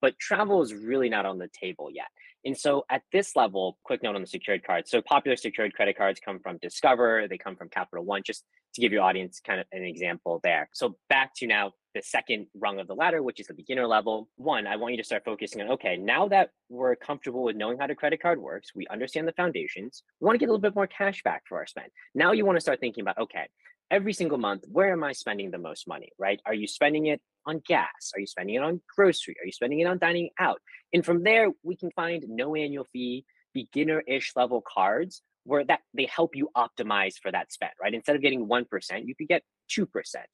but 0.00 0.18
travel 0.18 0.62
is 0.62 0.72
really 0.74 1.08
not 1.08 1.26
on 1.26 1.38
the 1.38 1.48
table 1.48 1.90
yet. 1.92 2.06
And 2.44 2.56
so 2.56 2.84
at 2.90 3.02
this 3.12 3.36
level 3.36 3.76
quick 3.84 4.02
note 4.02 4.14
on 4.14 4.22
the 4.22 4.26
secured 4.26 4.64
cards. 4.64 4.90
So 4.90 5.02
popular 5.02 5.36
secured 5.36 5.74
credit 5.74 5.96
cards 5.96 6.20
come 6.24 6.40
from 6.40 6.58
discover 6.58 7.26
they 7.28 7.38
come 7.38 7.54
from 7.54 7.68
capital 7.68 8.04
one 8.04 8.22
just 8.24 8.44
to 8.74 8.80
give 8.80 8.92
your 8.92 9.02
audience 9.02 9.40
kind 9.44 9.60
of 9.60 9.66
an 9.72 9.84
example 9.84 10.40
there. 10.42 10.68
So 10.72 10.96
back 11.08 11.34
to 11.36 11.46
now 11.46 11.72
the 11.94 12.02
second 12.02 12.46
rung 12.54 12.78
of 12.78 12.86
the 12.86 12.94
ladder, 12.94 13.22
which 13.22 13.40
is 13.40 13.46
the 13.46 13.54
beginner 13.54 13.86
level. 13.86 14.28
One, 14.36 14.66
I 14.66 14.76
want 14.76 14.92
you 14.92 14.98
to 14.98 15.04
start 15.04 15.24
focusing 15.24 15.60
on 15.60 15.68
okay, 15.72 15.96
now 15.96 16.28
that 16.28 16.50
we're 16.68 16.96
comfortable 16.96 17.42
with 17.42 17.56
knowing 17.56 17.78
how 17.78 17.86
the 17.86 17.94
credit 17.94 18.22
card 18.22 18.40
works, 18.40 18.70
we 18.74 18.86
understand 18.88 19.26
the 19.26 19.32
foundations, 19.32 20.02
we 20.20 20.26
want 20.26 20.34
to 20.34 20.38
get 20.38 20.46
a 20.46 20.52
little 20.52 20.60
bit 20.60 20.74
more 20.74 20.86
cash 20.86 21.22
back 21.22 21.42
for 21.48 21.58
our 21.58 21.66
spend. 21.66 21.88
Now 22.14 22.32
you 22.32 22.44
want 22.44 22.56
to 22.56 22.60
start 22.60 22.80
thinking 22.80 23.02
about 23.02 23.18
okay, 23.18 23.46
every 23.90 24.12
single 24.12 24.38
month, 24.38 24.64
where 24.70 24.92
am 24.92 25.02
I 25.02 25.12
spending 25.12 25.50
the 25.50 25.58
most 25.58 25.88
money, 25.88 26.10
right? 26.18 26.40
Are 26.46 26.54
you 26.54 26.66
spending 26.66 27.06
it 27.06 27.20
on 27.46 27.60
gas? 27.66 28.12
Are 28.14 28.20
you 28.20 28.26
spending 28.26 28.56
it 28.56 28.62
on 28.62 28.80
grocery? 28.94 29.34
Are 29.42 29.46
you 29.46 29.52
spending 29.52 29.80
it 29.80 29.86
on 29.86 29.98
dining 29.98 30.30
out? 30.38 30.60
And 30.92 31.04
from 31.04 31.22
there, 31.22 31.50
we 31.62 31.76
can 31.76 31.90
find 31.92 32.24
no 32.28 32.54
annual 32.54 32.86
fee, 32.92 33.24
beginner 33.52 34.02
ish 34.06 34.32
level 34.36 34.62
cards 34.66 35.22
where 35.44 35.64
that 35.64 35.80
they 35.94 36.06
help 36.06 36.36
you 36.36 36.48
optimize 36.56 37.14
for 37.20 37.32
that 37.32 37.52
spend, 37.52 37.72
right? 37.80 37.94
Instead 37.94 38.16
of 38.16 38.22
getting 38.22 38.46
1%, 38.46 39.06
you 39.06 39.14
could 39.14 39.28
get 39.28 39.42
2% 39.78 39.86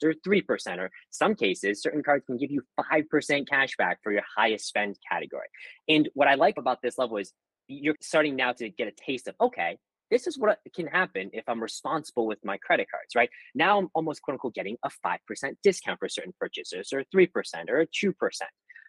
or 0.04 0.14
3%, 0.26 0.78
or 0.78 0.90
some 1.10 1.34
cases, 1.34 1.82
certain 1.82 2.02
cards 2.02 2.24
can 2.26 2.36
give 2.36 2.50
you 2.50 2.62
5% 2.80 3.48
cash 3.48 3.76
back 3.76 3.98
for 4.02 4.12
your 4.12 4.22
highest 4.36 4.66
spend 4.66 4.96
category. 5.10 5.46
And 5.88 6.08
what 6.14 6.28
I 6.28 6.34
like 6.34 6.58
about 6.58 6.82
this 6.82 6.98
level 6.98 7.16
is 7.18 7.32
you're 7.68 7.96
starting 8.00 8.36
now 8.36 8.52
to 8.52 8.68
get 8.68 8.88
a 8.88 8.92
taste 8.92 9.28
of, 9.28 9.34
okay, 9.40 9.78
this 10.10 10.26
is 10.26 10.38
what 10.38 10.60
can 10.74 10.86
happen 10.86 11.30
if 11.32 11.44
I'm 11.48 11.60
responsible 11.60 12.26
with 12.26 12.38
my 12.44 12.58
credit 12.58 12.88
cards, 12.90 13.14
right? 13.16 13.30
Now 13.54 13.78
I'm 13.78 13.88
almost 13.94 14.22
quote 14.22 14.34
unquote 14.34 14.54
getting 14.54 14.76
a 14.84 14.90
5% 15.04 15.18
discount 15.62 15.98
for 15.98 16.08
certain 16.08 16.32
purchases 16.38 16.92
or 16.92 17.02
3% 17.14 17.28
or 17.68 17.80
a 17.80 17.86
2%. 17.86 18.12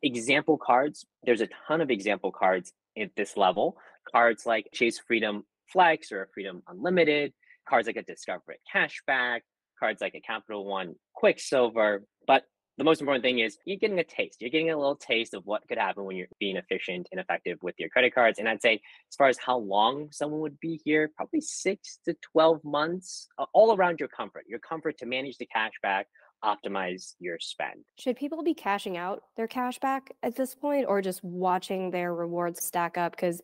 Example 0.04 0.60
cards, 0.60 1.06
there's 1.24 1.42
a 1.42 1.48
ton 1.68 1.82
of 1.82 1.90
example 1.90 2.32
cards 2.32 2.72
at 3.00 3.10
this 3.16 3.36
level. 3.36 3.78
Cards 4.12 4.46
like 4.46 4.70
Chase 4.74 5.00
Freedom 5.00 5.44
Flex 5.72 6.12
or 6.12 6.30
Freedom 6.34 6.62
Unlimited, 6.68 7.34
cards 7.68 7.88
like 7.88 7.98
a 7.98 8.04
Discover 8.04 8.44
It 8.50 8.60
Cashback, 8.74 9.42
cards 9.80 10.02
like 10.02 10.16
a 10.16 10.22
Capital 10.22 10.66
One 10.66 10.96
Quicksilver. 11.14 12.04
But 12.26 12.44
the 12.78 12.84
most 12.84 13.02
important 13.02 13.24
thing 13.24 13.40
is 13.40 13.58
you're 13.66 13.78
getting 13.78 14.00
a 14.00 14.04
taste. 14.04 14.38
You're 14.40 14.52
getting 14.52 14.70
a 14.70 14.78
little 14.78 14.96
taste 14.96 15.34
of 15.34 15.46
what 15.46 15.68
could 15.68 15.78
happen 15.78 16.04
when 16.06 16.16
you're 16.16 16.28
being 16.40 16.58
efficient 16.58 17.08
and 17.12 17.20
effective 17.20 17.58
with 17.62 17.76
your 17.80 17.90
credit 17.90 18.14
cards. 18.14 18.38
And 18.40 18.48
I'd 18.48 18.62
say, 18.62 18.74
as 18.76 19.16
far 19.18 19.28
as 19.28 19.38
how 19.38 19.58
long 19.58 20.10
someone 20.12 20.42
would 20.42 20.60
be 20.60 20.80
here, 20.86 21.10
probably 21.16 21.42
six 21.42 22.00
to 22.06 22.16
12 22.32 22.64
months, 22.64 23.28
uh, 23.40 23.46
all 23.54 23.76
around 23.76 24.00
your 24.00 24.10
comfort, 24.10 24.46
your 24.48 24.60
comfort 24.60 24.98
to 25.00 25.06
manage 25.08 25.38
the 25.38 25.48
cash 25.48 25.74
back, 25.82 26.08
optimize 26.44 27.16
your 27.20 27.38
spend. 27.40 27.84
Should 27.98 28.16
people 28.16 28.44
be 28.44 28.54
cashing 28.54 28.96
out 28.96 29.24
their 29.36 29.48
cash 29.48 29.80
back 29.80 30.12
at 30.22 30.36
this 30.36 30.54
point 30.54 30.86
or 30.88 31.02
just 31.02 31.24
watching 31.24 31.90
their 31.90 32.14
rewards 32.14 32.64
stack 32.64 32.98
up? 32.98 33.14
Because 33.14 33.42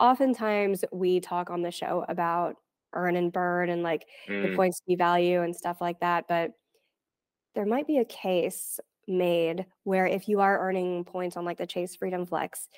oftentimes 0.00 0.84
we 0.92 1.20
talk 1.20 1.50
on 1.50 1.62
the 1.62 1.70
show 1.70 2.04
about 2.08 2.56
earn 2.92 3.16
and 3.16 3.32
burn 3.32 3.70
and 3.70 3.82
like 3.82 4.06
mm. 4.28 4.42
the 4.42 4.56
points 4.56 4.80
to 4.88 4.96
value 4.96 5.42
and 5.42 5.54
stuff 5.54 5.80
like 5.80 6.00
that. 6.00 6.24
But 6.28 6.52
there 7.54 7.66
might 7.66 7.86
be 7.86 7.98
a 7.98 8.04
case 8.04 8.78
made 9.06 9.66
where 9.84 10.06
if 10.06 10.28
you 10.28 10.40
are 10.40 10.60
earning 10.60 11.04
points 11.04 11.36
on 11.36 11.44
like 11.44 11.58
the 11.58 11.66
Chase 11.66 11.96
Freedom 11.96 12.26
Flex, 12.26 12.68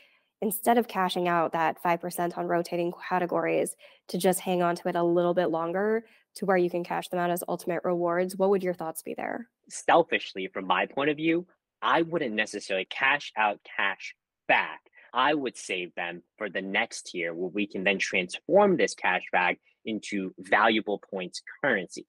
instead 0.42 0.78
of 0.78 0.88
cashing 0.88 1.28
out 1.28 1.52
that 1.52 1.82
5% 1.82 2.38
on 2.38 2.46
rotating 2.46 2.92
categories 3.08 3.74
to 4.08 4.18
just 4.18 4.40
hang 4.40 4.62
on 4.62 4.74
to 4.76 4.88
it 4.88 4.96
a 4.96 5.02
little 5.02 5.34
bit 5.34 5.50
longer 5.50 6.04
to 6.36 6.46
where 6.46 6.56
you 6.56 6.70
can 6.70 6.84
cash 6.84 7.08
them 7.08 7.20
out 7.20 7.30
as 7.30 7.44
ultimate 7.48 7.82
rewards, 7.84 8.36
what 8.36 8.50
would 8.50 8.62
your 8.62 8.74
thoughts 8.74 9.02
be 9.02 9.14
there? 9.14 9.48
Selfishly, 9.68 10.48
from 10.52 10.66
my 10.66 10.86
point 10.86 11.10
of 11.10 11.16
view, 11.16 11.46
I 11.82 12.02
wouldn't 12.02 12.34
necessarily 12.34 12.86
cash 12.86 13.32
out 13.36 13.58
cash 13.76 14.14
back. 14.48 14.80
I 15.12 15.34
would 15.34 15.56
save 15.56 15.94
them 15.94 16.22
for 16.38 16.48
the 16.48 16.62
next 16.62 17.08
tier 17.08 17.34
where 17.34 17.50
we 17.50 17.66
can 17.66 17.84
then 17.84 17.98
transform 17.98 18.76
this 18.76 18.94
cash 18.94 19.24
back 19.32 19.58
into 19.84 20.34
valuable 20.38 21.02
points 21.10 21.42
currencies. 21.62 22.06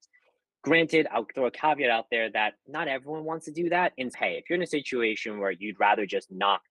Granted, 0.64 1.08
I'll 1.12 1.26
throw 1.34 1.48
a 1.48 1.52
caveat 1.52 1.90
out 1.90 2.06
there 2.12 2.30
that 2.32 2.54
not 2.68 2.88
everyone 2.88 3.24
wants 3.24 3.46
to 3.46 3.52
do 3.52 3.70
that. 3.70 3.94
And 3.98 4.12
hey, 4.16 4.38
if 4.38 4.50
you're 4.50 4.58
in 4.58 4.64
a 4.64 4.68
situation 4.68 5.40
where 5.40 5.52
you'd 5.52 5.80
rather 5.80 6.06
just 6.06 6.32
knock 6.32 6.62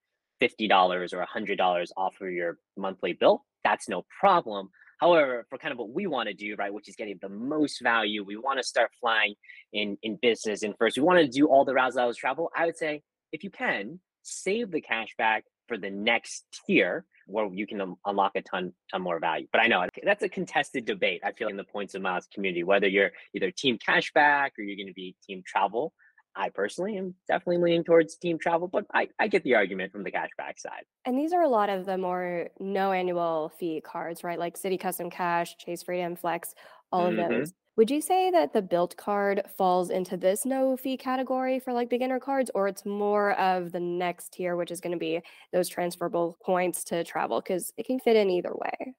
$50 0.41 1.13
or 1.13 1.27
$100 1.27 1.87
off 1.97 2.15
of 2.21 2.31
your 2.31 2.59
monthly 2.77 3.15
bill, 3.15 3.45
that's 3.65 3.89
no 3.89 4.05
problem. 4.21 4.71
However, 5.01 5.47
for 5.49 5.59
kind 5.59 5.73
of 5.73 5.79
what 5.79 5.91
we 5.91 6.07
want 6.07 6.29
to 6.29 6.35
do, 6.35 6.55
right, 6.57 6.73
which 6.73 6.89
is 6.89 6.95
getting 6.95 7.19
the 7.21 7.31
most 7.31 7.83
value, 7.83 8.23
we 8.23 8.37
want 8.37 8.59
to 8.59 8.63
start 8.63 8.91
flying 9.01 9.35
in 9.73 9.97
in 10.03 10.19
business. 10.21 10.63
And 10.63 10.75
first, 10.79 10.99
we 10.99 11.03
want 11.03 11.21
to 11.21 11.27
do 11.27 11.47
all 11.47 11.65
the 11.65 11.73
razzle 11.73 12.13
travel. 12.15 12.51
I 12.55 12.67
would 12.67 12.77
say, 12.77 13.03
if 13.33 13.43
you 13.43 13.51
can, 13.51 14.01
save 14.23 14.71
the 14.71 14.83
cash 14.83 15.15
back 15.17 15.45
for 15.69 15.79
the 15.79 15.91
next 15.91 16.45
tier 16.67 17.07
where 17.31 17.49
you 17.53 17.67
can 17.67 17.97
unlock 18.05 18.33
a 18.35 18.43
ton 18.43 18.73
ton 18.91 19.03
more 19.03 19.21
value. 19.21 19.47
But 19.53 19.61
I 19.63 19.67
know 19.67 19.87
that's 20.03 20.23
a 20.23 20.29
contested 20.29 20.85
debate. 20.85 21.21
I 21.25 21.33
feel 21.33 21.49
in 21.49 21.57
the 21.57 21.65
points 21.65 21.95
of 21.95 22.03
miles 22.03 22.29
community, 22.33 22.65
whether 22.65 22.89
you're 22.89 23.11
either 23.35 23.51
team 23.51 23.79
cashback 23.79 24.51
or 24.59 24.65
you're 24.65 24.77
going 24.77 24.89
to 24.89 24.95
be 24.95 25.17
team 25.27 25.43
travel. 25.47 25.93
I 26.37 26.49
personally 26.49 26.97
am 26.97 27.15
definitely 27.27 27.59
leaning 27.59 27.85
towards 27.85 28.17
team 28.17 28.39
travel, 28.39 28.69
but 28.69 28.85
I, 28.95 29.09
I 29.19 29.27
get 29.27 29.43
the 29.43 29.57
argument 29.57 29.93
from 29.93 30.05
the 30.05 30.13
cashback 30.13 30.59
side. 30.59 30.85
And 31.05 31.19
these 31.19 31.33
are 31.33 31.43
a 31.43 31.49
lot 31.49 31.69
of 31.69 31.87
the 31.87 31.99
more 31.99 32.49
no 32.61 32.93
annual 32.93 33.53
fee 33.59 33.81
cards, 33.85 34.23
right? 34.23 34.39
Like 34.39 34.57
Citi 34.57 34.79
Custom 34.79 35.11
Cash, 35.11 35.57
Chase 35.59 35.83
Freedom 35.83 36.15
Flex, 36.15 36.55
all 36.93 37.11
mm-hmm. 37.11 37.19
of 37.19 37.29
those. 37.31 37.53
Would 37.81 37.91
you 37.91 38.03
say 38.03 38.31
that 38.31 38.53
the 38.53 38.61
Bilt 38.61 38.95
card 38.99 39.41
falls 39.57 39.89
into 39.89 40.19
this 40.19 40.45
no 40.45 40.77
fee 40.77 40.99
category 40.99 41.59
for 41.59 41.73
like 41.73 41.89
beginner 41.89 42.21
cards, 42.21 42.51
or 42.55 42.69
it's 42.69 42.85
more 42.85 43.33
of 43.41 43.73
the 43.73 43.81
next 43.81 44.35
tier, 44.35 44.55
which 44.55 44.71
is 44.71 44.83
going 44.83 44.93
to 44.93 44.99
be 44.99 45.23
those 45.51 45.67
transferable 45.67 46.37
points 46.45 46.85
to 46.85 47.03
travel? 47.05 47.41
Because 47.41 47.73
it 47.79 47.87
can 47.87 47.99
fit 47.99 48.17
in 48.17 48.29
either 48.29 48.53
way. 48.53 48.93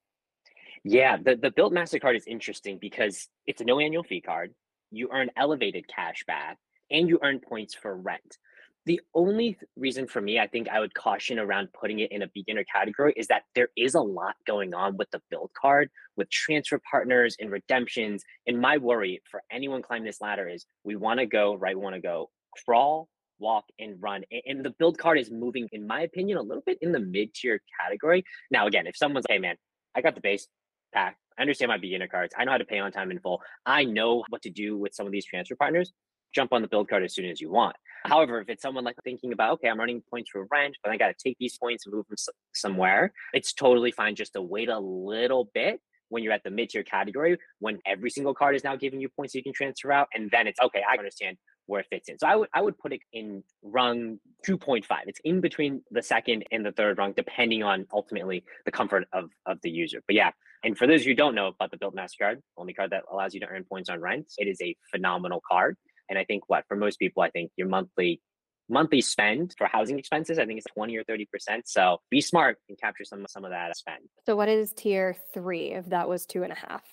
Yeah, 0.83 1.17
the, 1.17 1.35
the 1.35 1.51
Bilt 1.51 1.73
MasterCard 1.73 2.17
is 2.17 2.25
interesting 2.25 2.79
because 2.81 3.29
it's 3.45 3.61
a 3.61 3.65
no 3.65 3.79
annual 3.79 4.01
fee 4.01 4.19
card. 4.19 4.51
You 4.89 5.09
earn 5.13 5.29
elevated 5.37 5.87
cash 5.87 6.23
back 6.25 6.57
and 6.89 7.07
you 7.07 7.19
earn 7.21 7.39
points 7.39 7.75
for 7.75 7.95
rent. 7.95 8.39
The 8.85 8.99
only 9.13 9.57
reason 9.75 10.07
for 10.07 10.21
me, 10.21 10.39
I 10.39 10.47
think 10.47 10.67
I 10.67 10.79
would 10.79 10.93
caution 10.95 11.37
around 11.37 11.69
putting 11.71 11.99
it 11.99 12.11
in 12.11 12.23
a 12.23 12.31
beginner 12.33 12.63
category 12.63 13.13
is 13.15 13.27
that 13.27 13.43
there 13.53 13.69
is 13.77 13.93
a 13.93 14.01
lot 14.01 14.35
going 14.47 14.73
on 14.73 14.97
with 14.97 15.11
the 15.11 15.21
Bilt 15.31 15.53
card, 15.53 15.89
with 16.17 16.31
transfer 16.31 16.81
partners 16.89 17.35
and 17.39 17.51
redemptions. 17.51 18.23
And 18.47 18.59
my 18.59 18.77
worry 18.77 19.21
for 19.29 19.43
anyone 19.51 19.83
climbing 19.83 20.05
this 20.05 20.19
ladder 20.19 20.49
is 20.49 20.65
we 20.83 20.95
want 20.95 21.19
to 21.19 21.27
go, 21.27 21.53
right? 21.55 21.77
We 21.77 21.83
want 21.83 21.95
to 21.95 22.01
go 22.01 22.31
crawl, 22.65 23.07
walk, 23.37 23.65
and 23.77 24.01
run. 24.01 24.23
And 24.47 24.65
the 24.65 24.73
Bilt 24.81 24.97
card 24.97 25.19
is 25.19 25.29
moving, 25.29 25.67
in 25.71 25.85
my 25.85 26.01
opinion, 26.01 26.39
a 26.39 26.41
little 26.41 26.63
bit 26.65 26.79
in 26.81 26.91
the 26.91 26.99
mid 26.99 27.35
tier 27.35 27.61
category. 27.79 28.23
Now, 28.49 28.65
again, 28.65 28.87
if 28.87 28.97
someone's 28.97 29.25
hey, 29.29 29.37
man, 29.37 29.57
I 29.93 30.01
got 30.01 30.15
the 30.15 30.21
base 30.21 30.47
pack, 30.91 31.17
I 31.37 31.43
understand 31.43 31.69
my 31.69 31.77
beginner 31.77 32.07
cards, 32.07 32.33
I 32.35 32.45
know 32.45 32.51
how 32.51 32.57
to 32.57 32.65
pay 32.65 32.79
on 32.79 32.91
time 32.91 33.11
in 33.11 33.19
full, 33.19 33.41
I 33.63 33.83
know 33.83 34.23
what 34.29 34.41
to 34.41 34.49
do 34.49 34.75
with 34.75 34.95
some 34.95 35.05
of 35.05 35.11
these 35.11 35.25
transfer 35.25 35.55
partners, 35.55 35.91
jump 36.33 36.51
on 36.51 36.61
the 36.61 36.67
Bilt 36.67 36.89
card 36.89 37.03
as 37.03 37.13
soon 37.13 37.25
as 37.25 37.39
you 37.39 37.51
want. 37.51 37.75
However, 38.03 38.41
if 38.41 38.49
it's 38.49 38.61
someone 38.61 38.83
like 38.83 38.95
thinking 39.03 39.33
about, 39.33 39.53
okay, 39.53 39.69
I'm 39.69 39.79
earning 39.79 40.01
points 40.09 40.29
for 40.31 40.47
rent, 40.51 40.75
but 40.83 40.91
I 40.91 40.97
got 40.97 41.07
to 41.07 41.15
take 41.23 41.37
these 41.39 41.57
points 41.57 41.85
and 41.85 41.93
move 41.93 42.07
them 42.07 42.17
somewhere, 42.53 43.13
it's 43.33 43.53
totally 43.53 43.91
fine 43.91 44.15
just 44.15 44.33
to 44.33 44.41
wait 44.41 44.69
a 44.69 44.79
little 44.79 45.49
bit 45.53 45.79
when 46.09 46.23
you're 46.23 46.33
at 46.33 46.43
the 46.43 46.51
mid 46.51 46.69
tier 46.69 46.83
category, 46.83 47.37
when 47.59 47.79
every 47.85 48.09
single 48.09 48.33
card 48.33 48.55
is 48.55 48.63
now 48.63 48.75
giving 48.75 48.99
you 48.99 49.09
points 49.09 49.33
you 49.33 49.43
can 49.43 49.53
transfer 49.53 49.91
out. 49.91 50.07
And 50.13 50.29
then 50.31 50.45
it's 50.45 50.59
okay, 50.59 50.83
I 50.87 50.97
understand 50.97 51.37
where 51.67 51.81
it 51.81 51.87
fits 51.89 52.09
in. 52.09 52.19
So 52.19 52.27
I 52.27 52.35
would 52.35 52.49
I 52.53 52.61
would 52.61 52.77
put 52.77 52.93
it 52.93 53.01
in 53.13 53.43
rung 53.63 54.19
2.5. 54.47 54.83
It's 55.07 55.19
in 55.23 55.39
between 55.41 55.81
the 55.89 56.01
second 56.01 56.43
and 56.51 56.65
the 56.65 56.71
third 56.71 56.97
rung, 56.97 57.13
depending 57.13 57.63
on 57.63 57.85
ultimately 57.93 58.43
the 58.65 58.71
comfort 58.71 59.07
of, 59.13 59.29
of 59.45 59.59
the 59.63 59.69
user. 59.69 60.01
But 60.05 60.15
yeah, 60.15 60.31
and 60.63 60.77
for 60.77 60.85
those 60.85 61.03
who 61.03 61.15
don't 61.15 61.33
know 61.33 61.47
about 61.47 61.71
the 61.71 61.77
Bilt 61.77 61.95
Mastercard, 61.95 62.37
only 62.57 62.73
card 62.73 62.91
that 62.91 63.03
allows 63.11 63.33
you 63.33 63.39
to 63.39 63.47
earn 63.47 63.63
points 63.63 63.89
on 63.89 63.99
rent, 63.99 64.33
it 64.37 64.47
is 64.47 64.61
a 64.61 64.75
phenomenal 64.91 65.41
card. 65.49 65.77
And 66.11 66.19
I 66.19 66.25
think 66.25 66.43
what 66.47 66.65
for 66.67 66.75
most 66.75 66.99
people, 66.99 67.23
I 67.23 67.31
think 67.31 67.51
your 67.55 67.67
monthly 67.67 68.21
monthly 68.69 69.01
spend 69.01 69.55
for 69.57 69.67
housing 69.67 69.97
expenses, 69.97 70.37
I 70.37 70.45
think 70.45 70.57
it's 70.57 70.67
20 70.73 70.95
or 70.95 71.03
30%. 71.03 71.27
So 71.65 71.97
be 72.09 72.21
smart 72.21 72.57
and 72.69 72.79
capture 72.79 73.03
some 73.03 73.25
some 73.27 73.45
of 73.45 73.51
that 73.51 73.75
spend. 73.75 74.03
So 74.25 74.35
what 74.35 74.49
is 74.49 74.73
tier 74.73 75.15
three 75.33 75.71
if 75.71 75.87
that 75.87 76.07
was 76.07 76.25
two 76.25 76.43
and 76.43 76.51
a 76.51 76.55
half? 76.55 76.83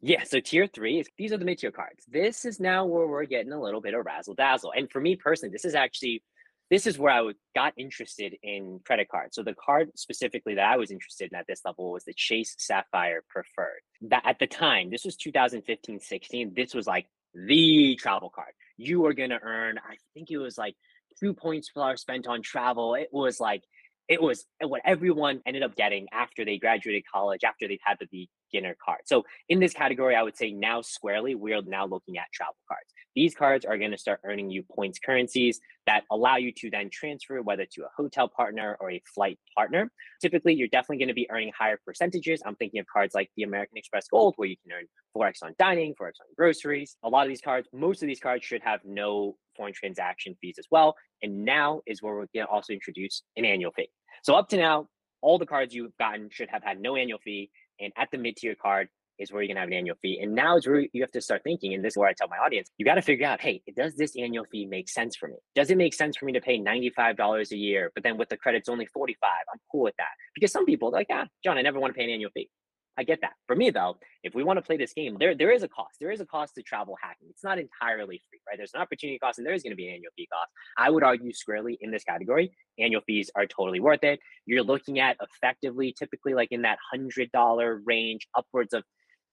Yeah, 0.00 0.22
so 0.24 0.40
tier 0.40 0.66
three 0.66 1.00
is 1.00 1.08
these 1.18 1.32
are 1.32 1.38
the 1.38 1.44
mid 1.44 1.58
tier 1.58 1.70
cards. 1.70 2.04
This 2.08 2.44
is 2.44 2.58
now 2.58 2.86
where 2.86 3.06
we're 3.06 3.24
getting 3.26 3.52
a 3.52 3.60
little 3.60 3.80
bit 3.80 3.94
of 3.94 4.04
razzle 4.06 4.34
dazzle. 4.34 4.72
And 4.76 4.90
for 4.90 5.00
me 5.00 5.16
personally, 5.16 5.52
this 5.52 5.64
is 5.64 5.74
actually 5.74 6.22
this 6.70 6.86
is 6.86 6.98
where 6.98 7.12
I 7.12 7.32
got 7.54 7.72
interested 7.78 8.36
in 8.42 8.80
credit 8.84 9.08
cards. 9.08 9.36
So 9.36 9.42
the 9.42 9.54
card 9.54 9.90
specifically 9.96 10.54
that 10.54 10.66
I 10.70 10.76
was 10.76 10.90
interested 10.90 11.30
in 11.32 11.38
at 11.38 11.46
this 11.46 11.62
level 11.64 11.92
was 11.92 12.04
the 12.04 12.12
Chase 12.14 12.54
Sapphire 12.58 13.22
Preferred. 13.28 13.80
That 14.02 14.22
at 14.26 14.38
the 14.38 14.46
time, 14.46 14.90
this 14.90 15.04
was 15.04 15.16
2015, 15.16 16.00
16. 16.00 16.52
This 16.54 16.74
was 16.74 16.86
like 16.86 17.06
the 17.46 17.96
travel 17.96 18.30
card. 18.30 18.52
You 18.76 19.04
are 19.06 19.12
going 19.12 19.30
to 19.30 19.40
earn, 19.42 19.78
I 19.78 19.96
think 20.14 20.30
it 20.30 20.38
was 20.38 20.58
like 20.58 20.74
two 21.18 21.34
points 21.34 21.70
per 21.70 21.82
hour 21.82 21.96
spent 21.96 22.26
on 22.26 22.42
travel. 22.42 22.94
It 22.94 23.08
was 23.12 23.40
like, 23.40 23.62
it 24.08 24.22
was 24.22 24.46
what 24.62 24.80
everyone 24.84 25.42
ended 25.46 25.62
up 25.62 25.76
getting 25.76 26.06
after 26.12 26.44
they 26.44 26.58
graduated 26.58 27.04
college, 27.12 27.44
after 27.44 27.68
they've 27.68 27.78
had 27.84 27.98
the 28.00 28.06
beginner 28.50 28.76
card. 28.84 29.00
So 29.06 29.24
in 29.48 29.60
this 29.60 29.72
category, 29.72 30.16
I 30.16 30.22
would 30.22 30.36
say 30.36 30.52
now 30.52 30.80
squarely, 30.82 31.34
we're 31.34 31.62
now 31.62 31.86
looking 31.86 32.18
at 32.18 32.26
travel 32.32 32.56
cards. 32.66 32.92
These 33.14 33.34
cards 33.34 33.64
are 33.64 33.78
going 33.78 33.90
to 33.90 33.98
start 33.98 34.20
earning 34.24 34.50
you 34.50 34.62
points 34.62 34.98
currencies 34.98 35.60
that 35.86 36.04
allow 36.10 36.36
you 36.36 36.52
to 36.52 36.70
then 36.70 36.90
transfer 36.92 37.40
whether 37.42 37.66
to 37.72 37.82
a 37.82 37.88
hotel 37.96 38.28
partner 38.28 38.76
or 38.80 38.90
a 38.90 39.02
flight 39.14 39.38
partner. 39.56 39.90
Typically, 40.20 40.54
you're 40.54 40.68
definitely 40.68 40.98
going 40.98 41.08
to 41.08 41.14
be 41.14 41.28
earning 41.30 41.50
higher 41.58 41.78
percentages. 41.84 42.42
I'm 42.44 42.56
thinking 42.56 42.80
of 42.80 42.86
cards 42.86 43.14
like 43.14 43.30
the 43.36 43.42
American 43.44 43.78
Express 43.78 44.06
Gold, 44.08 44.34
where 44.36 44.48
you 44.48 44.56
can 44.62 44.72
earn 44.72 44.86
4x 45.16 45.42
on 45.42 45.54
dining, 45.58 45.94
4x 45.94 46.06
on 46.06 46.26
groceries. 46.36 46.96
A 47.02 47.08
lot 47.08 47.22
of 47.22 47.28
these 47.28 47.40
cards, 47.40 47.68
most 47.72 48.02
of 48.02 48.06
these 48.06 48.20
cards 48.20 48.44
should 48.44 48.62
have 48.62 48.80
no 48.84 49.36
foreign 49.56 49.72
transaction 49.72 50.36
fees 50.40 50.56
as 50.58 50.66
well. 50.70 50.94
And 51.22 51.44
now 51.44 51.80
is 51.86 52.02
where 52.02 52.14
we're 52.14 52.26
going 52.34 52.46
to 52.46 52.46
also 52.46 52.72
introduce 52.72 53.22
an 53.36 53.44
annual 53.44 53.72
fee. 53.72 53.90
So 54.22 54.34
up 54.34 54.48
to 54.50 54.56
now, 54.56 54.88
all 55.20 55.38
the 55.38 55.46
cards 55.46 55.74
you've 55.74 55.96
gotten 55.98 56.28
should 56.30 56.48
have 56.50 56.62
had 56.62 56.80
no 56.80 56.96
annual 56.96 57.18
fee. 57.18 57.50
And 57.80 57.92
at 57.96 58.10
the 58.10 58.18
mid 58.18 58.36
tier 58.36 58.54
card, 58.54 58.88
is 59.18 59.32
where 59.32 59.42
you're 59.42 59.48
gonna 59.48 59.60
have 59.60 59.68
an 59.68 59.74
annual 59.74 59.96
fee. 60.00 60.20
And 60.22 60.34
now 60.34 60.56
is 60.56 60.66
where 60.66 60.86
you 60.92 61.02
have 61.02 61.10
to 61.12 61.20
start 61.20 61.42
thinking, 61.42 61.74
and 61.74 61.84
this 61.84 61.94
is 61.94 61.96
where 61.96 62.08
I 62.08 62.12
tell 62.12 62.28
my 62.28 62.38
audience, 62.38 62.70
you 62.78 62.84
got 62.84 62.94
to 62.94 63.02
figure 63.02 63.26
out, 63.26 63.40
hey, 63.40 63.62
does 63.76 63.96
this 63.96 64.16
annual 64.16 64.44
fee 64.44 64.66
make 64.66 64.88
sense 64.88 65.16
for 65.16 65.28
me? 65.28 65.36
Does 65.54 65.70
it 65.70 65.76
make 65.76 65.94
sense 65.94 66.16
for 66.16 66.24
me 66.24 66.32
to 66.32 66.40
pay 66.40 66.58
$95 66.60 67.50
a 67.50 67.56
year, 67.56 67.90
but 67.94 68.04
then 68.04 68.16
with 68.16 68.28
the 68.28 68.36
credits 68.36 68.68
only 68.68 68.86
45? 68.86 69.28
I'm 69.52 69.60
cool 69.70 69.82
with 69.82 69.96
that. 69.98 70.08
Because 70.34 70.52
some 70.52 70.66
people 70.66 70.90
like, 70.90 71.08
ah, 71.10 71.26
John, 71.44 71.58
I 71.58 71.62
never 71.62 71.80
want 71.80 71.94
to 71.94 71.98
pay 71.98 72.04
an 72.04 72.10
annual 72.10 72.30
fee. 72.30 72.48
I 72.98 73.04
get 73.04 73.20
that. 73.20 73.34
For 73.46 73.54
me 73.54 73.70
though, 73.70 73.96
if 74.24 74.34
we 74.34 74.42
want 74.42 74.56
to 74.58 74.62
play 74.62 74.76
this 74.76 74.92
game, 74.92 75.16
there 75.20 75.34
there 75.34 75.52
is 75.52 75.62
a 75.62 75.68
cost. 75.68 75.96
There 76.00 76.10
is 76.10 76.20
a 76.20 76.26
cost 76.26 76.56
to 76.56 76.62
travel 76.62 76.96
hacking. 77.00 77.28
It's 77.30 77.44
not 77.44 77.58
entirely 77.58 78.20
free, 78.28 78.40
right? 78.46 78.56
There's 78.58 78.74
an 78.74 78.80
opportunity 78.80 79.18
cost 79.20 79.38
and 79.38 79.46
there 79.46 79.54
is 79.54 79.62
going 79.62 79.70
to 79.70 79.76
be 79.76 79.86
an 79.86 79.94
annual 79.94 80.10
fee 80.16 80.28
cost. 80.32 80.50
I 80.76 80.90
would 80.90 81.04
argue 81.04 81.32
squarely 81.32 81.78
in 81.80 81.92
this 81.92 82.02
category, 82.02 82.50
annual 82.78 83.02
fees 83.06 83.30
are 83.36 83.46
totally 83.46 83.78
worth 83.78 84.02
it. 84.02 84.18
You're 84.46 84.64
looking 84.64 84.98
at 84.98 85.16
effectively, 85.22 85.94
typically 85.96 86.34
like 86.34 86.48
in 86.50 86.62
that 86.62 86.78
hundred 86.90 87.30
dollar 87.30 87.80
range, 87.86 88.26
upwards 88.36 88.74
of 88.74 88.82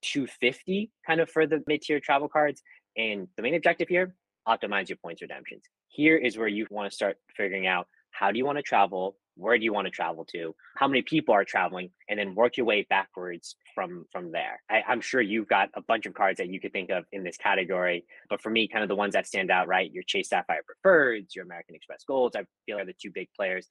250 0.03 0.91
kind 1.07 1.19
of 1.19 1.29
for 1.29 1.47
the 1.47 1.63
mid-tier 1.65 1.99
travel 1.99 2.29
cards. 2.29 2.61
And 2.95 3.27
the 3.35 3.41
main 3.41 3.55
objective 3.55 3.89
here, 3.89 4.15
optimize 4.47 4.89
your 4.89 4.97
points 4.97 5.21
redemptions. 5.21 5.63
Here 5.87 6.15
is 6.17 6.37
where 6.37 6.47
you 6.47 6.67
want 6.69 6.89
to 6.89 6.95
start 6.95 7.17
figuring 7.35 7.65
out 7.67 7.87
how 8.11 8.31
do 8.31 8.37
you 8.37 8.45
want 8.45 8.57
to 8.57 8.61
travel? 8.61 9.17
Where 9.35 9.57
do 9.57 9.63
you 9.63 9.73
want 9.73 9.85
to 9.85 9.91
travel 9.91 10.25
to? 10.33 10.55
How 10.77 10.87
many 10.87 11.01
people 11.01 11.33
are 11.33 11.45
traveling? 11.45 11.91
And 12.09 12.19
then 12.19 12.35
work 12.35 12.57
your 12.57 12.65
way 12.65 12.85
backwards 12.89 13.55
from 13.73 14.05
from 14.11 14.31
there. 14.31 14.61
I, 14.69 14.83
I'm 14.87 15.01
sure 15.01 15.21
you've 15.21 15.47
got 15.47 15.69
a 15.75 15.81
bunch 15.81 16.05
of 16.05 16.13
cards 16.13 16.37
that 16.37 16.49
you 16.49 16.59
could 16.59 16.73
think 16.73 16.89
of 16.89 17.05
in 17.11 17.23
this 17.23 17.37
category. 17.37 18.05
But 18.29 18.41
for 18.41 18.49
me, 18.49 18.67
kind 18.67 18.83
of 18.83 18.89
the 18.89 18.95
ones 18.95 19.13
that 19.13 19.27
stand 19.27 19.51
out, 19.51 19.67
right? 19.67 19.91
Your 19.91 20.03
Chase 20.03 20.29
Sapphire 20.29 20.61
Preferreds, 20.63 21.35
your 21.35 21.45
American 21.45 21.75
Express 21.75 22.03
Golds, 22.07 22.35
I 22.35 22.45
feel 22.65 22.79
are 22.79 22.85
the 22.85 22.95
two 22.99 23.11
big 23.13 23.27
players. 23.35 23.67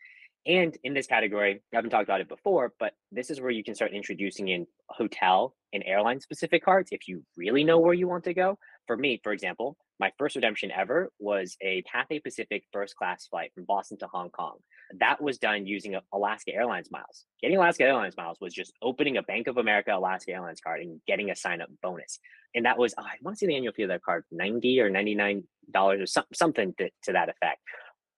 And 0.47 0.77
in 0.85 0.93
this 0.93 1.07
category, 1.07 1.63
I 1.73 1.77
haven't 1.77 1.91
talked 1.91 2.05
about 2.05 2.21
it 2.21 2.29
before, 2.29 2.75
but 2.79 2.93
this 3.11 3.31
is 3.31 3.41
where 3.41 3.51
you 3.51 3.65
can 3.65 3.75
start 3.75 3.93
introducing 3.93 4.49
in 4.49 4.67
hotel 4.91 5.55
and 5.73 5.83
airline 5.87 6.21
specific 6.21 6.63
cards 6.63 6.91
if 6.93 7.09
you 7.09 7.23
really 7.37 7.65
know 7.65 7.79
where 7.79 7.95
you 7.95 8.09
want 8.09 8.25
to 8.25 8.35
go. 8.35 8.59
For 8.87 8.97
me, 8.97 9.21
for 9.23 9.33
example, 9.33 9.77
my 9.99 10.13
first 10.19 10.37
redemption 10.37 10.71
ever 10.71 11.11
was 11.19 11.57
a 11.63 11.83
Cathay 11.83 12.19
Pacific 12.19 12.65
first 12.73 12.97
class 12.97 13.27
flight 13.27 13.53
from 13.55 13.65
Boston 13.65 13.97
to 13.99 14.07
Hong 14.09 14.31
Kong. 14.31 14.57
That 14.99 15.23
was 15.23 15.39
done 15.39 15.67
using 15.67 15.97
Alaska 16.13 16.53
Airlines 16.53 16.91
miles. 16.91 17.25
Getting 17.41 17.57
Alaska 17.57 17.85
Airlines 17.85 18.17
miles 18.17 18.39
was 18.41 18.53
just 18.53 18.73
opening 18.83 19.17
a 19.17 19.23
Bank 19.23 19.47
of 19.47 19.57
America 19.57 19.95
Alaska 19.95 20.33
Airlines 20.33 20.61
card 20.61 20.81
and 20.81 21.01
getting 21.07 21.31
a 21.31 21.37
sign 21.37 21.63
up 21.63 21.69
bonus. 21.83 22.19
And 22.55 22.67
that 22.67 22.79
was, 22.79 22.95
oh, 22.99 23.03
I 23.03 23.17
want 23.23 23.37
to 23.37 23.39
see 23.39 23.47
the 23.47 23.57
annual 23.57 23.73
fee 23.73 23.85
of 23.85 23.89
that 23.89 24.03
card, 24.03 24.25
90 24.31 24.81
or 24.81 24.91
$99 24.91 25.45
or 25.75 26.07
some, 26.07 26.25
something 26.33 26.75
to, 26.79 26.91
to 27.05 27.13
that 27.13 27.29
effect 27.29 27.61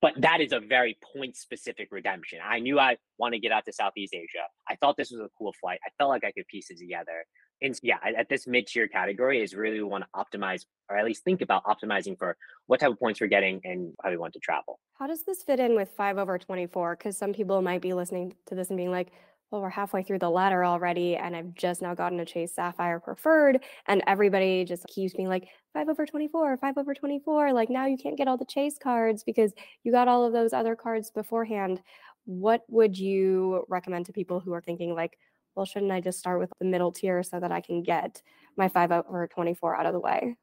but 0.03 0.13
that 0.19 0.41
is 0.41 0.53
a 0.53 0.61
very 0.61 0.99
point 1.15 1.37
specific 1.37 1.89
redemption. 1.91 2.39
I 2.45 2.61
knew 2.61 2.79
I 2.79 2.97
want 3.19 3.35
to 3.35 3.41
get 3.41 3.53
out 3.53 3.65
to 3.65 3.73
Southeast 3.73 4.15
Asia. 4.15 4.45
I 4.69 4.77
thought 4.77 4.97
this 4.97 5.11
was 5.11 5.21
a 5.21 5.29
cool 5.39 5.55
flight. 5.61 5.81
I 5.85 5.91
felt 5.99 6.11
like 6.11 6.25
I 6.25 6.33
could 6.33 6.47
piece 6.49 6.71
it 6.71 6.79
together. 6.79 7.25
And 7.62 7.79
yeah, 7.83 7.99
at 8.05 8.29
this 8.29 8.47
mid 8.47 8.66
tier 8.66 8.88
category 8.88 9.42
is 9.42 9.55
really 9.55 9.79
we 9.79 9.85
want 9.85 10.05
to 10.05 10.38
optimize 10.38 10.66
or 10.90 10.97
at 10.97 11.05
least 11.05 11.25
think 11.25 11.40
about 11.40 11.64
optimizing 11.64 12.19
for 12.19 12.37
what 12.66 12.81
type 12.81 12.90
of 12.90 12.99
points 12.99 13.21
we're 13.21 13.27
getting 13.27 13.61
and 13.64 13.92
how 14.03 14.11
we 14.11 14.16
want 14.16 14.33
to 14.35 14.38
travel. 14.40 14.79
How 14.99 15.07
does 15.07 15.25
this 15.25 15.42
fit 15.42 15.61
in 15.61 15.75
with 15.75 15.90
five 15.97 16.19
over 16.19 16.38
24? 16.38 16.97
Because 16.97 17.16
some 17.16 17.33
people 17.33 17.62
might 17.62 17.81
be 17.81 17.95
listening 17.95 18.35
to 18.47 18.55
this 18.55 18.69
and 18.69 18.77
being 18.77 18.90
like, 18.90 19.12
well, 19.51 19.62
we're 19.62 19.71
halfway 19.71 20.03
through 20.03 20.19
the 20.19 20.31
ladder 20.31 20.64
already, 20.64 21.14
and 21.16 21.37
I've 21.37 21.55
just 21.55 21.81
now 21.81 21.95
gotten 21.95 22.19
a 22.19 22.25
Chase 22.25 22.55
Sapphire 22.55 22.99
preferred, 22.99 23.62
and 23.87 24.03
everybody 24.07 24.64
just 24.64 24.85
keeps 24.88 25.14
being 25.14 25.29
like, 25.29 25.49
five 25.73 25.88
over 25.88 26.05
24, 26.05 26.57
five 26.57 26.77
over 26.77 26.95
24. 26.95 27.53
Like 27.53 27.71
now 27.71 27.87
you 27.87 27.97
can't 27.97 28.16
get 28.16 28.27
all 28.27 28.37
the 28.37 28.45
Chase 28.45 28.77
cards 28.77 29.23
because 29.23 29.53
you 29.85 29.92
got 29.92 30.09
all 30.09 30.25
of 30.25 30.33
those 30.33 30.53
other 30.53 30.75
cards 30.75 31.11
beforehand. 31.11 31.81
What 32.25 32.64
would 32.69 32.99
you 32.99 33.64
recommend 33.69 34.07
to 34.07 34.12
people 34.12 34.40
who 34.40 34.53
are 34.53 34.61
thinking, 34.61 34.95
like, 34.95 35.16
well, 35.57 35.66
shouldn't 35.66 35.90
I 35.90 36.01
just 36.01 36.19
start 36.19 36.38
with 36.38 36.51
the 36.61 36.66
middle 36.66 36.92
tier 36.92 37.23
so 37.23 37.40
that 37.40 37.51
I 37.51 37.61
can 37.61 37.83
get 37.83 38.23
my 38.57 38.69
five 38.69 38.92
over 38.92 39.27
24 39.27 39.77
out 39.77 39.87
of 39.87 39.92
the 39.95 40.01
way? 40.01 40.37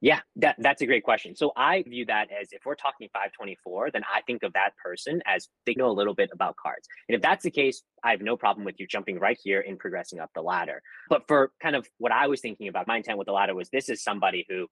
Yeah, 0.00 0.20
that, 0.36 0.56
that's 0.58 0.80
a 0.82 0.86
great 0.86 1.04
question. 1.04 1.36
So 1.36 1.52
I 1.56 1.82
view 1.82 2.04
that 2.06 2.28
as 2.30 2.52
if 2.52 2.62
we're 2.64 2.74
talking 2.74 3.08
524, 3.12 3.90
then 3.90 4.02
I 4.12 4.22
think 4.22 4.42
of 4.42 4.52
that 4.54 4.70
person 4.82 5.20
as 5.26 5.48
they 5.66 5.74
know 5.74 5.90
a 5.90 5.92
little 5.92 6.14
bit 6.14 6.30
about 6.32 6.56
cards. 6.56 6.88
And 7.08 7.16
if 7.16 7.22
that's 7.22 7.44
the 7.44 7.50
case, 7.50 7.82
I 8.02 8.12
have 8.12 8.22
no 8.22 8.36
problem 8.36 8.64
with 8.64 8.76
you 8.78 8.86
jumping 8.86 9.18
right 9.18 9.38
here 9.42 9.64
and 9.66 9.78
progressing 9.78 10.20
up 10.20 10.30
the 10.34 10.40
ladder. 10.40 10.82
But 11.08 11.26
for 11.26 11.52
kind 11.60 11.76
of 11.76 11.86
what 11.98 12.12
I 12.12 12.28
was 12.28 12.40
thinking 12.40 12.68
about, 12.68 12.86
my 12.86 12.96
intent 12.96 13.18
with 13.18 13.26
the 13.26 13.32
ladder 13.32 13.54
was 13.54 13.68
this 13.70 13.88
is 13.88 14.02
somebody 14.02 14.46
who 14.48 14.68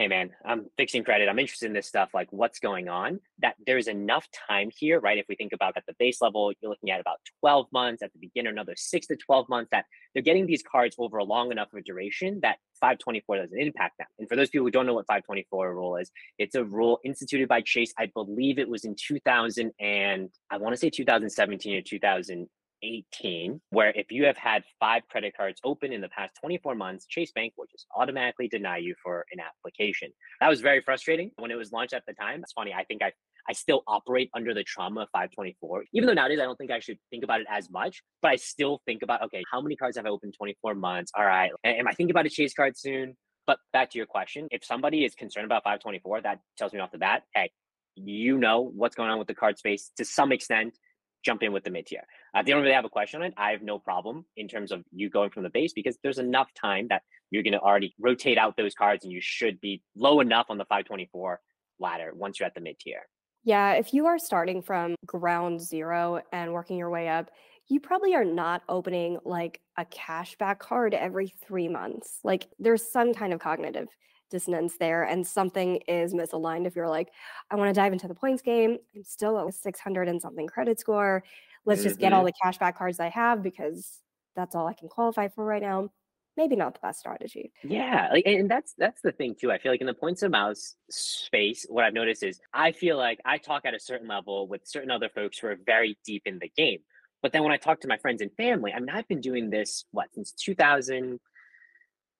hey 0.00 0.08
man, 0.08 0.30
I'm 0.46 0.64
fixing 0.78 1.04
credit. 1.04 1.28
I'm 1.28 1.38
interested 1.38 1.66
in 1.66 1.74
this 1.74 1.86
stuff. 1.86 2.08
Like, 2.14 2.28
what's 2.30 2.58
going 2.58 2.88
on? 2.88 3.20
That 3.40 3.56
there's 3.66 3.86
enough 3.86 4.26
time 4.48 4.70
here, 4.74 4.98
right? 4.98 5.18
If 5.18 5.26
we 5.28 5.36
think 5.36 5.52
about 5.52 5.76
at 5.76 5.84
the 5.86 5.92
base 5.98 6.22
level, 6.22 6.54
you're 6.58 6.70
looking 6.70 6.90
at 6.90 7.00
about 7.00 7.18
12 7.40 7.66
months. 7.70 8.02
At 8.02 8.10
the 8.14 8.18
beginner, 8.18 8.48
another 8.48 8.72
six 8.76 9.08
to 9.08 9.16
12 9.16 9.50
months. 9.50 9.68
That 9.72 9.84
they're 10.14 10.22
getting 10.22 10.46
these 10.46 10.62
cards 10.62 10.96
over 10.98 11.18
a 11.18 11.24
long 11.24 11.52
enough 11.52 11.68
of 11.74 11.80
a 11.80 11.82
duration 11.82 12.40
that 12.40 12.56
524 12.80 13.36
doesn't 13.36 13.60
impact 13.60 13.98
them. 13.98 14.06
And 14.18 14.26
for 14.26 14.36
those 14.36 14.48
people 14.48 14.66
who 14.66 14.70
don't 14.70 14.86
know 14.86 14.94
what 14.94 15.06
524 15.06 15.74
rule 15.74 15.96
is, 15.96 16.10
it's 16.38 16.54
a 16.54 16.64
rule 16.64 16.98
instituted 17.04 17.46
by 17.46 17.60
Chase. 17.60 17.92
I 17.98 18.06
believe 18.06 18.58
it 18.58 18.70
was 18.70 18.86
in 18.86 18.96
2000 18.96 19.70
and 19.78 20.30
I 20.50 20.56
want 20.56 20.72
to 20.72 20.78
say 20.78 20.88
2017 20.88 21.76
or 21.76 21.82
2000 21.82 22.48
18, 22.82 23.60
where 23.70 23.90
if 23.90 24.10
you 24.10 24.24
have 24.24 24.36
had 24.36 24.64
five 24.78 25.02
credit 25.08 25.36
cards 25.36 25.60
open 25.64 25.92
in 25.92 26.00
the 26.00 26.08
past 26.08 26.34
24 26.40 26.74
months, 26.74 27.06
Chase 27.06 27.32
Bank 27.32 27.52
will 27.56 27.66
just 27.70 27.86
automatically 27.96 28.48
deny 28.48 28.78
you 28.78 28.94
for 29.02 29.24
an 29.32 29.38
application. 29.40 30.10
That 30.40 30.48
was 30.48 30.60
very 30.60 30.80
frustrating 30.80 31.30
when 31.36 31.50
it 31.50 31.56
was 31.56 31.72
launched 31.72 31.94
at 31.94 32.04
the 32.06 32.14
time. 32.14 32.40
It's 32.42 32.52
funny. 32.52 32.72
I 32.72 32.84
think 32.84 33.02
I 33.02 33.12
I 33.48 33.52
still 33.52 33.82
operate 33.88 34.30
under 34.34 34.52
the 34.52 34.62
trauma 34.62 35.02
of 35.02 35.08
524. 35.12 35.84
Even 35.94 36.06
though 36.06 36.12
nowadays 36.12 36.38
I 36.40 36.44
don't 36.44 36.56
think 36.56 36.70
I 36.70 36.78
should 36.78 36.98
think 37.10 37.24
about 37.24 37.40
it 37.40 37.46
as 37.50 37.70
much, 37.70 38.02
but 38.22 38.30
I 38.30 38.36
still 38.36 38.80
think 38.86 39.02
about 39.02 39.22
okay, 39.22 39.42
how 39.50 39.60
many 39.60 39.76
cards 39.76 39.96
have 39.96 40.06
I 40.06 40.10
opened 40.10 40.34
24 40.36 40.74
months? 40.74 41.10
All 41.16 41.24
right, 41.24 41.50
am 41.64 41.88
I 41.88 41.92
thinking 41.92 42.10
about 42.10 42.26
a 42.26 42.30
Chase 42.30 42.54
card 42.54 42.76
soon? 42.76 43.16
But 43.46 43.58
back 43.72 43.90
to 43.90 43.98
your 43.98 44.06
question, 44.06 44.46
if 44.50 44.64
somebody 44.64 45.04
is 45.04 45.14
concerned 45.14 45.46
about 45.46 45.64
524, 45.64 46.22
that 46.22 46.38
tells 46.56 46.72
me 46.72 46.78
off 46.78 46.92
the 46.92 46.98
bat, 46.98 47.22
hey, 47.34 47.50
you 47.96 48.38
know 48.38 48.70
what's 48.74 48.94
going 48.94 49.10
on 49.10 49.18
with 49.18 49.28
the 49.28 49.34
card 49.34 49.58
space 49.58 49.90
to 49.96 50.04
some 50.04 50.32
extent. 50.32 50.78
Jump 51.22 51.42
in 51.42 51.52
with 51.52 51.64
the 51.64 51.70
mid 51.70 51.86
tier. 51.86 52.04
If 52.34 52.46
they 52.46 52.52
don't 52.52 52.62
really 52.62 52.74
have 52.74 52.84
a 52.84 52.90
question 52.90 53.20
on 53.20 53.28
it, 53.28 53.34
I 53.36 53.50
have 53.50 53.62
no 53.62 53.78
problem 53.78 54.24
in 54.36 54.48
terms 54.48 54.72
of 54.72 54.84
you 54.92 55.10
going 55.10 55.30
from 55.30 55.42
the 55.42 55.50
base 55.50 55.72
because 55.72 55.98
there's 56.02 56.18
enough 56.18 56.48
time 56.54 56.88
that 56.88 57.02
you're 57.30 57.42
going 57.42 57.52
to 57.52 57.60
already 57.60 57.94
rotate 57.98 58.38
out 58.38 58.56
those 58.56 58.74
cards 58.74 59.04
and 59.04 59.12
you 59.12 59.20
should 59.20 59.60
be 59.60 59.82
low 59.96 60.20
enough 60.20 60.46
on 60.48 60.58
the 60.58 60.64
524 60.64 61.40
ladder 61.78 62.12
once 62.14 62.40
you're 62.40 62.46
at 62.46 62.54
the 62.54 62.60
mid 62.60 62.78
tier. 62.78 63.02
Yeah, 63.44 63.72
if 63.72 63.94
you 63.94 64.06
are 64.06 64.18
starting 64.18 64.62
from 64.62 64.96
ground 65.06 65.60
zero 65.60 66.20
and 66.32 66.52
working 66.52 66.76
your 66.76 66.90
way 66.90 67.08
up, 67.08 67.30
you 67.68 67.80
probably 67.80 68.14
are 68.14 68.24
not 68.24 68.62
opening 68.68 69.18
like 69.24 69.60
a 69.78 69.84
cashback 69.84 70.58
card 70.58 70.92
every 70.92 71.32
three 71.46 71.68
months. 71.68 72.18
Like 72.24 72.48
there's 72.58 72.90
some 72.90 73.14
kind 73.14 73.32
of 73.32 73.40
cognitive 73.40 73.88
dissonance 74.30 74.76
there 74.78 75.02
and 75.04 75.26
something 75.26 75.76
is 75.88 76.14
misaligned 76.14 76.66
if 76.66 76.76
you're 76.76 76.88
like 76.88 77.12
i 77.50 77.56
want 77.56 77.68
to 77.68 77.78
dive 77.78 77.92
into 77.92 78.08
the 78.08 78.14
points 78.14 78.42
game 78.42 78.78
i'm 78.94 79.04
still 79.04 79.38
at 79.38 79.54
600 79.54 80.08
and 80.08 80.20
something 80.22 80.46
credit 80.46 80.78
score 80.80 81.22
let's 81.66 81.82
just 81.82 81.98
get 81.98 82.12
all 82.12 82.24
Mhm. 82.24 82.24
the 82.24 82.32
cashback 82.44 82.76
cards 82.76 83.00
i 83.00 83.08
have 83.08 83.42
because 83.42 84.02
that's 84.36 84.54
all 84.54 84.66
i 84.66 84.74
can 84.74 84.88
qualify 84.88 85.28
for 85.28 85.44
right 85.44 85.62
now 85.62 85.90
maybe 86.36 86.56
not 86.56 86.74
the 86.74 86.80
best 86.80 87.00
strategy 87.00 87.52
Yeah, 87.62 88.08
like, 88.10 88.24
and 88.24 88.36
and 88.40 88.50
that's 88.50 88.72
that's 88.78 89.02
the 89.02 89.12
thing 89.12 89.34
too. 89.38 89.52
I 89.52 89.58
feel 89.58 89.70
like 89.70 89.82
in 89.82 89.86
the 89.86 89.92
points 89.94 90.22
of 90.22 90.30
miles 90.30 90.76
space, 90.90 91.66
what 91.68 91.84
I've 91.84 91.92
noticed 91.92 92.22
is 92.22 92.40
I 92.54 92.72
feel 92.72 92.96
like 92.96 93.20
I 93.26 93.36
talk 93.36 93.66
at 93.66 93.74
a 93.74 93.78
certain 93.80 94.08
level 94.08 94.48
with 94.48 94.62
certain 94.66 94.90
other 94.90 95.10
folks 95.10 95.38
who 95.38 95.48
are 95.48 95.56
very 95.66 95.98
deep 96.04 96.22
in 96.24 96.38
the 96.38 96.48
game. 96.56 96.78
But 97.20 97.32
then 97.32 97.42
when 97.42 97.52
I 97.52 97.58
talk 97.58 97.80
to 97.80 97.88
my 97.88 97.98
friends 97.98 98.22
and 98.22 98.34
family, 98.34 98.72
I 98.72 98.80
mean, 98.80 98.88
I've 98.88 99.06
been 99.08 99.20
doing 99.20 99.50
this 99.50 99.84
what 99.90 100.08
since 100.14 100.32
2000, 100.32 101.20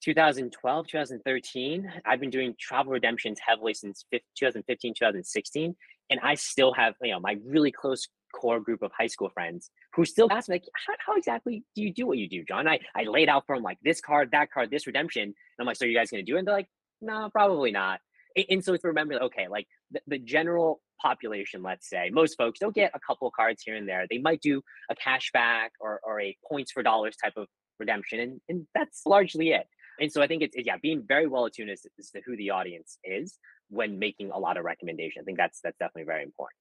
2012, 0.02 0.86
2013. 0.88 1.92
I've 2.06 2.20
been 2.20 2.30
doing 2.30 2.54
travel 2.58 2.92
redemptions 2.92 3.38
heavily 3.46 3.74
since 3.74 4.04
2015, 4.38 4.94
2016, 4.94 5.76
and 6.10 6.20
I 6.22 6.34
still 6.34 6.72
have 6.74 6.94
you 7.02 7.12
know 7.12 7.20
my 7.20 7.36
really 7.44 7.70
close 7.72 8.08
core 8.34 8.60
group 8.60 8.82
of 8.82 8.92
high 8.96 9.08
school 9.08 9.28
friends 9.30 9.70
who 9.94 10.04
still 10.04 10.28
ask 10.30 10.48
me 10.48 10.54
like, 10.54 10.64
how, 10.86 10.94
how 11.04 11.16
exactly 11.16 11.64
do 11.74 11.82
you 11.82 11.92
do 11.92 12.06
what 12.06 12.18
you 12.18 12.28
do, 12.28 12.44
John? 12.44 12.68
I 12.68 12.78
I 12.94 13.04
laid 13.04 13.28
out 13.28 13.44
for 13.46 13.56
them 13.56 13.62
like 13.62 13.78
this 13.82 14.00
card, 14.00 14.30
that 14.32 14.50
card, 14.52 14.70
this 14.70 14.86
redemption, 14.86 15.22
and 15.22 15.34
I'm 15.58 15.66
like, 15.66 15.76
so 15.76 15.84
you 15.84 15.96
guys 15.96 16.10
gonna 16.10 16.22
do 16.22 16.36
it? 16.36 16.40
And 16.40 16.48
they're 16.48 16.54
like, 16.54 16.68
no, 17.00 17.28
probably 17.30 17.70
not. 17.70 18.00
A- 18.36 18.46
And 18.50 18.64
so 18.64 18.74
it's 18.74 18.84
remember, 18.84 19.14
okay, 19.14 19.48
like 19.48 19.66
the, 19.90 20.00
the 20.06 20.18
general 20.18 20.80
population, 21.02 21.62
let's 21.62 21.88
say, 21.88 22.10
most 22.12 22.36
folks 22.36 22.58
they'll 22.60 22.70
get 22.70 22.92
a 22.94 23.00
couple 23.00 23.30
cards 23.34 23.62
here 23.64 23.74
and 23.74 23.88
there. 23.88 24.06
They 24.08 24.18
might 24.18 24.40
do 24.40 24.62
a 24.90 24.94
cashback 24.94 25.70
or, 25.80 26.00
or 26.04 26.20
a 26.20 26.36
points 26.48 26.70
for 26.72 26.82
dollars 26.82 27.16
type 27.22 27.32
of 27.36 27.48
redemption, 27.78 28.20
and, 28.20 28.40
and 28.48 28.66
that's 28.74 29.02
largely 29.06 29.50
it. 29.50 29.66
And 30.00 30.10
so 30.12 30.22
I 30.22 30.26
think 30.26 30.42
it's 30.42 30.56
yeah, 30.58 30.76
being 30.82 31.04
very 31.06 31.26
well 31.28 31.44
attuned 31.44 31.70
as, 31.70 31.86
as 31.98 32.10
to 32.10 32.20
who 32.24 32.36
the 32.36 32.50
audience 32.50 32.98
is 33.04 33.38
when 33.68 33.98
making 33.98 34.30
a 34.32 34.38
lot 34.38 34.56
of 34.56 34.64
recommendations. 34.64 35.22
I 35.22 35.26
think 35.26 35.38
that's 35.38 35.60
that's 35.62 35.78
definitely 35.78 36.04
very 36.04 36.22
important. 36.24 36.56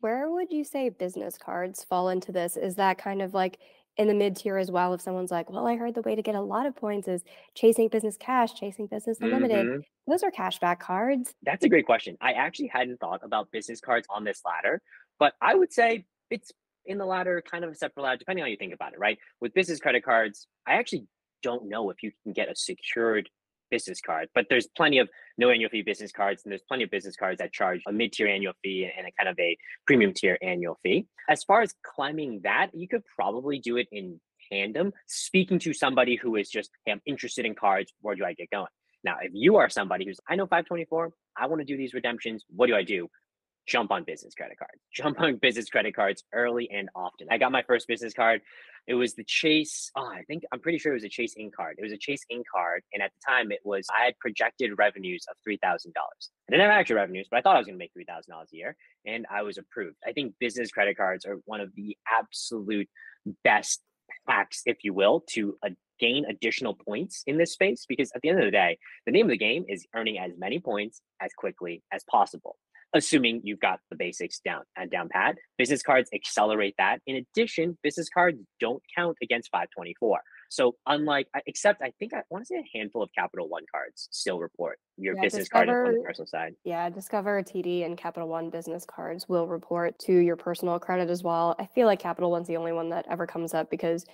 where 0.00 0.30
would 0.30 0.52
you 0.52 0.64
say 0.64 0.88
business 0.88 1.38
cards 1.38 1.84
fall 1.84 2.08
into 2.08 2.32
this 2.32 2.56
is 2.56 2.76
that 2.76 2.98
kind 2.98 3.22
of 3.22 3.32
like 3.34 3.58
in 3.96 4.08
the 4.08 4.14
mid 4.14 4.36
tier 4.36 4.56
as 4.58 4.70
well 4.70 4.92
if 4.92 5.00
someone's 5.00 5.30
like 5.30 5.48
well 5.50 5.66
i 5.66 5.76
heard 5.76 5.94
the 5.94 6.02
way 6.02 6.14
to 6.16 6.22
get 6.22 6.34
a 6.34 6.40
lot 6.40 6.66
of 6.66 6.74
points 6.76 7.06
is 7.08 7.22
Chase 7.54 7.78
Ink 7.78 7.92
Business 7.92 8.16
Cash 8.18 8.54
chasing 8.54 8.86
business 8.86 9.18
unlimited 9.20 9.68
Mhm. 9.68 9.82
those 10.08 10.22
are 10.22 10.30
cashback 10.30 10.80
cards 10.80 11.34
That's 11.42 11.64
a 11.64 11.68
great 11.68 11.86
question. 11.86 12.16
I 12.20 12.32
actually 12.32 12.68
hadn't 12.68 12.98
thought 13.00 13.20
about 13.22 13.50
business 13.50 13.80
cards 13.80 14.06
on 14.10 14.24
this 14.24 14.40
ladder, 14.44 14.82
but 15.18 15.34
I 15.40 15.54
would 15.54 15.72
say 15.72 16.06
it's 16.30 16.50
in 16.86 16.98
the 16.98 17.06
ladder, 17.06 17.42
kind 17.50 17.64
of 17.64 17.70
a 17.70 17.74
separate 17.74 18.02
ladder, 18.02 18.18
depending 18.18 18.42
on 18.42 18.46
how 18.48 18.50
you 18.50 18.58
think 18.58 18.74
about 18.74 18.92
it, 18.94 18.98
right? 18.98 19.18
With 19.40 19.54
business 19.54 19.80
credit 19.80 20.02
cards, 20.04 20.48
I 20.66 20.74
actually 20.74 21.06
don't 21.44 21.68
know 21.68 21.90
if 21.90 22.02
you 22.02 22.10
can 22.24 22.32
get 22.32 22.50
a 22.50 22.56
secured 22.56 23.28
business 23.70 24.00
card, 24.00 24.28
but 24.34 24.46
there's 24.48 24.66
plenty 24.76 24.98
of 24.98 25.08
no 25.38 25.50
annual 25.50 25.70
fee 25.70 25.82
business 25.82 26.10
cards, 26.10 26.42
and 26.44 26.50
there's 26.50 26.62
plenty 26.66 26.84
of 26.84 26.90
business 26.90 27.16
cards 27.16 27.38
that 27.38 27.52
charge 27.52 27.80
a 27.86 27.92
mid 27.92 28.12
tier 28.12 28.26
annual 28.26 28.54
fee 28.62 28.90
and 28.96 29.06
a 29.06 29.12
kind 29.18 29.28
of 29.28 29.38
a 29.38 29.56
premium 29.86 30.12
tier 30.12 30.38
annual 30.42 30.78
fee. 30.82 31.06
As 31.28 31.44
far 31.44 31.60
as 31.62 31.74
climbing 31.84 32.40
that, 32.44 32.70
you 32.72 32.88
could 32.88 33.02
probably 33.14 33.58
do 33.58 33.76
it 33.76 33.88
in 33.92 34.20
tandem, 34.50 34.92
speaking 35.06 35.58
to 35.60 35.72
somebody 35.72 36.16
who 36.16 36.36
is 36.36 36.48
just, 36.48 36.70
hey, 36.84 36.92
I'm 36.92 37.02
interested 37.06 37.44
in 37.44 37.54
cards. 37.54 37.92
Where 38.00 38.14
do 38.14 38.24
I 38.24 38.32
get 38.32 38.50
going? 38.50 38.66
Now, 39.02 39.16
if 39.20 39.32
you 39.34 39.56
are 39.56 39.68
somebody 39.68 40.06
who's, 40.06 40.18
I 40.28 40.36
know 40.36 40.46
524, 40.46 41.12
I 41.36 41.46
want 41.46 41.60
to 41.60 41.66
do 41.66 41.76
these 41.76 41.92
redemptions. 41.92 42.44
What 42.48 42.68
do 42.68 42.74
I 42.74 42.84
do? 42.84 43.08
Jump 43.66 43.90
on 43.90 44.04
business 44.04 44.34
credit 44.34 44.58
cards. 44.58 44.80
Jump 44.92 45.20
on 45.20 45.36
business 45.36 45.68
credit 45.70 45.96
cards 45.96 46.22
early 46.32 46.70
and 46.70 46.90
often. 46.94 47.28
I 47.30 47.38
got 47.38 47.50
my 47.50 47.62
first 47.62 47.88
business 47.88 48.12
card. 48.12 48.42
It 48.86 48.94
was 48.94 49.14
the 49.14 49.24
Chase. 49.24 49.90
Oh, 49.96 50.06
I 50.06 50.22
think 50.24 50.42
I'm 50.52 50.60
pretty 50.60 50.78
sure 50.78 50.92
it 50.92 50.96
was 50.96 51.04
a 51.04 51.08
Chase 51.08 51.34
Ink 51.38 51.56
card. 51.56 51.76
It 51.78 51.82
was 51.82 51.92
a 51.92 51.96
Chase 51.96 52.22
Ink 52.28 52.44
card, 52.54 52.82
and 52.92 53.02
at 53.02 53.10
the 53.14 53.30
time, 53.32 53.50
it 53.50 53.60
was 53.64 53.86
I 53.94 54.04
had 54.04 54.18
projected 54.18 54.76
revenues 54.76 55.24
of 55.30 55.36
three 55.42 55.56
thousand 55.56 55.94
dollars. 55.94 56.30
I 56.48 56.52
didn't 56.52 56.68
have 56.68 56.78
actual 56.78 56.96
revenues, 56.96 57.26
but 57.30 57.38
I 57.38 57.40
thought 57.40 57.56
I 57.56 57.58
was 57.58 57.66
going 57.66 57.78
to 57.78 57.82
make 57.82 57.92
three 57.94 58.04
thousand 58.04 58.32
dollars 58.32 58.50
a 58.52 58.56
year, 58.56 58.76
and 59.06 59.24
I 59.30 59.42
was 59.42 59.56
approved. 59.56 59.96
I 60.06 60.12
think 60.12 60.34
business 60.38 60.70
credit 60.70 60.98
cards 60.98 61.24
are 61.24 61.40
one 61.46 61.62
of 61.62 61.74
the 61.74 61.96
absolute 62.12 62.88
best 63.42 63.80
hacks, 64.28 64.62
if 64.66 64.78
you 64.82 64.92
will, 64.92 65.24
to 65.30 65.56
uh, 65.64 65.70
gain 65.98 66.26
additional 66.26 66.74
points 66.74 67.22
in 67.26 67.38
this 67.38 67.52
space. 67.52 67.86
Because 67.88 68.12
at 68.14 68.20
the 68.20 68.28
end 68.28 68.38
of 68.40 68.44
the 68.44 68.50
day, 68.50 68.76
the 69.06 69.12
name 69.12 69.24
of 69.24 69.30
the 69.30 69.38
game 69.38 69.64
is 69.70 69.86
earning 69.94 70.18
as 70.18 70.32
many 70.36 70.58
points 70.58 71.00
as 71.22 71.32
quickly 71.32 71.82
as 71.90 72.04
possible. 72.10 72.56
Assuming 72.94 73.40
you've 73.42 73.58
got 73.58 73.80
the 73.90 73.96
basics 73.96 74.38
down 74.38 74.62
and 74.76 74.88
down 74.88 75.08
pat, 75.08 75.36
business 75.58 75.82
cards 75.82 76.08
accelerate 76.14 76.76
that. 76.78 77.00
In 77.08 77.16
addition, 77.16 77.76
business 77.82 78.08
cards 78.08 78.38
don't 78.60 78.80
count 78.96 79.16
against 79.20 79.50
524. 79.50 80.20
So 80.48 80.76
unlike, 80.86 81.26
except 81.46 81.82
I 81.82 81.92
think 81.98 82.14
I 82.14 82.22
want 82.30 82.44
to 82.44 82.46
say 82.46 82.56
a 82.56 82.78
handful 82.78 83.02
of 83.02 83.10
Capital 83.18 83.48
One 83.48 83.64
cards 83.68 84.08
still 84.12 84.38
report 84.38 84.78
your 84.96 85.16
Yeah, 85.16 85.22
business 85.22 85.48
card 85.48 85.68
on 85.68 85.92
the 85.94 86.02
personal 86.04 86.26
side. 86.28 86.54
Yeah, 86.62 86.88
Discover, 86.88 87.42
TD, 87.42 87.84
and 87.84 87.98
Capital 87.98 88.28
One 88.28 88.48
business 88.48 88.86
cards 88.86 89.28
will 89.28 89.48
report 89.48 89.98
to 90.00 90.12
your 90.16 90.36
personal 90.36 90.78
credit 90.78 91.10
as 91.10 91.24
well. 91.24 91.56
I 91.58 91.66
feel 91.66 91.86
like 91.86 91.98
Capital 91.98 92.30
One's 92.30 92.46
the 92.46 92.56
only 92.56 92.72
one 92.72 92.90
that 92.90 93.06
ever 93.10 93.26
comes 93.26 93.54
up 93.54 93.70
because 93.70 94.04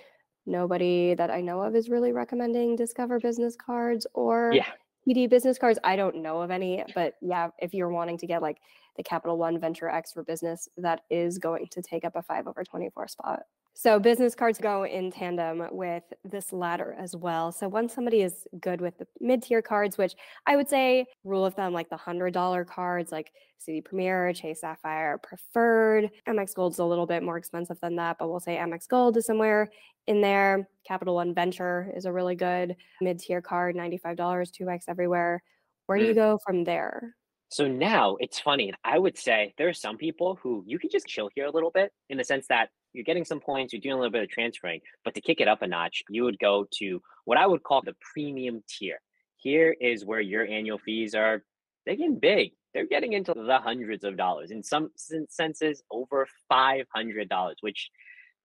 nobody 0.47 1.13
that 1.13 1.29
I 1.29 1.41
know 1.41 1.61
of 1.61 1.75
is 1.75 1.89
really 1.89 2.13
recommending 2.13 2.75
Discover 2.75 3.19
business 3.19 3.55
cards 3.55 4.07
or 4.15 4.51
Yeah. 4.53 4.71
TD 5.07 5.29
business 5.29 5.57
cards. 5.57 5.79
I 5.83 5.95
don't 5.95 6.17
know 6.17 6.41
of 6.41 6.51
any, 6.51 6.83
but 6.93 7.15
yeah, 7.21 7.49
if 7.59 7.73
you're 7.73 7.89
wanting 7.89 8.17
to 8.19 8.27
get 8.27 8.41
like 8.41 8.57
the 8.97 9.03
Capital 9.03 9.37
One 9.37 9.59
Venture 9.59 9.89
X 9.89 10.11
for 10.11 10.23
business, 10.23 10.69
that 10.77 11.01
is 11.09 11.37
going 11.37 11.67
to 11.71 11.81
take 11.81 12.05
up 12.05 12.15
a 12.15 12.21
five 12.21 12.47
over 12.47 12.63
24 12.63 13.07
spot. 13.07 13.43
So 13.73 13.99
business 13.99 14.35
cards 14.35 14.59
go 14.59 14.83
in 14.85 15.11
tandem 15.11 15.63
with 15.71 16.03
this 16.23 16.51
ladder 16.53 16.95
as 16.99 17.15
well. 17.15 17.51
So 17.51 17.67
once 17.67 17.93
somebody 17.93 18.21
is 18.21 18.45
good 18.59 18.81
with 18.81 18.97
the 18.97 19.07
mid-tier 19.19 19.61
cards, 19.61 19.97
which 19.97 20.13
I 20.45 20.55
would 20.55 20.69
say 20.69 21.05
rule 21.23 21.45
of 21.45 21.55
thumb 21.55 21.73
like 21.73 21.89
the 21.89 21.97
hundred 21.97 22.33
dollar 22.33 22.63
cards 22.65 23.11
like 23.11 23.31
Citi 23.59 23.83
Premier, 23.83 24.33
Chase 24.33 24.61
Sapphire, 24.61 25.17
Preferred, 25.23 26.09
Amex 26.27 26.53
Gold's 26.53 26.79
a 26.79 26.85
little 26.85 27.05
bit 27.07 27.23
more 27.23 27.37
expensive 27.37 27.79
than 27.81 27.95
that, 27.95 28.17
but 28.19 28.29
we'll 28.29 28.39
say 28.39 28.57
Amex 28.57 28.87
Gold 28.87 29.17
is 29.17 29.25
somewhere 29.25 29.69
in 30.07 30.19
there. 30.21 30.67
Capital 30.85 31.15
One 31.15 31.33
Venture 31.33 31.91
is 31.95 32.05
a 32.05 32.11
really 32.11 32.35
good 32.35 32.75
mid-tier 33.01 33.41
card, 33.41 33.75
$95, 33.75 34.51
2x 34.51 34.83
everywhere. 34.89 35.41
Where 35.87 35.97
do 35.97 36.05
you 36.05 36.11
Mm. 36.11 36.15
go 36.15 36.39
from 36.45 36.63
there? 36.65 37.15
So 37.49 37.67
now 37.67 38.15
it's 38.19 38.39
funny. 38.39 38.73
I 38.83 38.97
would 38.99 39.17
say 39.17 39.53
there 39.57 39.67
are 39.67 39.73
some 39.73 39.97
people 39.97 40.35
who 40.35 40.63
you 40.65 40.77
can 40.79 40.89
just 40.89 41.07
chill 41.07 41.29
here 41.35 41.45
a 41.45 41.51
little 41.51 41.71
bit 41.71 41.91
in 42.09 42.17
the 42.17 42.23
sense 42.23 42.47
that 42.47 42.69
you're 42.93 43.03
getting 43.03 43.25
some 43.25 43.39
points, 43.39 43.73
you're 43.73 43.81
doing 43.81 43.93
a 43.93 43.97
little 43.97 44.11
bit 44.11 44.23
of 44.23 44.29
transferring, 44.29 44.81
but 45.03 45.13
to 45.15 45.21
kick 45.21 45.39
it 45.39 45.47
up 45.47 45.61
a 45.61 45.67
notch, 45.67 46.03
you 46.09 46.23
would 46.23 46.39
go 46.39 46.67
to 46.79 47.01
what 47.25 47.37
I 47.37 47.47
would 47.47 47.63
call 47.63 47.81
the 47.81 47.95
premium 48.13 48.63
tier. 48.67 48.99
Here 49.37 49.75
is 49.79 50.05
where 50.05 50.21
your 50.21 50.45
annual 50.45 50.77
fees 50.77 51.15
are 51.15 51.43
they're 51.85 51.95
getting 51.95 52.19
big. 52.19 52.51
They're 52.73 52.85
getting 52.85 53.13
into 53.13 53.33
the 53.33 53.59
hundreds 53.59 54.03
of 54.03 54.17
dollars. 54.17 54.51
In 54.51 54.63
some 54.63 54.91
sen- 54.95 55.27
senses, 55.29 55.83
over 55.91 56.27
five 56.47 56.85
hundred 56.93 57.27
dollars, 57.27 57.57
which 57.61 57.89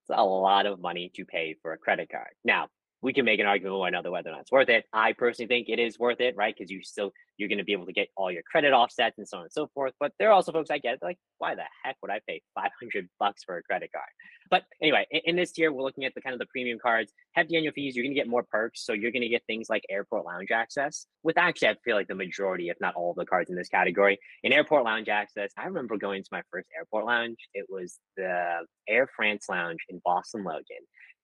is 0.05 0.15
a 0.17 0.25
lot 0.25 0.67
of 0.67 0.81
money 0.81 1.11
to 1.15 1.25
pay 1.25 1.55
for 1.61 1.73
a 1.73 1.79
credit 1.79 2.09
card. 2.11 2.31
Now, 2.45 2.69
we 3.03 3.13
can 3.13 3.25
make 3.25 3.41
an 3.41 3.47
argument 3.47 3.79
one 3.79 3.89
another 3.89 4.11
whether 4.11 4.31
or 4.31 4.33
not 4.33 4.43
it's 4.43 4.53
worth 4.53 4.69
it. 4.69 4.85
I 4.93 5.13
personally 5.13 5.49
think 5.49 5.69
it 5.69 5.79
is 5.79 5.99
worth 5.99 6.21
it, 6.21 6.35
right? 6.37 6.55
Because 6.57 6.71
you 6.71 6.83
still 6.83 7.13
you're 7.37 7.49
going 7.49 7.59
to 7.59 7.65
be 7.65 7.73
able 7.73 7.87
to 7.87 7.93
get 7.93 8.09
all 8.17 8.33
your 8.33 8.43
credit 8.43 8.73
offsets 8.73 9.19
and 9.19 9.29
so 9.29 9.39
on 9.39 9.43
and 9.45 9.53
so 9.53 9.69
forth. 9.75 9.93
But 10.01 10.13
there 10.19 10.29
are 10.29 10.33
also 10.33 10.53
folks 10.53 10.71
I 10.71 10.79
get 10.79 10.99
like, 11.03 11.19
why 11.39 11.55
the 11.55 11.65
heck 11.85 11.97
would 12.03 12.11
I 12.11 12.21
pay 12.27 12.41
500 12.55 13.09
bucks 13.21 13.45
for 13.45 13.59
a 13.59 13.63
credit 13.63 13.91
card? 13.93 14.09
But 14.51 14.63
anyway, 14.81 15.07
in, 15.11 15.21
in 15.25 15.37
this 15.37 15.53
tier, 15.53 15.73
we're 15.73 15.83
looking 15.83 16.05
at 16.05 16.15
the 16.15 16.21
kind 16.21 16.33
of 16.33 16.39
the 16.39 16.47
premium 16.47 16.79
cards, 16.81 17.13
hefty 17.35 17.57
annual 17.57 17.73
fees. 17.73 17.95
You're 17.95 18.05
going 18.05 18.15
to 18.15 18.21
get 18.21 18.29
more 18.29 18.45
perks, 18.51 18.85
so 18.85 18.93
you're 18.93 19.13
going 19.13 19.23
to 19.23 19.29
get 19.29 19.43
things 19.47 19.69
like 19.69 19.83
airport 19.91 20.25
lounge 20.25 20.51
access. 20.51 21.07
With 21.23 21.37
actually, 21.37 21.69
I 21.69 21.77
feel 21.85 21.97
like 21.97 22.09
the 22.09 22.15
majority, 22.15 22.71
if 22.71 22.77
not 22.81 22.95
all, 22.95 23.11
of 23.11 23.17
the 23.17 23.27
cards 23.27 23.51
in 23.51 23.57
this 23.57 23.69
category. 23.69 24.19
In 24.43 24.53
airport 24.53 24.85
lounge 24.85 25.09
access, 25.09 25.51
I 25.59 25.67
remember 25.67 25.97
going 25.97 26.23
to 26.23 26.29
my 26.33 26.43
first 26.51 26.69
airport 26.77 27.07
lounge. 27.07 27.37
It 27.55 27.67
was 27.69 27.99
the 28.17 28.61
Air 28.89 29.09
France 29.15 29.47
lounge 29.49 29.81
in 29.89 30.01
Boston 30.05 30.45
Logan, 30.45 30.65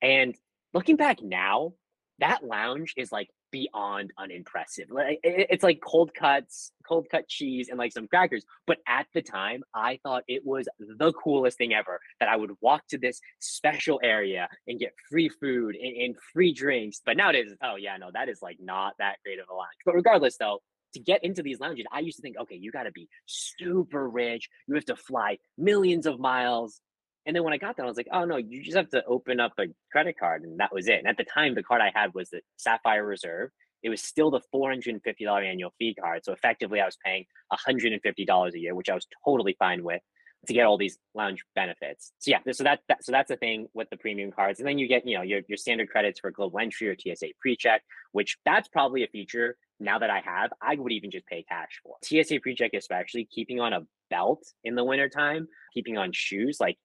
and 0.03 0.35
looking 0.73 0.97
back 0.97 1.23
now, 1.23 1.75
that 2.19 2.45
lounge 2.45 2.95
is 2.97 3.11
like 3.11 3.29
beyond 3.51 4.13
unimpressive. 4.19 4.87
It's 5.23 5.63
like 5.63 5.81
cold 5.85 6.15
cuts, 6.15 6.73
cold 6.87 7.07
cut 7.11 7.29
cheese, 7.29 7.69
and 7.69 7.79
like 7.79 7.93
some 7.93 8.07
crackers. 8.07 8.45
But 8.67 8.79
at 8.87 9.07
the 9.13 9.23
time, 9.23 9.63
I 9.75 9.99
thought 10.03 10.23
it 10.29 10.43
was 10.45 10.69
the 10.79 11.13
coolest 11.13 11.59
thing 11.59 11.75
ever 11.75 12.01
that 12.21 12.29
I 12.29 12.37
would 12.37 12.53
walk 12.61 12.87
to 12.91 12.99
this 12.99 13.21
special 13.41 14.01
area 14.03 14.49
and 14.67 14.79
get 14.79 14.93
free 15.11 15.29
food 15.29 15.75
and, 15.75 15.97
and 15.97 16.17
free 16.33 16.53
drinks. 16.53 17.01
But 17.05 17.17
nowadays, 17.17 17.53
oh 17.63 17.77
yeah, 17.77 17.97
no, 17.97 18.11
that 18.15 18.29
is 18.29 18.41
like 18.41 18.59
not 18.61 18.95
that 18.99 19.17
great 19.25 19.39
of 19.39 19.49
a 19.51 19.55
lounge. 19.55 19.69
But 19.85 19.95
regardless, 19.95 20.37
though, 20.37 20.61
to 20.95 21.01
get 21.01 21.25
into 21.25 21.43
these 21.43 21.61
lounges, 21.61 21.87
I 21.91 22.01
used 22.01 22.17
to 22.19 22.23
think, 22.23 22.37
okay, 22.39 22.57
you 22.57 22.71
got 22.71 22.85
to 22.85 22.93
be 22.93 23.09
super 23.27 24.09
rich. 24.09 24.49
You 24.67 24.75
have 24.75 24.85
to 24.87 24.97
fly 24.97 25.39
millions 25.59 26.07
of 26.07 26.21
miles. 26.21 26.81
And 27.27 27.37
then 27.37 27.45
when 27.45 27.53
I 27.53 27.59
got 27.59 27.77
there, 27.77 27.85
I 27.85 27.89
was 27.89 27.97
like, 27.97 28.09
oh 28.13 28.25
no, 28.25 28.37
you 28.37 28.63
just 28.63 28.77
have 28.77 28.91
to 28.91 29.05
open 29.05 29.41
up 29.41 29.53
a 29.59 29.67
credit 29.91 30.19
card. 30.19 30.43
And 30.43 30.59
that 30.61 30.73
was 30.73 30.89
it. 30.89 30.99
And 30.99 31.07
at 31.07 31.17
the 31.17 31.25
time, 31.25 31.55
the 31.55 31.63
card 31.63 31.81
I 31.81 31.93
had 31.95 32.15
was 32.15 32.31
the 32.31 32.41
Sapphire 32.57 33.05
Reserve. 33.05 33.51
It 33.83 33.89
was 33.89 34.03
still 34.03 34.31
the 34.31 34.41
$450 34.55 35.45
annual 35.45 35.73
fee 35.79 35.95
card. 35.95 36.25
So 36.25 36.33
effectively, 36.33 36.81
I 36.81 36.87
was 36.87 36.97
paying 37.05 37.25
$150 37.53 38.53
a 38.53 38.59
year, 38.59 38.75
which 38.75 38.89
I 38.89 38.95
was 38.95 39.07
totally 39.25 39.57
fine 39.59 39.83
with 39.83 40.01
to 40.47 40.55
get 40.55 40.67
all 40.67 40.77
these 40.77 40.99
lounge 41.15 41.43
benefits. 41.55 42.13
So 42.19 42.33
yeah, 42.33 42.39
so 42.53 42.65
that, 42.65 42.81
that 42.89 43.05
so 43.05 43.13
that's 43.13 43.29
the 43.29 43.37
thing 43.37 43.69
with 43.75 43.89
the 43.91 43.97
premium 43.97 44.33
cards. 44.33 44.59
And 44.59 44.69
then 44.69 44.79
you 44.79 44.89
get, 44.89 45.07
you 45.07 45.17
know, 45.17 45.23
your, 45.23 45.41
your 45.49 45.57
standard 45.57 45.89
credits 45.89 46.19
for 46.21 46.31
global 46.31 46.59
entry 46.59 46.89
or 46.89 46.97
TSA 46.97 47.29
pre-check, 47.41 47.83
which 48.11 48.39
that's 48.45 48.69
probably 48.69 49.05
a 49.05 49.09
feature 49.09 49.57
now 49.79 49.99
that 49.99 50.11
I 50.11 50.21
have, 50.21 50.53
I 50.61 50.77
would 50.77 50.93
even 50.93 51.11
just 51.11 51.27
pay 51.27 51.45
cash 51.49 51.81
for. 51.83 51.97
TSA 52.05 52.41
pre-check 52.41 52.73
especially, 52.75 53.25
keeping 53.25 53.61
on 53.61 53.73
a 53.73 53.81
belt 54.11 54.43
in 54.65 54.75
the 54.75 54.85
wintertime, 54.85 55.49
keeping 55.75 55.97
on 55.97 56.11
shoes, 56.13 56.59
like 56.61 56.77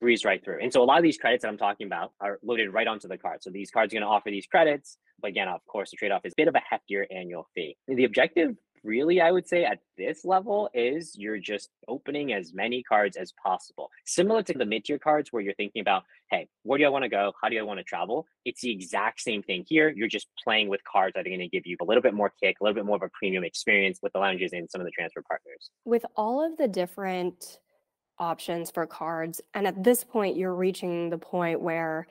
breeze 0.00 0.24
right 0.24 0.44
through. 0.44 0.60
And 0.62 0.72
so 0.72 0.82
a 0.82 0.84
lot 0.84 0.98
of 0.98 1.02
these 1.02 1.18
credits 1.18 1.42
that 1.42 1.48
I'm 1.48 1.58
talking 1.58 1.86
about 1.86 2.12
are 2.20 2.38
loaded 2.42 2.72
right 2.72 2.86
onto 2.86 3.08
the 3.08 3.18
card. 3.18 3.42
So 3.42 3.50
these 3.50 3.70
cards 3.70 3.92
are 3.92 3.96
going 3.96 4.06
to 4.06 4.08
offer 4.08 4.30
these 4.30 4.46
credits. 4.46 4.98
But 5.20 5.28
again, 5.28 5.48
of 5.48 5.64
course, 5.66 5.90
the 5.90 5.96
trade 5.96 6.12
off 6.12 6.24
is 6.24 6.32
a 6.32 6.36
bit 6.36 6.48
of 6.48 6.54
a 6.54 6.60
heftier 6.60 7.04
annual 7.10 7.48
fee. 7.54 7.76
The 7.88 8.04
objective, 8.04 8.56
really, 8.82 9.20
I 9.20 9.30
would 9.30 9.48
say 9.48 9.64
at 9.64 9.78
this 9.96 10.24
level, 10.24 10.68
is 10.74 11.14
you're 11.16 11.38
just 11.38 11.70
opening 11.88 12.32
as 12.32 12.52
many 12.52 12.82
cards 12.82 13.16
as 13.16 13.32
possible. 13.42 13.88
Similar 14.04 14.42
to 14.42 14.52
the 14.52 14.66
mid 14.66 14.84
tier 14.84 14.98
cards 14.98 15.32
where 15.32 15.42
you're 15.42 15.54
thinking 15.54 15.80
about, 15.80 16.02
hey, 16.30 16.48
where 16.64 16.78
do 16.78 16.84
I 16.84 16.88
want 16.88 17.04
to 17.04 17.08
go? 17.08 17.32
How 17.40 17.48
do 17.48 17.58
I 17.58 17.62
want 17.62 17.78
to 17.78 17.84
travel? 17.84 18.26
It's 18.44 18.60
the 18.60 18.70
exact 18.70 19.20
same 19.20 19.42
thing 19.42 19.64
here. 19.66 19.88
You're 19.96 20.08
just 20.08 20.26
playing 20.42 20.68
with 20.68 20.82
cards 20.84 21.14
that 21.14 21.20
are 21.20 21.30
going 21.30 21.38
to 21.38 21.48
give 21.48 21.66
you 21.66 21.76
a 21.80 21.84
little 21.84 22.02
bit 22.02 22.12
more 22.12 22.32
kick, 22.42 22.56
a 22.60 22.64
little 22.64 22.74
bit 22.74 22.84
more 22.84 22.96
of 22.96 23.02
a 23.02 23.10
premium 23.18 23.44
experience 23.44 24.00
with 24.02 24.12
the 24.12 24.18
lounges 24.18 24.52
and 24.52 24.68
some 24.70 24.80
of 24.80 24.86
the 24.86 24.90
transfer 24.90 25.22
partners. 25.26 25.70
With 25.86 26.04
all 26.16 26.44
of 26.44 26.58
the 26.58 26.68
different 26.68 27.60
options 28.18 28.70
for 28.70 28.86
cards. 28.86 29.40
And 29.54 29.66
at 29.66 29.82
this 29.82 30.04
point, 30.04 30.36
you're 30.36 30.54
reaching 30.54 31.10
the 31.10 31.18
point 31.18 31.60
where 31.60 32.06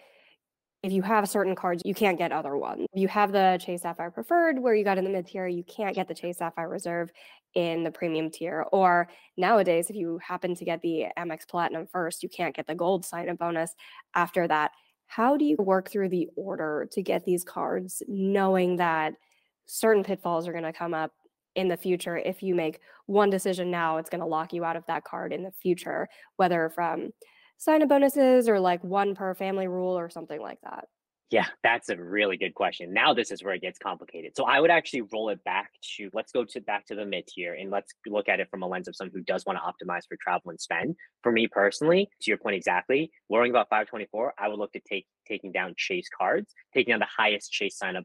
if 0.84 0.92
you 0.92 1.02
have 1.02 1.30
certain 1.30 1.56
cards, 1.56 1.82
you 1.86 1.94
can't 1.94 2.18
get 2.18 2.34
other 2.34 2.58
ones. 2.58 2.88
You 2.94 3.08
have 3.08 3.32
the 3.32 3.58
Chase 3.64 3.84
Sapphire 3.84 4.12
Preferred, 4.12 4.60
where 4.60 4.76
you 4.76 4.84
got 4.84 4.98
in 4.98 5.06
the 5.06 5.10
mid 5.10 5.28
tier, 5.28 5.48
you 5.48 5.64
can't 5.64 5.96
get 5.96 6.10
the 6.10 6.14
Chase 6.14 6.40
Sapphire 6.40 6.68
Reserve 6.68 7.10
in 7.56 7.84
the 7.84 7.92
premium 7.92 8.30
tier. 8.30 8.66
Or 8.74 9.08
nowadays, 9.38 9.90
if 9.90 9.96
you 9.96 10.20
happen 10.22 10.56
to 10.56 10.66
get 10.66 10.82
the 10.82 11.06
Amex 11.18 11.48
Platinum 11.48 11.88
first, 11.88 12.22
you 12.22 12.28
can't 12.28 12.56
get 12.56 12.68
the 12.68 12.76
gold 12.76 13.06
sign 13.06 13.30
up 13.30 13.38
bonus 13.38 13.74
after 14.14 14.46
that. 14.48 14.72
How 15.08 15.38
do 15.38 15.46
you 15.46 15.56
work 15.58 15.90
through 15.90 16.10
the 16.10 16.28
order 16.36 16.88
to 16.92 17.02
get 17.02 17.24
these 17.24 17.46
cards, 17.46 18.04
knowing 18.08 18.78
that 18.78 19.14
certain 19.66 20.04
pitfalls 20.04 20.48
are 20.48 20.52
going 20.52 20.64
to 20.64 20.74
come 20.74 20.94
up 20.94 21.12
in 21.56 21.68
the 21.68 21.78
future 21.78 22.18
if 22.18 22.42
you 22.42 22.56
make 22.56 22.80
one 23.06 23.30
decision 23.30 23.70
now 23.70 23.98
it's 23.98 24.10
going 24.10 24.22
to 24.22 24.28
lock 24.28 24.54
you 24.54 24.64
out 24.64 24.76
of 24.76 24.86
that 24.88 25.04
card 25.04 25.32
in 25.32 25.44
the 25.44 25.52
future 25.52 26.08
whether 26.38 26.70
from 26.70 27.10
sign 27.64 27.82
up 27.82 27.90
bonuses 27.90 28.50
or 28.50 28.60
like 28.60 28.84
one 28.84 29.16
per 29.16 29.34
family 29.34 29.68
rule 29.68 29.98
or 29.98 30.10
something 30.10 30.42
like 30.42 30.60
that. 30.64 30.86
Yeah 31.30 31.48
that's 31.64 31.90
a 31.90 31.98
really 31.98 32.38
good 32.38 32.54
question. 32.54 32.94
Now 32.94 33.14
this 33.14 33.32
is 33.32 33.44
where 33.44 33.54
it 33.54 33.62
gets 33.62 33.80
complicated. 33.80 34.34
So 34.36 34.44
i 34.44 34.60
would 34.60 34.70
actually 34.70 35.04
roll 35.14 35.30
it 35.30 35.44
back 35.44 35.72
to 35.96 36.10
let's 36.14 36.32
go 36.32 36.44
to 36.44 36.62
back 36.62 36.86
to 36.88 36.96
the 36.96 37.06
mid 37.06 37.26
tier 37.28 37.54
and 37.54 37.72
let's 37.72 37.94
look 38.06 38.30
at 38.30 38.40
it 38.40 38.50
from 38.52 38.64
a 38.64 38.68
lens 38.68 38.88
of 38.88 38.96
someone 38.96 39.14
who 39.16 39.24
does 39.24 39.46
want 39.46 39.58
to 39.58 39.64
optimize 39.64 40.04
for 40.08 40.18
travel 40.22 40.52
and 40.52 40.60
spend. 40.60 40.96
For 41.22 41.32
me 41.32 41.48
personally 41.48 42.10
to 42.22 42.32
your 42.32 42.38
point 42.38 42.56
exactly 42.56 43.12
worrying 43.30 43.52
about 43.52 43.70
524 43.70 44.34
i 44.38 44.48
would 44.48 44.60
look 44.60 44.74
to 44.74 44.82
take 44.82 45.08
taking 45.28 45.52
down 45.52 45.74
chase 45.78 46.10
cards 46.16 46.54
taking 46.74 46.92
down 46.92 47.00
the 47.00 47.08
highest 47.18 47.52
chase 47.52 47.78
sign 47.78 47.96
up 47.96 48.04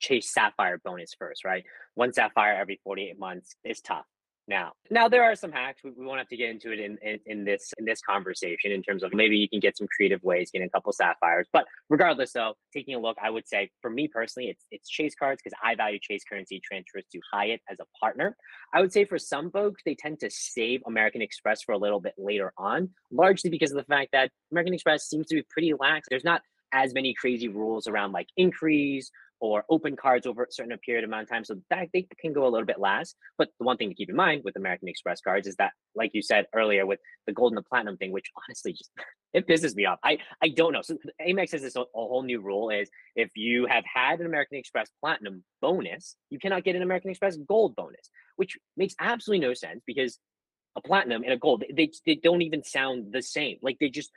chase 0.00 0.32
sapphire 0.32 0.80
bonus 0.84 1.14
first, 1.18 1.44
right? 1.44 1.64
One 1.94 2.12
sapphire 2.12 2.54
every 2.54 2.80
48 2.84 3.18
months 3.18 3.56
is 3.64 3.80
tough. 3.80 4.06
Now, 4.48 4.72
now 4.90 5.08
there 5.08 5.22
mm-hmm. 5.22 5.32
are 5.32 5.36
some 5.36 5.50
hacks. 5.50 5.82
We, 5.82 5.90
we 5.90 6.06
won't 6.06 6.18
have 6.18 6.28
to 6.28 6.36
get 6.36 6.50
into 6.50 6.70
it 6.70 6.78
in, 6.78 6.98
in, 7.02 7.18
in 7.26 7.44
this 7.44 7.72
in 7.78 7.84
this 7.84 8.00
conversation 8.00 8.70
in 8.70 8.82
terms 8.82 9.02
of 9.02 9.12
maybe 9.12 9.36
you 9.36 9.48
can 9.48 9.58
get 9.58 9.76
some 9.76 9.88
creative 9.88 10.22
ways, 10.22 10.50
getting 10.52 10.68
a 10.68 10.70
couple 10.70 10.92
sapphires. 10.92 11.48
But 11.52 11.64
regardless, 11.88 12.32
though, 12.32 12.54
taking 12.72 12.94
a 12.94 13.00
look, 13.00 13.16
I 13.20 13.30
would 13.30 13.48
say 13.48 13.70
for 13.82 13.90
me 13.90 14.06
personally, 14.06 14.50
it's 14.50 14.64
it's 14.70 14.88
Chase 14.88 15.14
cards 15.18 15.40
because 15.42 15.58
I 15.64 15.74
value 15.74 15.98
Chase 16.00 16.22
currency 16.30 16.60
transfers 16.64 17.04
to 17.12 17.20
Hyatt 17.32 17.60
as 17.68 17.78
a 17.80 17.86
partner. 17.98 18.36
I 18.72 18.80
would 18.80 18.92
say 18.92 19.04
for 19.04 19.18
some 19.18 19.50
folks, 19.50 19.82
they 19.84 19.96
tend 19.96 20.20
to 20.20 20.30
save 20.30 20.80
American 20.86 21.22
Express 21.22 21.62
for 21.62 21.72
a 21.72 21.78
little 21.78 22.00
bit 22.00 22.14
later 22.16 22.52
on, 22.56 22.90
largely 23.10 23.50
because 23.50 23.72
of 23.72 23.78
the 23.78 23.84
fact 23.84 24.10
that 24.12 24.30
American 24.52 24.74
Express 24.74 25.08
seems 25.08 25.26
to 25.26 25.34
be 25.34 25.42
pretty 25.50 25.72
lax. 25.78 26.06
There's 26.08 26.24
not 26.24 26.42
as 26.72 26.94
many 26.94 27.14
crazy 27.14 27.48
rules 27.48 27.86
around 27.86 28.12
like 28.12 28.26
increase 28.36 29.10
or 29.40 29.64
open 29.68 29.96
cards 29.96 30.26
over 30.26 30.44
a 30.44 30.52
certain 30.52 30.76
period 30.78 31.04
amount 31.04 31.24
of 31.24 31.28
time. 31.28 31.44
So 31.44 31.56
that 31.70 31.88
they 31.92 32.06
can 32.20 32.32
go 32.32 32.46
a 32.46 32.50
little 32.50 32.66
bit 32.66 32.78
last. 32.78 33.16
But 33.38 33.48
the 33.58 33.64
one 33.64 33.76
thing 33.76 33.88
to 33.88 33.94
keep 33.94 34.10
in 34.10 34.16
mind 34.16 34.42
with 34.44 34.56
American 34.56 34.88
Express 34.88 35.20
cards 35.20 35.46
is 35.46 35.56
that, 35.56 35.72
like 35.94 36.10
you 36.14 36.22
said 36.22 36.46
earlier, 36.54 36.86
with 36.86 37.00
the 37.26 37.32
gold 37.32 37.52
and 37.52 37.58
the 37.58 37.62
platinum 37.62 37.96
thing, 37.96 38.12
which 38.12 38.30
honestly 38.48 38.72
just 38.72 38.90
it 39.34 39.46
pisses 39.46 39.74
me 39.74 39.86
off. 39.86 39.98
I 40.04 40.18
I 40.42 40.48
don't 40.48 40.72
know. 40.72 40.82
So 40.82 40.96
Amex 41.20 41.52
has 41.52 41.62
this 41.62 41.76
a 41.76 41.84
whole 41.92 42.22
new 42.22 42.40
rule: 42.40 42.70
is 42.70 42.88
if 43.14 43.30
you 43.34 43.66
have 43.66 43.84
had 43.92 44.20
an 44.20 44.26
American 44.26 44.58
Express 44.58 44.90
platinum 45.00 45.44
bonus, 45.60 46.16
you 46.30 46.38
cannot 46.38 46.64
get 46.64 46.76
an 46.76 46.82
American 46.82 47.10
Express 47.10 47.36
gold 47.36 47.76
bonus, 47.76 48.10
which 48.36 48.56
makes 48.76 48.94
absolutely 49.00 49.46
no 49.46 49.54
sense 49.54 49.82
because 49.86 50.18
a 50.76 50.80
platinum 50.80 51.22
and 51.22 51.32
a 51.32 51.38
gold 51.38 51.64
they 51.74 51.90
they 52.04 52.14
don't 52.14 52.42
even 52.42 52.62
sound 52.62 53.12
the 53.12 53.22
same. 53.22 53.58
Like 53.62 53.78
they 53.80 53.88
just 53.88 54.10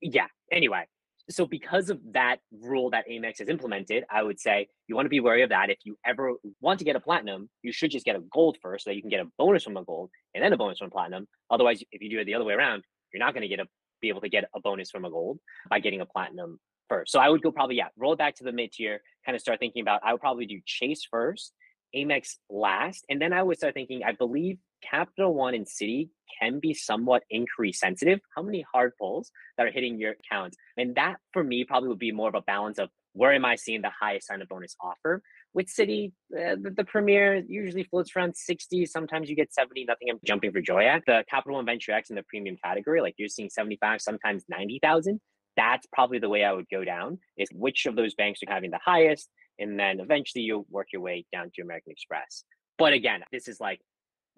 yeah. 0.00 0.26
Anyway, 0.50 0.86
so 1.30 1.46
because 1.46 1.90
of 1.90 2.00
that 2.12 2.38
rule 2.52 2.90
that 2.90 3.06
Amex 3.08 3.38
has 3.38 3.48
implemented, 3.48 4.04
I 4.10 4.22
would 4.22 4.40
say 4.40 4.68
you 4.86 4.94
want 4.94 5.06
to 5.06 5.10
be 5.10 5.20
wary 5.20 5.42
of 5.42 5.50
that. 5.50 5.70
If 5.70 5.78
you 5.84 5.98
ever 6.04 6.32
want 6.60 6.78
to 6.78 6.84
get 6.84 6.96
a 6.96 7.00
platinum, 7.00 7.50
you 7.62 7.72
should 7.72 7.90
just 7.90 8.06
get 8.06 8.16
a 8.16 8.20
gold 8.32 8.56
first 8.62 8.84
so 8.84 8.90
that 8.90 8.96
you 8.96 9.02
can 9.02 9.10
get 9.10 9.20
a 9.20 9.28
bonus 9.36 9.64
from 9.64 9.76
a 9.76 9.84
gold 9.84 10.10
and 10.34 10.42
then 10.42 10.52
a 10.52 10.56
bonus 10.56 10.78
from 10.78 10.90
platinum. 10.90 11.28
Otherwise, 11.50 11.82
if 11.92 12.00
you 12.00 12.08
do 12.08 12.18
it 12.18 12.24
the 12.24 12.34
other 12.34 12.44
way 12.44 12.54
around, 12.54 12.82
you're 13.12 13.24
not 13.24 13.34
going 13.34 13.42
to 13.42 13.48
get 13.48 13.60
a 13.60 13.66
be 14.00 14.08
able 14.08 14.20
to 14.20 14.28
get 14.28 14.44
a 14.54 14.60
bonus 14.60 14.90
from 14.90 15.04
a 15.04 15.10
gold 15.10 15.38
by 15.68 15.80
getting 15.80 16.00
a 16.00 16.06
platinum 16.06 16.58
first. 16.88 17.12
So 17.12 17.18
I 17.18 17.28
would 17.28 17.42
go 17.42 17.50
probably 17.50 17.76
yeah, 17.76 17.88
roll 17.96 18.12
it 18.12 18.18
back 18.18 18.36
to 18.36 18.44
the 18.44 18.52
mid 18.52 18.72
tier, 18.72 19.00
kind 19.26 19.34
of 19.34 19.40
start 19.40 19.58
thinking 19.58 19.82
about 19.82 20.00
I 20.04 20.12
would 20.12 20.20
probably 20.20 20.46
do 20.46 20.60
Chase 20.64 21.06
first, 21.10 21.52
Amex 21.94 22.36
last, 22.48 23.04
and 23.10 23.20
then 23.20 23.32
I 23.32 23.42
would 23.42 23.58
start 23.58 23.74
thinking 23.74 24.02
I 24.04 24.12
believe 24.12 24.58
Capital 24.82 25.34
One 25.34 25.54
and 25.54 25.66
Citi 25.66 26.10
can 26.40 26.60
be 26.60 26.74
somewhat 26.74 27.22
increase 27.30 27.80
sensitive. 27.80 28.20
How 28.34 28.42
many 28.42 28.64
hard 28.72 28.92
pulls 28.98 29.30
that 29.56 29.66
are 29.66 29.70
hitting 29.70 29.98
your 29.98 30.12
account? 30.12 30.54
And 30.76 30.94
that 30.96 31.16
for 31.32 31.42
me 31.42 31.64
probably 31.64 31.88
would 31.88 31.98
be 31.98 32.12
more 32.12 32.28
of 32.28 32.34
a 32.34 32.42
balance 32.42 32.78
of 32.78 32.90
where 33.12 33.32
am 33.32 33.44
I 33.44 33.56
seeing 33.56 33.82
the 33.82 33.90
highest 34.00 34.28
sign 34.28 34.42
of 34.42 34.48
bonus 34.48 34.76
offer? 34.80 35.22
With 35.54 35.66
Citi, 35.66 36.12
uh, 36.32 36.56
the, 36.62 36.72
the 36.76 36.84
premier 36.84 37.42
usually 37.48 37.82
floats 37.82 38.12
around 38.14 38.36
60. 38.36 38.86
Sometimes 38.86 39.28
you 39.28 39.34
get 39.34 39.52
70, 39.52 39.86
nothing 39.86 40.08
I'm 40.10 40.20
jumping 40.24 40.52
for 40.52 40.60
joy 40.60 40.84
at. 40.84 41.02
The 41.06 41.24
Capital 41.28 41.56
One 41.56 41.66
Venture 41.66 41.92
X 41.92 42.10
in 42.10 42.16
the 42.16 42.22
premium 42.28 42.56
category, 42.62 43.00
like 43.00 43.14
you're 43.18 43.28
seeing 43.28 43.50
75, 43.50 44.00
sometimes 44.00 44.44
90,000. 44.48 45.20
That's 45.56 45.86
probably 45.92 46.20
the 46.20 46.28
way 46.28 46.44
I 46.44 46.52
would 46.52 46.68
go 46.70 46.84
down 46.84 47.18
is 47.36 47.48
which 47.52 47.86
of 47.86 47.96
those 47.96 48.14
banks 48.14 48.40
are 48.46 48.52
having 48.52 48.70
the 48.70 48.78
highest. 48.84 49.28
And 49.58 49.78
then 49.78 49.98
eventually 49.98 50.44
you'll 50.44 50.66
work 50.70 50.88
your 50.92 51.02
way 51.02 51.26
down 51.32 51.50
to 51.54 51.62
American 51.62 51.90
Express. 51.90 52.44
But 52.78 52.92
again, 52.92 53.22
this 53.32 53.48
is 53.48 53.58
like 53.58 53.80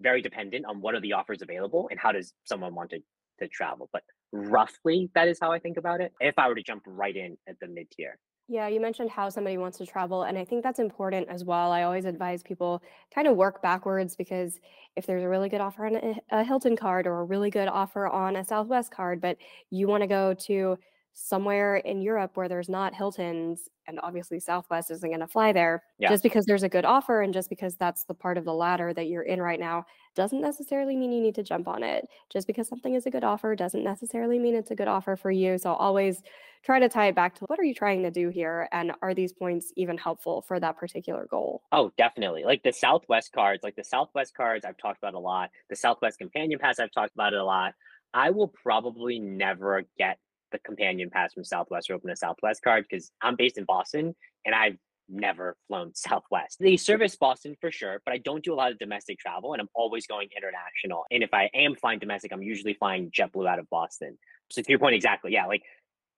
very 0.01 0.21
dependent 0.21 0.65
on 0.65 0.81
what 0.81 0.95
are 0.95 0.99
the 0.99 1.13
offers 1.13 1.41
available 1.41 1.87
and 1.89 1.99
how 1.99 2.11
does 2.11 2.33
someone 2.43 2.75
want 2.75 2.89
to, 2.91 2.99
to 3.39 3.47
travel. 3.47 3.89
But 3.91 4.03
roughly, 4.31 5.09
that 5.15 5.27
is 5.27 5.39
how 5.41 5.51
I 5.51 5.59
think 5.59 5.77
about 5.77 6.01
it. 6.01 6.11
If 6.19 6.37
I 6.37 6.47
were 6.47 6.55
to 6.55 6.63
jump 6.63 6.83
right 6.85 7.15
in 7.15 7.37
at 7.47 7.59
the 7.59 7.67
mid 7.67 7.89
tier. 7.91 8.17
Yeah, 8.47 8.67
you 8.67 8.81
mentioned 8.81 9.09
how 9.09 9.29
somebody 9.29 9.57
wants 9.57 9.77
to 9.77 9.85
travel, 9.85 10.23
and 10.23 10.37
I 10.37 10.43
think 10.43 10.61
that's 10.61 10.79
important 10.79 11.29
as 11.29 11.45
well. 11.45 11.71
I 11.71 11.83
always 11.83 12.03
advise 12.03 12.43
people 12.43 12.81
kind 13.13 13.27
of 13.27 13.37
work 13.37 13.61
backwards 13.61 14.15
because 14.15 14.59
if 14.97 15.05
there's 15.05 15.23
a 15.23 15.29
really 15.29 15.47
good 15.47 15.61
offer 15.61 15.85
on 15.85 15.95
a, 15.95 16.15
a 16.31 16.43
Hilton 16.43 16.75
card 16.75 17.07
or 17.07 17.21
a 17.21 17.23
really 17.23 17.49
good 17.49 17.69
offer 17.69 18.07
on 18.07 18.35
a 18.35 18.43
Southwest 18.43 18.91
card, 18.91 19.21
but 19.21 19.37
you 19.69 19.87
want 19.87 20.03
to 20.03 20.07
go 20.07 20.33
to 20.33 20.77
somewhere 21.13 21.77
in 21.77 22.01
Europe 22.01 22.37
where 22.37 22.47
there's 22.47 22.69
not 22.69 22.95
Hilton's 22.95 23.67
and 23.87 23.99
obviously 24.01 24.39
Southwest 24.39 24.89
isn't 24.91 25.09
going 25.09 25.19
to 25.19 25.27
fly 25.27 25.51
there 25.51 25.83
Yeah. 25.97 26.09
just 26.09 26.23
because 26.23 26.45
there's 26.45 26.63
a 26.63 26.69
good 26.69 26.85
offer 26.85 27.21
and 27.21 27.33
just 27.33 27.49
because 27.49 27.75
that's 27.75 28.05
the 28.05 28.13
part 28.13 28.37
of 28.37 28.45
the 28.45 28.53
ladder 28.53 28.93
that 28.93 29.07
you're 29.07 29.23
in 29.23 29.41
right 29.41 29.59
now 29.59 29.85
doesn't 30.15 30.39
necessarily 30.41 30.95
mean 30.95 31.11
you 31.11 31.21
need 31.21 31.35
to 31.35 31.43
jump 31.43 31.67
on 31.67 31.83
it. 31.83 32.05
Just 32.31 32.47
because 32.47 32.67
something 32.67 32.93
is 32.95 33.05
a 33.05 33.11
good 33.11 33.23
offer 33.23 33.55
doesn't 33.55 33.83
necessarily 33.83 34.39
mean 34.39 34.55
it's 34.55 34.71
a 34.71 34.75
good 34.75 34.87
offer 34.87 35.15
for 35.15 35.31
you. 35.31 35.57
So 35.57 35.73
always 35.73 36.21
try 36.63 36.79
to 36.79 36.87
tie 36.89 37.07
it 37.07 37.15
back 37.15 37.35
to 37.35 37.45
what 37.45 37.59
are 37.59 37.63
you 37.63 37.73
trying 37.73 38.03
to 38.03 38.11
do 38.11 38.29
here 38.29 38.67
and 38.71 38.93
are 39.01 39.13
these 39.13 39.33
points 39.33 39.73
even 39.75 39.97
helpful 39.97 40.41
for 40.43 40.59
that 40.59 40.77
particular 40.77 41.25
goal? 41.29 41.63
Oh, 41.71 41.91
definitely. 41.97 42.43
Like 42.43 42.63
the 42.63 42.73
Southwest 42.73 43.31
cards, 43.31 43.63
like 43.63 43.75
the 43.75 43.83
Southwest 43.83 44.35
cards, 44.35 44.65
I've 44.65 44.77
talked 44.77 44.97
about 44.97 45.13
a 45.13 45.19
lot. 45.19 45.51
The 45.69 45.75
Southwest 45.75 46.17
Companion 46.19 46.59
Pass, 46.59 46.79
I've 46.79 46.91
talked 46.91 47.13
about 47.13 47.33
it 47.33 47.39
a 47.39 47.45
lot. 47.45 47.73
I 48.13 48.29
will 48.31 48.49
probably 48.49 49.19
never 49.19 49.83
get 49.97 50.19
the 50.51 50.59
Companion 50.59 51.09
Pass 51.09 51.33
from 51.33 51.43
Southwest 51.43 51.89
or 51.89 51.95
open 51.95 52.09
a 52.09 52.15
Southwest 52.15 52.61
card 52.63 52.85
because 52.89 53.11
I'm 53.21 53.35
based 53.35 53.57
in 53.57 53.65
Boston 53.65 54.15
and 54.45 54.55
I've 54.55 54.77
never 55.09 55.55
flown 55.67 55.91
Southwest. 55.95 56.57
They 56.59 56.77
service 56.77 57.15
Boston 57.15 57.55
for 57.59 57.71
sure, 57.71 58.01
but 58.05 58.13
I 58.13 58.17
don't 58.17 58.43
do 58.43 58.53
a 58.53 58.55
lot 58.55 58.71
of 58.71 58.79
domestic 58.79 59.19
travel 59.19 59.53
and 59.53 59.61
I'm 59.61 59.69
always 59.75 60.07
going 60.07 60.29
international. 60.35 61.05
And 61.11 61.23
if 61.23 61.33
I 61.33 61.49
am 61.53 61.75
flying 61.75 61.99
domestic, 61.99 62.31
I'm 62.31 62.43
usually 62.43 62.73
flying 62.73 63.11
JetBlue 63.11 63.47
out 63.47 63.59
of 63.59 63.69
Boston. 63.69 64.17
So 64.51 64.61
to 64.61 64.69
your 64.69 64.79
point, 64.79 64.95
exactly. 64.95 65.33
Yeah, 65.33 65.45
like 65.45 65.63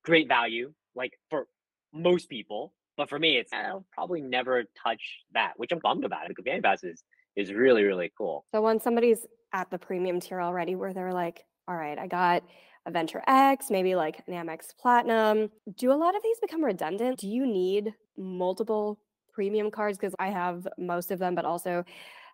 great 0.04 0.28
value, 0.28 0.74
like 0.96 1.14
for 1.30 1.48
most 1.94 2.30
people. 2.30 2.74
But 2.96 3.10
for 3.10 3.18
me, 3.18 3.38
it's 3.38 3.52
I'll 3.52 3.86
probably 3.92 4.22
never 4.22 4.64
touch 4.84 5.02
that, 5.34 5.54
which 5.58 5.72
I'm 5.72 5.80
bummed 5.80 6.06
about. 6.06 6.28
The 6.28 6.36
companion 6.36 6.62
pass 6.62 6.84
is, 6.84 7.04
is 7.36 7.52
really, 7.52 7.84
really 7.84 8.12
cool. 8.16 8.46
So 8.54 8.62
when 8.62 8.80
somebody's 8.80 9.26
at 9.52 9.72
the 9.72 9.80
premium 9.80 10.20
tier 10.20 10.42
already 10.42 10.76
where 10.76 10.94
they're 10.94 11.14
like, 11.14 11.44
all 11.68 11.76
right, 11.76 11.98
I 11.98 12.08
got 12.08 12.44
a 12.86 12.92
Venture 12.92 13.24
X, 13.28 13.70
maybe 13.70 13.96
like 13.96 14.24
an 14.28 14.34
Amex 14.34 14.76
Platinum. 14.78 15.50
Do 15.76 15.92
a 15.92 15.96
lot 15.96 16.16
of 16.16 16.24
these 16.24 16.40
become 16.40 16.64
redundant? 16.64 17.20
Do 17.20 17.28
you 17.28 17.46
need 17.46 17.94
multiple 18.18 19.00
premium 19.32 19.72
cards? 19.72 19.98
Because 19.98 20.16
I 20.20 20.30
have 20.30 20.68
most 20.78 21.12
of 21.12 21.20
them, 21.20 21.36
but 21.36 21.46
also 21.46 21.84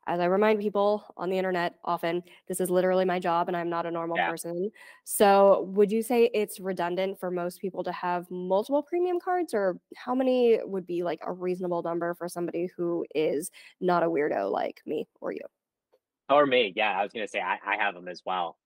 as 0.07 0.19
I 0.19 0.25
remind 0.25 0.59
people 0.59 1.03
on 1.17 1.29
the 1.29 1.37
internet 1.37 1.75
often, 1.83 2.23
this 2.47 2.59
is 2.59 2.69
literally 2.71 3.05
my 3.05 3.19
job 3.19 3.47
and 3.47 3.55
I'm 3.55 3.69
not 3.69 3.85
a 3.85 3.91
normal 3.91 4.17
Yeah. 4.17 4.21
person. 4.21 4.71
So, 5.03 5.63
would 5.63 5.91
you 5.91 6.01
say 6.01 6.31
it's 6.33 6.59
redundant 6.59 7.19
for 7.19 7.29
most 7.31 7.61
people 7.61 7.83
to 7.83 7.91
have 7.91 8.29
multiple 8.31 8.81
premium 8.83 9.19
cards, 9.19 9.53
or 9.53 9.79
how 9.95 10.15
many 10.15 10.59
would 10.63 10.87
be 10.87 11.03
like 11.03 11.19
a 11.25 11.31
reasonable 11.33 11.83
number 11.83 12.13
for 12.15 12.27
somebody 12.27 12.67
who 12.75 13.05
is 13.13 13.51
not 13.81 14.03
a 14.03 14.07
weirdo 14.07 14.51
like 14.51 14.81
me 14.85 15.07
or 15.21 15.31
you? 15.31 15.41
Or 16.29 16.45
me, 16.45 16.73
yeah, 16.75 16.97
I 16.99 17.03
was 17.03 17.11
gonna 17.13 17.27
say 17.27 17.39
I, 17.41 17.59
I 17.63 17.77
have 17.77 17.93
them 17.95 18.07
as 18.07 18.23
well. 18.25 18.57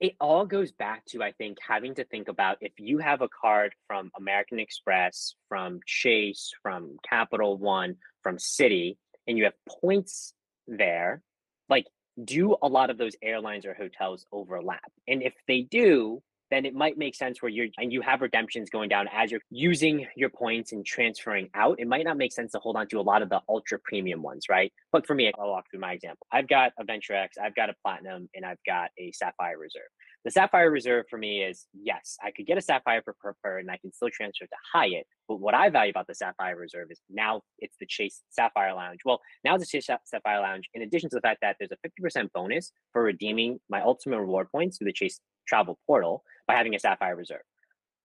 It 0.00 0.14
all 0.18 0.46
goes 0.46 0.72
back 0.72 1.04
to 1.06 1.22
I 1.22 1.32
think 1.32 1.58
having 1.66 1.94
to 1.96 2.04
think 2.04 2.28
about 2.28 2.56
if 2.62 2.72
you 2.78 2.98
have 2.98 3.20
a 3.20 3.28
card 3.28 3.74
from 3.86 4.10
American 4.16 4.58
Express, 4.58 5.34
from 5.48 5.80
Chase, 5.86 6.50
from 6.62 6.96
Capital 7.06 7.58
One, 7.58 7.96
from 8.22 8.38
Citi 8.38 8.96
and 9.26 9.36
you 9.36 9.44
have 9.44 9.52
points 9.68 10.32
there, 10.66 11.22
like 11.68 11.86
do 12.22 12.56
a 12.62 12.68
lot 12.68 12.90
of 12.90 12.98
those 12.98 13.14
airlines 13.22 13.66
or 13.66 13.74
hotels 13.74 14.24
overlap? 14.32 14.90
And 15.06 15.22
if 15.22 15.34
they 15.46 15.62
do, 15.62 16.22
then 16.50 16.66
it 16.66 16.74
might 16.74 16.98
make 16.98 17.14
sense 17.14 17.40
where 17.40 17.48
you're 17.48 17.68
and 17.78 17.92
you 17.92 18.00
have 18.00 18.20
redemptions 18.20 18.70
going 18.70 18.88
down 18.88 19.08
as 19.12 19.30
you're 19.30 19.40
using 19.50 20.06
your 20.16 20.28
points 20.30 20.72
and 20.72 20.84
transferring 20.84 21.48
out. 21.54 21.78
It 21.78 21.88
might 21.88 22.04
not 22.04 22.16
make 22.16 22.32
sense 22.32 22.52
to 22.52 22.58
hold 22.58 22.76
on 22.76 22.88
to 22.88 22.98
a 22.98 23.02
lot 23.02 23.22
of 23.22 23.28
the 23.28 23.40
ultra 23.48 23.78
premium 23.78 24.22
ones, 24.22 24.46
right? 24.48 24.72
But 24.92 25.06
for 25.06 25.14
me, 25.14 25.32
I'll 25.38 25.48
walk 25.48 25.66
through 25.70 25.80
my 25.80 25.92
example. 25.92 26.26
I've 26.32 26.48
got 26.48 26.72
a 26.78 26.84
Venture 26.84 27.14
X, 27.14 27.36
I've 27.42 27.54
got 27.54 27.70
a 27.70 27.74
Platinum, 27.84 28.28
and 28.34 28.44
I've 28.44 28.62
got 28.66 28.90
a 28.98 29.12
Sapphire 29.12 29.58
Reserve. 29.58 29.82
The 30.24 30.30
Sapphire 30.30 30.70
Reserve 30.70 31.06
for 31.08 31.16
me 31.18 31.42
is 31.42 31.66
yes, 31.72 32.18
I 32.22 32.30
could 32.30 32.46
get 32.46 32.58
a 32.58 32.60
Sapphire 32.60 33.00
for 33.02 33.14
preferred 33.18 33.60
and 33.60 33.70
I 33.70 33.78
can 33.78 33.90
still 33.90 34.10
transfer 34.12 34.44
to 34.44 34.56
Hyatt. 34.72 35.06
But 35.26 35.40
what 35.40 35.54
I 35.54 35.70
value 35.70 35.90
about 35.90 36.06
the 36.08 36.14
Sapphire 36.14 36.56
Reserve 36.56 36.88
is 36.90 37.00
now 37.08 37.40
it's 37.58 37.76
the 37.80 37.86
Chase 37.86 38.20
Sapphire 38.28 38.74
Lounge. 38.74 39.00
Well, 39.04 39.20
now 39.44 39.54
it's 39.54 39.64
the 39.64 39.80
Chase 39.80 39.88
Sapphire 40.04 40.40
Lounge, 40.40 40.68
in 40.74 40.82
addition 40.82 41.08
to 41.10 41.16
the 41.16 41.22
fact 41.22 41.38
that 41.40 41.56
there's 41.58 41.70
a 41.72 42.10
50% 42.18 42.32
bonus 42.34 42.70
for 42.92 43.02
redeeming 43.02 43.60
my 43.70 43.80
ultimate 43.80 44.20
reward 44.20 44.48
points 44.52 44.76
through 44.76 44.86
the 44.86 44.92
Chase 44.92 45.20
travel 45.48 45.78
portal 45.86 46.22
by 46.46 46.54
having 46.54 46.74
a 46.74 46.78
Sapphire 46.78 47.16
Reserve. 47.16 47.40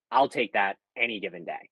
I'll 0.10 0.30
take 0.30 0.54
that 0.54 0.78
any 0.98 1.20
given 1.20 1.44
day. 1.44 1.70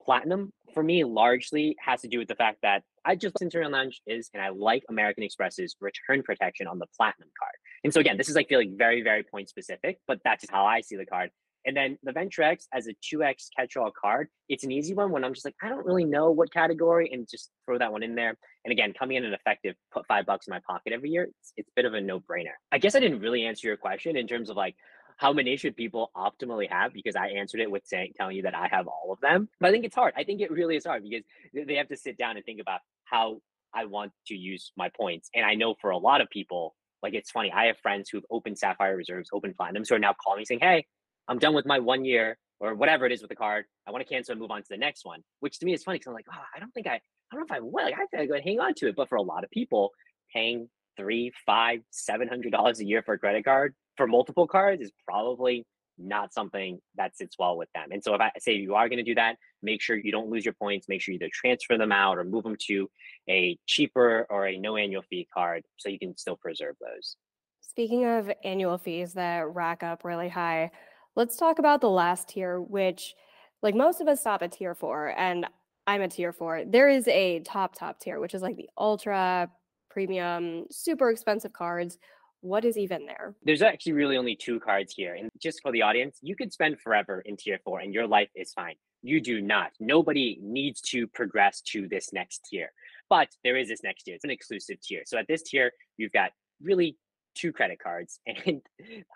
Platinum 0.00 0.52
for 0.72 0.84
me 0.84 1.02
largely 1.02 1.76
has 1.80 2.00
to 2.02 2.08
do 2.08 2.18
with 2.18 2.28
the 2.28 2.36
fact 2.36 2.58
that 2.62 2.84
I 3.04 3.16
just 3.16 3.38
Centurion 3.38 3.72
Lounge 3.72 4.00
is, 4.06 4.30
and 4.34 4.42
I 4.42 4.50
like 4.50 4.84
American 4.88 5.24
Express's 5.24 5.74
return 5.80 6.22
protection 6.22 6.68
on 6.68 6.78
the 6.78 6.86
Platinum 6.96 7.30
card. 7.38 7.54
And 7.84 7.92
so 7.92 8.00
again, 8.00 8.16
this 8.16 8.28
is 8.28 8.36
like 8.36 8.48
feeling 8.48 8.76
very, 8.76 9.02
very 9.02 9.22
point 9.22 9.48
specific, 9.48 9.98
but 10.06 10.20
that's 10.24 10.42
just 10.42 10.52
how 10.52 10.66
I 10.66 10.80
see 10.80 10.96
the 10.96 11.06
card. 11.06 11.30
And 11.66 11.76
then 11.76 11.98
the 12.02 12.12
Venture 12.12 12.42
X 12.42 12.66
as 12.72 12.86
a 12.86 12.94
2X 12.94 13.48
catch-all 13.54 13.90
card, 13.98 14.28
it's 14.48 14.64
an 14.64 14.72
easy 14.72 14.94
one 14.94 15.10
when 15.10 15.24
I'm 15.24 15.34
just 15.34 15.44
like, 15.44 15.56
I 15.62 15.68
don't 15.68 15.84
really 15.84 16.04
know 16.04 16.30
what 16.30 16.52
category 16.52 17.10
and 17.12 17.28
just 17.30 17.50
throw 17.66 17.78
that 17.78 17.92
one 17.92 18.02
in 18.02 18.14
there. 18.14 18.34
And 18.64 18.72
again, 18.72 18.94
coming 18.98 19.18
in 19.18 19.24
an 19.24 19.34
effective, 19.34 19.74
put 19.92 20.06
five 20.06 20.24
bucks 20.24 20.46
in 20.46 20.52
my 20.52 20.60
pocket 20.66 20.92
every 20.92 21.10
year, 21.10 21.24
it's, 21.24 21.52
it's 21.58 21.68
a 21.68 21.72
bit 21.76 21.84
of 21.84 21.92
a 21.92 22.00
no-brainer. 22.00 22.54
I 22.72 22.78
guess 22.78 22.94
I 22.94 23.00
didn't 23.00 23.20
really 23.20 23.44
answer 23.44 23.66
your 23.66 23.76
question 23.76 24.16
in 24.16 24.26
terms 24.26 24.48
of 24.48 24.56
like 24.56 24.74
how 25.18 25.34
many 25.34 25.54
should 25.58 25.76
people 25.76 26.10
optimally 26.16 26.70
have 26.70 26.94
because 26.94 27.14
I 27.14 27.28
answered 27.28 27.60
it 27.60 27.70
with 27.70 27.82
saying 27.84 28.14
telling 28.16 28.36
you 28.36 28.42
that 28.42 28.54
I 28.54 28.68
have 28.68 28.86
all 28.86 29.12
of 29.12 29.20
them. 29.20 29.50
But 29.60 29.68
I 29.68 29.72
think 29.72 29.84
it's 29.84 29.94
hard. 29.94 30.14
I 30.16 30.24
think 30.24 30.40
it 30.40 30.50
really 30.50 30.76
is 30.76 30.86
hard 30.86 31.02
because 31.02 31.24
they 31.52 31.74
have 31.74 31.88
to 31.88 31.96
sit 31.96 32.16
down 32.16 32.36
and 32.36 32.44
think 32.44 32.60
about 32.60 32.80
how 33.04 33.42
I 33.74 33.84
want 33.84 34.12
to 34.28 34.34
use 34.34 34.72
my 34.78 34.88
points. 34.88 35.28
And 35.34 35.44
I 35.44 35.54
know 35.54 35.74
for 35.78 35.90
a 35.90 35.98
lot 35.98 36.22
of 36.22 36.30
people, 36.30 36.74
like 37.02 37.14
it's 37.14 37.30
funny, 37.30 37.52
I 37.52 37.66
have 37.66 37.78
friends 37.78 38.10
who've 38.10 38.24
opened 38.30 38.58
Sapphire 38.58 38.96
Reserves, 38.96 39.30
opened 39.32 39.54
Platinums, 39.56 39.88
who 39.88 39.94
are 39.94 39.98
now 39.98 40.14
calling 40.22 40.40
me 40.40 40.44
saying, 40.44 40.60
Hey, 40.60 40.86
I'm 41.28 41.38
done 41.38 41.54
with 41.54 41.66
my 41.66 41.78
one 41.78 42.04
year 42.04 42.38
or 42.60 42.74
whatever 42.74 43.06
it 43.06 43.12
is 43.12 43.22
with 43.22 43.30
the 43.30 43.36
card. 43.36 43.64
I 43.86 43.90
want 43.90 44.06
to 44.06 44.12
cancel 44.12 44.32
and 44.32 44.40
move 44.40 44.50
on 44.50 44.60
to 44.60 44.68
the 44.68 44.76
next 44.76 45.04
one. 45.04 45.20
Which 45.40 45.58
to 45.58 45.66
me 45.66 45.72
is 45.72 45.82
funny 45.82 45.98
because 45.98 46.08
I'm 46.08 46.14
like, 46.14 46.26
oh, 46.32 46.42
I 46.54 46.60
don't 46.60 46.72
think 46.72 46.86
I 46.86 46.94
I 46.94 47.36
don't 47.36 47.40
know 47.40 47.54
if 47.54 47.58
I 47.58 47.60
would. 47.60 47.84
Like, 47.84 47.94
I 47.94 48.06
think 48.06 48.22
I 48.22 48.26
go 48.26 48.34
and 48.34 48.44
hang 48.44 48.60
on 48.60 48.74
to 48.74 48.88
it. 48.88 48.96
But 48.96 49.08
for 49.08 49.16
a 49.16 49.22
lot 49.22 49.44
of 49.44 49.50
people, 49.50 49.90
paying 50.34 50.68
three, 50.96 51.32
five, 51.46 51.80
seven 51.90 52.28
hundred 52.28 52.52
dollars 52.52 52.80
a 52.80 52.84
year 52.84 53.02
for 53.02 53.14
a 53.14 53.18
credit 53.18 53.44
card 53.44 53.74
for 53.96 54.06
multiple 54.06 54.46
cards 54.46 54.82
is 54.82 54.92
probably 55.06 55.64
not 56.02 56.32
something 56.32 56.80
that 56.96 57.16
sits 57.16 57.36
well 57.38 57.56
with 57.56 57.68
them. 57.74 57.88
And 57.90 58.02
so 58.02 58.14
if 58.14 58.20
I 58.20 58.30
say 58.38 58.54
you 58.54 58.74
are 58.74 58.88
going 58.88 58.98
to 58.98 59.04
do 59.04 59.14
that, 59.14 59.36
make 59.62 59.80
sure 59.80 59.96
you 59.96 60.12
don't 60.12 60.30
lose 60.30 60.44
your 60.44 60.54
points. 60.54 60.88
Make 60.88 61.02
sure 61.02 61.12
you 61.12 61.20
either 61.22 61.30
transfer 61.32 61.76
them 61.76 61.92
out 61.92 62.18
or 62.18 62.24
move 62.24 62.44
them 62.44 62.56
to 62.68 62.90
a 63.28 63.58
cheaper 63.66 64.26
or 64.30 64.46
a 64.46 64.58
no 64.58 64.76
annual 64.76 65.02
fee 65.02 65.28
card 65.32 65.64
so 65.76 65.88
you 65.88 65.98
can 65.98 66.16
still 66.16 66.36
preserve 66.36 66.76
those. 66.80 67.16
Speaking 67.60 68.04
of 68.04 68.30
annual 68.42 68.78
fees 68.78 69.12
that 69.14 69.54
rack 69.54 69.82
up 69.82 70.04
really 70.04 70.28
high, 70.28 70.70
let's 71.14 71.36
talk 71.36 71.58
about 71.58 71.80
the 71.80 71.90
last 71.90 72.28
tier, 72.28 72.60
which, 72.60 73.14
like 73.62 73.74
most 73.74 74.00
of 74.00 74.08
us 74.08 74.20
stop 74.20 74.42
at 74.42 74.52
tier 74.52 74.74
four, 74.74 75.14
and 75.16 75.46
I'm 75.86 76.02
a 76.02 76.08
tier 76.08 76.32
four. 76.32 76.64
There 76.66 76.88
is 76.88 77.06
a 77.08 77.40
top, 77.40 77.74
top 77.76 78.00
tier, 78.00 78.20
which 78.20 78.34
is 78.34 78.42
like 78.42 78.56
the 78.56 78.68
ultra 78.76 79.50
premium, 79.88 80.64
super 80.70 81.10
expensive 81.10 81.52
cards. 81.52 81.98
What 82.42 82.64
is 82.64 82.78
even 82.78 83.06
there? 83.06 83.34
There's 83.42 83.62
actually 83.62 83.92
really 83.92 84.16
only 84.16 84.34
two 84.34 84.60
cards 84.60 84.94
here. 84.96 85.14
And 85.14 85.30
just 85.40 85.60
for 85.62 85.72
the 85.72 85.82
audience, 85.82 86.18
you 86.22 86.34
could 86.34 86.52
spend 86.52 86.80
forever 86.80 87.20
in 87.26 87.36
tier 87.36 87.58
four 87.64 87.80
and 87.80 87.92
your 87.92 88.06
life 88.06 88.30
is 88.34 88.52
fine. 88.52 88.76
You 89.02 89.20
do 89.20 89.40
not. 89.40 89.72
Nobody 89.78 90.38
needs 90.42 90.80
to 90.82 91.06
progress 91.06 91.60
to 91.72 91.88
this 91.88 92.12
next 92.12 92.46
tier. 92.50 92.72
But 93.08 93.28
there 93.44 93.56
is 93.56 93.68
this 93.68 93.82
next 93.82 94.04
tier. 94.04 94.14
It's 94.14 94.24
an 94.24 94.30
exclusive 94.30 94.80
tier. 94.80 95.02
So 95.04 95.18
at 95.18 95.26
this 95.28 95.42
tier, 95.42 95.72
you've 95.96 96.12
got 96.12 96.30
really 96.62 96.96
two 97.34 97.52
credit 97.52 97.78
cards. 97.82 98.20
And 98.46 98.62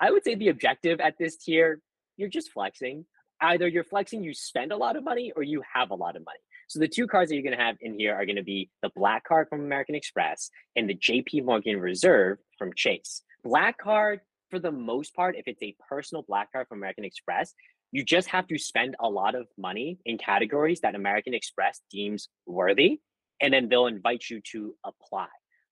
I 0.01 0.11
would 0.11 0.25
say 0.25 0.35
the 0.35 0.49
objective 0.49 1.01
at 1.01 1.16
this 1.18 1.37
tier, 1.37 1.81
you're 2.16 2.29
just 2.29 2.53
flexing. 2.53 3.07
Either 3.41 3.68
you're 3.68 3.85
flexing, 3.85 4.22
you 4.22 4.33
spend 4.35 4.72
a 4.72 4.77
lot 4.77 4.97
of 4.97 5.05
money, 5.05 5.33
or 5.35 5.43
you 5.43 5.62
have 5.75 5.91
a 5.91 5.95
lot 5.95 6.16
of 6.16 6.25
money. 6.25 6.39
So 6.68 6.78
the 6.78 6.88
two 6.88 7.06
cards 7.06 7.30
that 7.30 7.36
you're 7.36 7.44
going 7.44 7.56
to 7.56 7.62
have 7.62 7.76
in 7.80 7.98
here 7.98 8.14
are 8.14 8.26
going 8.26 8.36
to 8.36 8.42
be 8.42 8.70
the 8.82 8.90
black 8.94 9.24
card 9.24 9.48
from 9.48 9.60
American 9.60 9.94
Express 9.94 10.50
and 10.76 10.88
the 10.88 10.94
JP 10.94 11.44
Morgan 11.44 11.80
Reserve 11.80 12.38
from 12.58 12.72
Chase. 12.74 13.22
Black 13.42 13.78
card, 13.78 14.20
for 14.50 14.58
the 14.58 14.72
most 14.72 15.14
part, 15.14 15.36
if 15.36 15.46
it's 15.46 15.62
a 15.62 15.76
personal 15.88 16.24
black 16.26 16.52
card 16.52 16.68
from 16.68 16.78
American 16.78 17.04
Express, 17.04 17.54
you 17.92 18.04
just 18.04 18.28
have 18.28 18.46
to 18.48 18.58
spend 18.58 18.96
a 19.00 19.08
lot 19.08 19.34
of 19.34 19.46
money 19.56 19.98
in 20.04 20.18
categories 20.18 20.80
that 20.80 20.94
American 20.94 21.34
Express 21.34 21.80
deems 21.90 22.28
worthy, 22.46 23.00
and 23.40 23.54
then 23.54 23.68
they'll 23.68 23.86
invite 23.86 24.24
you 24.28 24.40
to 24.52 24.74
apply. 24.84 25.28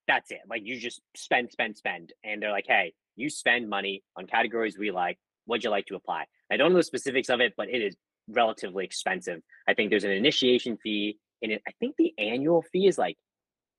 That's 0.07 0.31
it. 0.31 0.41
Like 0.49 0.63
you 0.65 0.79
just 0.79 1.01
spend, 1.17 1.51
spend, 1.51 1.77
spend. 1.77 2.13
And 2.25 2.43
they're 2.43 2.53
like, 2.53 2.67
hey, 2.69 2.93
you 3.17 3.31
spend 3.31 3.69
money 3.69 4.03
on 4.17 4.27
categories 4.27 4.79
we 4.79 4.91
like. 4.91 5.19
Would 5.47 5.65
you 5.65 5.71
like 5.71 5.87
to 5.87 5.97
apply? 5.97 6.27
I 6.51 6.57
don't 6.57 6.73
know 6.73 6.79
the 6.79 6.85
specifics 6.85 7.29
of 7.29 7.41
it, 7.41 7.55
but 7.57 7.69
it 7.69 7.83
is 7.83 7.97
relatively 8.29 8.85
expensive. 8.85 9.43
I 9.69 9.75
think 9.75 9.91
there's 9.91 10.05
an 10.05 10.11
initiation 10.13 10.77
fee, 10.79 11.19
and 11.43 11.53
it, 11.53 11.63
I 11.67 11.73
think 11.81 11.97
the 11.97 12.15
annual 12.19 12.63
fee 12.63 12.87
is 12.87 12.99
like 12.99 13.17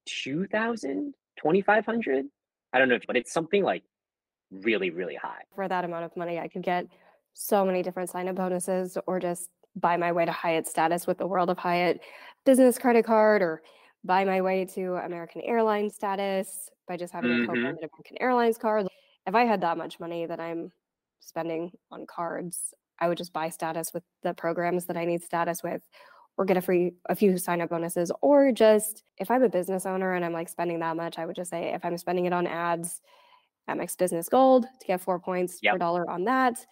2000 0.06 1.14
2500 1.38 2.26
I 2.74 2.80
don't 2.80 2.90
know, 2.90 3.00
but 3.06 3.18
it's 3.18 3.32
something 3.32 3.64
like 3.64 3.84
really, 4.52 4.90
really 4.90 5.16
high. 5.16 5.44
For 5.56 5.68
that 5.68 5.86
amount 5.86 6.06
of 6.06 6.16
money, 6.18 6.40
I 6.40 6.48
could 6.48 6.64
get 6.64 6.88
so 7.34 7.66
many 7.66 7.84
different 7.84 8.10
sign 8.10 8.28
up 8.28 8.36
bonuses 8.36 8.98
or 9.08 9.20
just 9.20 9.50
buy 9.76 9.98
my 9.98 10.12
way 10.12 10.26
to 10.26 10.32
Hyatt 10.32 10.68
status 10.68 11.06
with 11.08 11.18
the 11.20 11.28
World 11.28 11.50
of 11.50 11.58
Hyatt 11.60 12.02
business 12.46 12.78
credit 12.80 13.06
card 13.06 13.42
or 13.42 13.62
buy 14.04 14.26
my 14.26 14.42
way 14.42 14.66
to 14.66 14.96
American 14.96 15.42
Airlines 15.42 15.96
status 15.96 16.70
by 16.88 16.98
just 16.98 17.14
having 17.14 17.32
a 17.32 17.34
Mhm. 17.36 17.48
co-branded 17.48 17.84
American 17.84 18.18
Airlines 18.22 18.58
card. 18.58 18.88
If 19.28 19.36
I 19.36 19.46
had 19.46 19.62
that 19.62 19.78
much 19.78 20.00
money 20.00 20.26
that 20.26 20.40
I'm 20.40 20.72
spending 21.20 21.72
on 21.92 22.06
cards, 22.08 22.74
I 23.00 23.08
would 23.08 23.18
just 23.18 23.34
buy 23.34 23.50
status 23.50 23.94
with 23.94 24.04
the 24.24 24.34
programs 24.34 24.86
that 24.86 24.98
I 24.98 25.06
need 25.06 25.24
status 25.24 25.64
with 25.64 25.82
or 26.38 26.46
get 26.46 26.58
a 26.58 26.62
free 26.62 26.94
a 27.10 27.16
few 27.16 27.38
sign 27.38 27.62
up 27.62 27.70
bonuses 27.70 28.12
or 28.22 28.52
just 28.52 29.04
if 29.18 29.30
I'm 29.32 29.44
a 29.44 29.50
business 29.50 29.86
owner 29.86 30.14
and 30.14 30.26
I'm 30.26 30.34
like 30.34 30.50
spending 30.50 30.80
that 30.80 30.96
much, 30.98 31.20
I 31.20 31.26
would 31.26 31.36
just 31.36 31.52
say 31.52 31.74
if 31.74 31.84
I'm 31.86 31.98
spending 31.98 32.26
it 32.26 32.34
on 32.34 32.48
ads, 32.48 33.02
Amex 33.70 33.98
Business 33.98 34.30
Gold 34.30 34.66
to 34.82 34.88
get 34.88 35.02
4 35.02 35.20
points 35.20 35.62
Yep. 35.62 35.74
per 35.74 35.78
dollar 35.78 36.10
on 36.10 36.26
that 36.26 36.66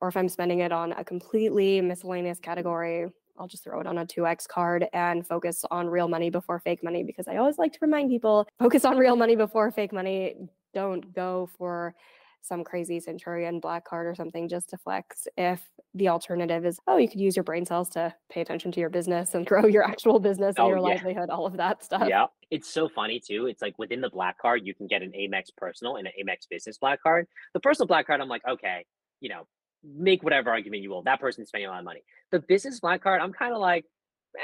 or 0.00 0.08
if 0.08 0.16
I'm 0.16 0.28
spending 0.28 0.60
it 0.60 0.72
on 0.72 0.92
a 0.92 1.04
completely 1.04 1.80
miscellaneous 1.80 2.40
category, 2.40 3.06
I'll 3.38 3.48
just 3.48 3.64
throw 3.64 3.80
it 3.80 3.86
on 3.86 3.98
a 3.98 4.06
2x 4.06 4.46
card 4.48 4.88
and 4.92 5.26
focus 5.26 5.64
on 5.70 5.88
real 5.88 6.08
money 6.08 6.30
before 6.30 6.58
fake 6.60 6.84
money 6.84 7.04
because 7.04 7.28
I 7.28 7.36
always 7.36 7.58
like 7.58 7.72
to 7.74 7.78
remind 7.82 8.10
people 8.10 8.48
focus 8.58 8.84
on 8.84 8.98
real 8.98 9.16
money 9.16 9.36
before 9.36 9.70
fake 9.70 9.92
money. 9.92 10.36
Don't 10.74 11.12
go 11.14 11.48
for 11.58 11.94
some 12.42 12.64
crazy 12.64 12.98
centurion 13.00 13.60
black 13.60 13.84
card 13.84 14.06
or 14.06 14.14
something 14.14 14.48
just 14.48 14.70
to 14.70 14.78
flex 14.78 15.28
if 15.36 15.68
the 15.94 16.08
alternative 16.08 16.64
is 16.64 16.78
oh 16.86 16.96
you 16.96 17.08
could 17.08 17.20
use 17.20 17.36
your 17.36 17.44
brain 17.44 17.66
cells 17.66 17.88
to 17.90 18.14
pay 18.30 18.40
attention 18.40 18.72
to 18.72 18.80
your 18.80 18.88
business 18.90 19.34
and 19.34 19.46
grow 19.52 19.66
your 19.66 19.84
actual 19.84 20.18
business 20.18 20.56
and 20.56 20.64
Oh, 20.64 20.68
your 20.68 20.78
yeah. 20.78 20.82
livelihood 20.82 21.30
all 21.30 21.46
of 21.46 21.56
that 21.58 21.82
stuff 21.84 22.06
Yeah, 22.08 22.26
it's 22.50 22.68
so 22.68 22.88
funny 22.88 23.20
too. 23.20 23.46
It's 23.46 23.62
like 23.62 23.78
within 23.78 24.00
the 24.00 24.10
black 24.10 24.38
card, 24.38 24.62
you 24.66 24.74
can 24.74 24.86
get 24.86 25.02
an 25.02 25.12
Amex 25.12 25.44
personal 25.56 25.96
and 25.96 26.06
an 26.06 26.12
Amex 26.20 26.48
business 26.48 26.78
black 26.78 27.02
card. 27.02 27.26
The 27.54 27.60
personal 27.60 27.86
black 27.86 28.06
card, 28.06 28.20
I'm 28.20 28.28
like, 28.28 28.42
okay, 28.48 28.84
you 29.20 29.28
know, 29.28 29.46
make 29.84 30.22
whatever 30.22 30.50
argument 30.50 30.82
you 30.82 30.90
will. 30.90 31.02
That 31.02 31.20
person's 31.20 31.48
spending 31.48 31.68
a 31.68 31.70
lot 31.70 31.78
of 31.78 31.84
money. 31.84 32.02
The 32.32 32.40
business 32.40 32.80
black 32.80 33.02
card, 33.02 33.20
I'm 33.20 33.32
kind 33.32 33.52
of 33.54 33.60
like, 33.60 33.84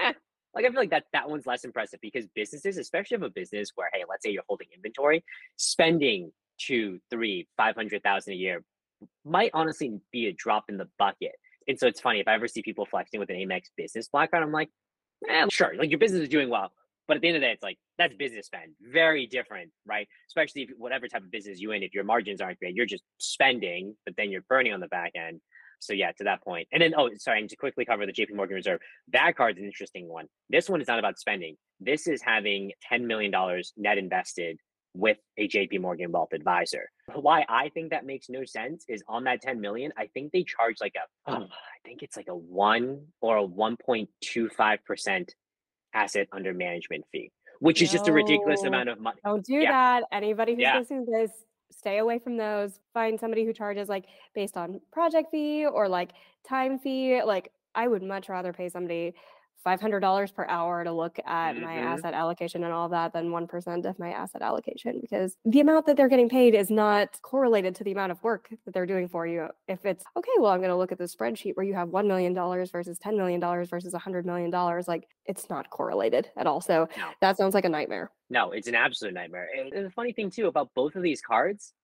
eh. 0.00 0.12
Like 0.54 0.64
I 0.64 0.68
feel 0.68 0.76
like 0.80 0.90
that 0.90 1.04
that 1.12 1.28
one's 1.28 1.46
less 1.46 1.64
impressive 1.64 2.00
because 2.00 2.26
businesses, 2.34 2.78
especially 2.78 3.16
if 3.16 3.22
a 3.22 3.28
business 3.30 3.72
where, 3.74 3.90
hey, 3.92 4.04
let's 4.08 4.24
say 4.24 4.30
you're 4.30 4.44
holding 4.48 4.68
inventory, 4.74 5.22
spending 5.56 6.32
two, 6.58 7.00
three, 7.10 7.48
five 7.56 7.74
hundred 7.74 8.02
thousand 8.02 8.34
a 8.34 8.36
year 8.36 8.62
might 9.24 9.50
honestly 9.54 9.98
be 10.12 10.26
a 10.26 10.32
drop 10.32 10.64
in 10.68 10.76
the 10.76 10.88
bucket. 10.98 11.32
And 11.68 11.78
so 11.78 11.86
it's 11.86 12.00
funny 12.00 12.20
if 12.20 12.28
I 12.28 12.34
ever 12.34 12.48
see 12.48 12.62
people 12.62 12.86
flexing 12.86 13.20
with 13.20 13.30
an 13.30 13.36
Amex 13.36 13.64
business 13.76 14.08
black 14.08 14.30
card, 14.30 14.42
I'm 14.42 14.52
like, 14.52 14.70
eh, 15.28 15.46
sure, 15.50 15.74
like 15.76 15.90
your 15.90 15.98
business 15.98 16.22
is 16.22 16.28
doing 16.28 16.48
well. 16.48 16.70
But 17.08 17.16
at 17.16 17.22
the 17.22 17.28
end 17.28 17.36
of 17.36 17.40
the 17.40 17.46
day, 17.46 17.52
it's 17.52 17.62
like 17.62 17.78
that's 17.98 18.14
business 18.14 18.46
spend. 18.46 18.72
Very 18.80 19.26
different, 19.26 19.70
right? 19.84 20.08
Especially 20.28 20.62
if 20.62 20.70
whatever 20.76 21.06
type 21.08 21.22
of 21.22 21.30
business 21.30 21.60
you're 21.60 21.74
in, 21.74 21.82
if 21.82 21.94
your 21.94 22.04
margins 22.04 22.40
aren't 22.40 22.58
great, 22.58 22.74
you're 22.74 22.86
just 22.86 23.04
spending, 23.18 23.96
but 24.04 24.16
then 24.16 24.30
you're 24.30 24.44
burning 24.48 24.72
on 24.72 24.80
the 24.80 24.88
back 24.88 25.12
end. 25.14 25.40
So 25.78 25.92
yeah, 25.92 26.12
to 26.12 26.24
that 26.24 26.42
point. 26.42 26.66
And 26.72 26.82
then 26.82 26.94
oh, 26.96 27.10
sorry, 27.18 27.40
and 27.40 27.50
to 27.50 27.56
quickly 27.56 27.84
cover 27.84 28.06
the 28.06 28.12
JP 28.12 28.34
Morgan 28.34 28.56
Reserve, 28.56 28.80
that 29.12 29.36
card's 29.36 29.58
an 29.58 29.64
interesting 29.64 30.08
one. 30.08 30.26
This 30.48 30.68
one 30.68 30.80
is 30.80 30.88
not 30.88 30.98
about 30.98 31.18
spending. 31.18 31.56
This 31.80 32.06
is 32.06 32.22
having 32.22 32.72
$10 32.90 33.02
million 33.02 33.32
net 33.76 33.98
invested 33.98 34.58
with 34.96 35.18
a 35.36 35.46
JP 35.48 35.80
Morgan 35.80 36.10
wealth 36.10 36.32
advisor. 36.32 36.90
Why 37.14 37.44
I 37.48 37.68
think 37.70 37.90
that 37.90 38.06
makes 38.06 38.28
no 38.28 38.44
sense 38.44 38.84
is 38.88 39.02
on 39.08 39.24
that 39.24 39.42
10 39.42 39.60
million, 39.60 39.92
I 39.96 40.06
think 40.06 40.32
they 40.32 40.42
charge 40.42 40.76
like 40.80 40.94
a, 40.96 41.30
oh, 41.30 41.44
I 41.44 41.78
think 41.88 42.02
it's 42.02 42.16
like 42.16 42.28
a 42.28 42.34
one 42.36 43.06
or 43.20 43.38
a 43.38 43.46
1.25% 43.46 45.28
asset 45.94 46.28
under 46.32 46.52
management 46.54 47.04
fee, 47.12 47.30
which 47.60 47.82
is 47.82 47.90
just 47.92 48.08
a 48.08 48.12
ridiculous 48.12 48.62
amount 48.64 48.88
of 48.88 48.98
money. 48.98 49.18
don't 49.24 49.44
do 49.44 49.54
Yeah. 49.54 49.70
that 49.72 50.04
anybody 50.12 50.52
who's 50.54 50.62
Yeah. 50.62 50.78
listening 50.78 51.04
to 51.06 51.12
this 51.12 51.44
stay 51.72 51.98
away 51.98 52.18
from 52.18 52.36
those 52.36 52.78
find 52.94 53.18
somebody 53.20 53.44
who 53.44 53.52
charges 53.52 53.88
like 53.88 54.06
based 54.34 54.56
on 54.56 54.80
project 54.92 55.30
fee 55.30 55.66
or 55.66 55.88
like 55.88 56.12
time 56.48 56.78
fee 56.78 57.20
like 57.24 57.52
i 57.74 57.88
would 57.88 58.02
much 58.04 58.28
rather 58.28 58.52
pay 58.52 58.68
somebody 58.68 59.12
$500 59.66 60.32
per 60.34 60.46
hour 60.46 60.84
to 60.84 60.92
look 60.92 61.18
at 61.26 61.58
my 61.58 61.74
Mhm. 61.74 61.82
asset 61.92 62.14
allocation 62.14 62.62
and 62.64 62.72
all 62.72 62.88
that 62.90 63.12
than 63.12 63.32
1% 63.32 63.84
of 63.84 63.98
my 63.98 64.10
asset 64.12 64.42
allocation 64.42 65.00
because 65.00 65.36
the 65.44 65.60
amount 65.60 65.86
that 65.86 65.96
they're 65.96 66.08
getting 66.08 66.28
paid 66.28 66.54
is 66.54 66.70
not 66.70 67.20
correlated 67.22 67.74
to 67.76 67.84
the 67.84 67.92
amount 67.92 68.12
of 68.12 68.22
work 68.22 68.48
that 68.64 68.72
they're 68.72 68.86
doing 68.86 69.08
for 69.08 69.26
you. 69.26 69.48
If 69.68 69.84
it's 69.84 70.04
okay, 70.16 70.30
well, 70.38 70.52
I'm 70.52 70.60
going 70.60 70.70
to 70.70 70.76
look 70.76 70.92
at 70.92 70.98
the 70.98 71.04
spreadsheet 71.04 71.56
where 71.56 71.66
you 71.66 71.74
have 71.74 71.88
$1 71.88 72.06
million 72.06 72.34
versus 72.34 72.98
$10 72.98 73.16
million 73.16 73.40
versus 73.40 73.92
$100 73.92 74.24
million, 74.24 74.50
like 74.86 75.08
it's 75.24 75.50
not 75.50 75.70
correlated 75.70 76.30
at 76.36 76.46
all. 76.46 76.60
So 76.60 76.88
No. 76.96 77.12
that 77.20 77.36
sounds 77.36 77.54
like 77.54 77.64
a 77.64 77.68
nightmare. 77.68 78.12
No, 78.30 78.52
it's 78.52 78.68
an 78.68 78.74
absolute 78.74 79.14
nightmare. 79.14 79.48
And 79.56 79.72
and 79.72 79.86
the 79.86 79.90
funny 79.90 80.12
thing 80.12 80.30
too 80.30 80.46
about 80.46 80.70
both 80.74 80.96
of 80.96 81.02
these 81.02 81.20
cards, 81.20 81.74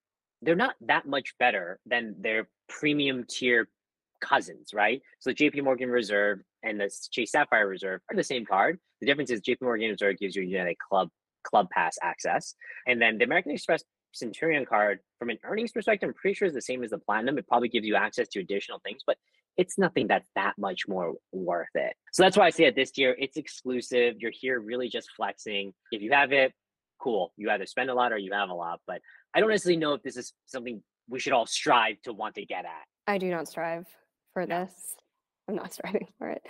they're 0.40 0.56
not 0.56 0.74
that 0.80 1.06
much 1.06 1.36
better 1.38 1.78
than 1.86 2.20
their 2.20 2.48
premium 2.68 3.24
tier 3.28 3.68
cousins, 4.20 4.72
right? 4.74 5.02
So 5.20 5.30
the 5.30 5.34
JP 5.34 5.62
Morgan 5.62 5.90
Reserve 5.90 6.40
and 6.62 6.80
the 6.80 6.90
Chase 7.10 7.32
Sapphire 7.32 7.66
Reserve 7.68 8.00
are 8.10 8.16
the 8.16 8.22
same 8.24 8.44
card. 8.44 8.78
The 9.00 9.06
difference 9.06 9.30
is 9.30 9.40
JP 9.40 9.62
Morgan 9.62 9.90
Reserve 9.90 10.18
gives 10.18 10.36
you 10.36 10.42
a 10.42 10.46
United 10.46 10.76
Club 10.78 11.08
Club 11.44 11.68
Pass 11.70 11.96
access, 12.02 12.54
and 12.86 13.02
then 13.02 13.18
the 13.18 13.24
American 13.24 13.52
Express 13.52 13.82
Centurion 14.12 14.64
card, 14.66 15.00
from 15.18 15.30
an 15.30 15.38
earnings 15.44 15.72
perspective, 15.72 16.08
I'm 16.08 16.14
pretty 16.14 16.34
sure 16.34 16.46
is 16.46 16.54
the 16.54 16.60
same 16.60 16.84
as 16.84 16.90
the 16.90 16.98
Platinum. 16.98 17.38
It 17.38 17.48
probably 17.48 17.68
gives 17.68 17.86
you 17.86 17.96
access 17.96 18.28
to 18.28 18.40
additional 18.40 18.78
things, 18.84 19.00
but 19.06 19.16
it's 19.56 19.78
nothing 19.78 20.06
that's 20.06 20.28
that 20.36 20.54
much 20.58 20.86
more 20.86 21.14
worth 21.32 21.68
it. 21.74 21.94
So 22.12 22.22
that's 22.22 22.36
why 22.36 22.46
I 22.46 22.50
say 22.50 22.64
at 22.66 22.74
this 22.76 22.90
tier, 22.90 23.16
it's 23.18 23.36
exclusive. 23.36 24.16
You're 24.18 24.30
here 24.32 24.60
really 24.60 24.88
just 24.88 25.10
flexing. 25.16 25.72
If 25.90 26.00
you 26.02 26.12
have 26.12 26.32
it, 26.32 26.52
cool. 27.00 27.32
You 27.36 27.50
either 27.50 27.66
spend 27.66 27.90
a 27.90 27.94
lot 27.94 28.12
or 28.12 28.18
you 28.18 28.32
have 28.32 28.50
a 28.50 28.54
lot. 28.54 28.80
But 28.86 29.00
I 29.34 29.40
don't 29.40 29.50
necessarily 29.50 29.78
know 29.78 29.94
if 29.94 30.02
this 30.02 30.16
is 30.16 30.32
something 30.46 30.82
we 31.08 31.18
should 31.18 31.32
all 31.32 31.46
strive 31.46 31.96
to 32.04 32.12
want 32.12 32.34
to 32.36 32.44
get 32.46 32.64
at. 32.64 32.84
I 33.06 33.18
do 33.18 33.30
not 33.30 33.48
strive 33.48 33.86
for 34.32 34.42
Yeah. 34.42 34.64
this. 34.66 34.94
I'm 35.48 35.54
not 35.54 35.72
striving 35.74 36.08
for 36.18 36.28
it. 36.28 36.42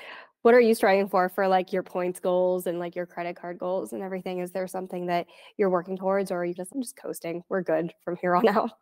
What 0.42 0.54
are 0.54 0.60
you 0.60 0.74
striving 0.74 1.08
for 1.08 1.28
for 1.28 1.46
like 1.46 1.72
your 1.72 1.82
points 1.82 2.18
goals 2.18 2.66
and 2.66 2.78
like 2.78 2.96
your 2.96 3.06
credit 3.06 3.36
card 3.36 3.58
goals 3.58 3.92
and 3.92 4.02
everything? 4.02 4.40
Is 4.40 4.50
there 4.50 4.66
something 4.66 5.06
that 5.06 5.26
you're 5.56 5.70
working 5.70 5.96
towards 5.96 6.30
or 6.30 6.38
are 6.38 6.44
you 6.44 6.54
just 6.54 6.72
I'm 6.74 6.82
just 6.82 6.96
coasting? 6.96 7.44
We're 7.48 7.62
good 7.62 7.92
from 8.04 8.16
here 8.16 8.34
on 8.34 8.48
out. 8.56 8.72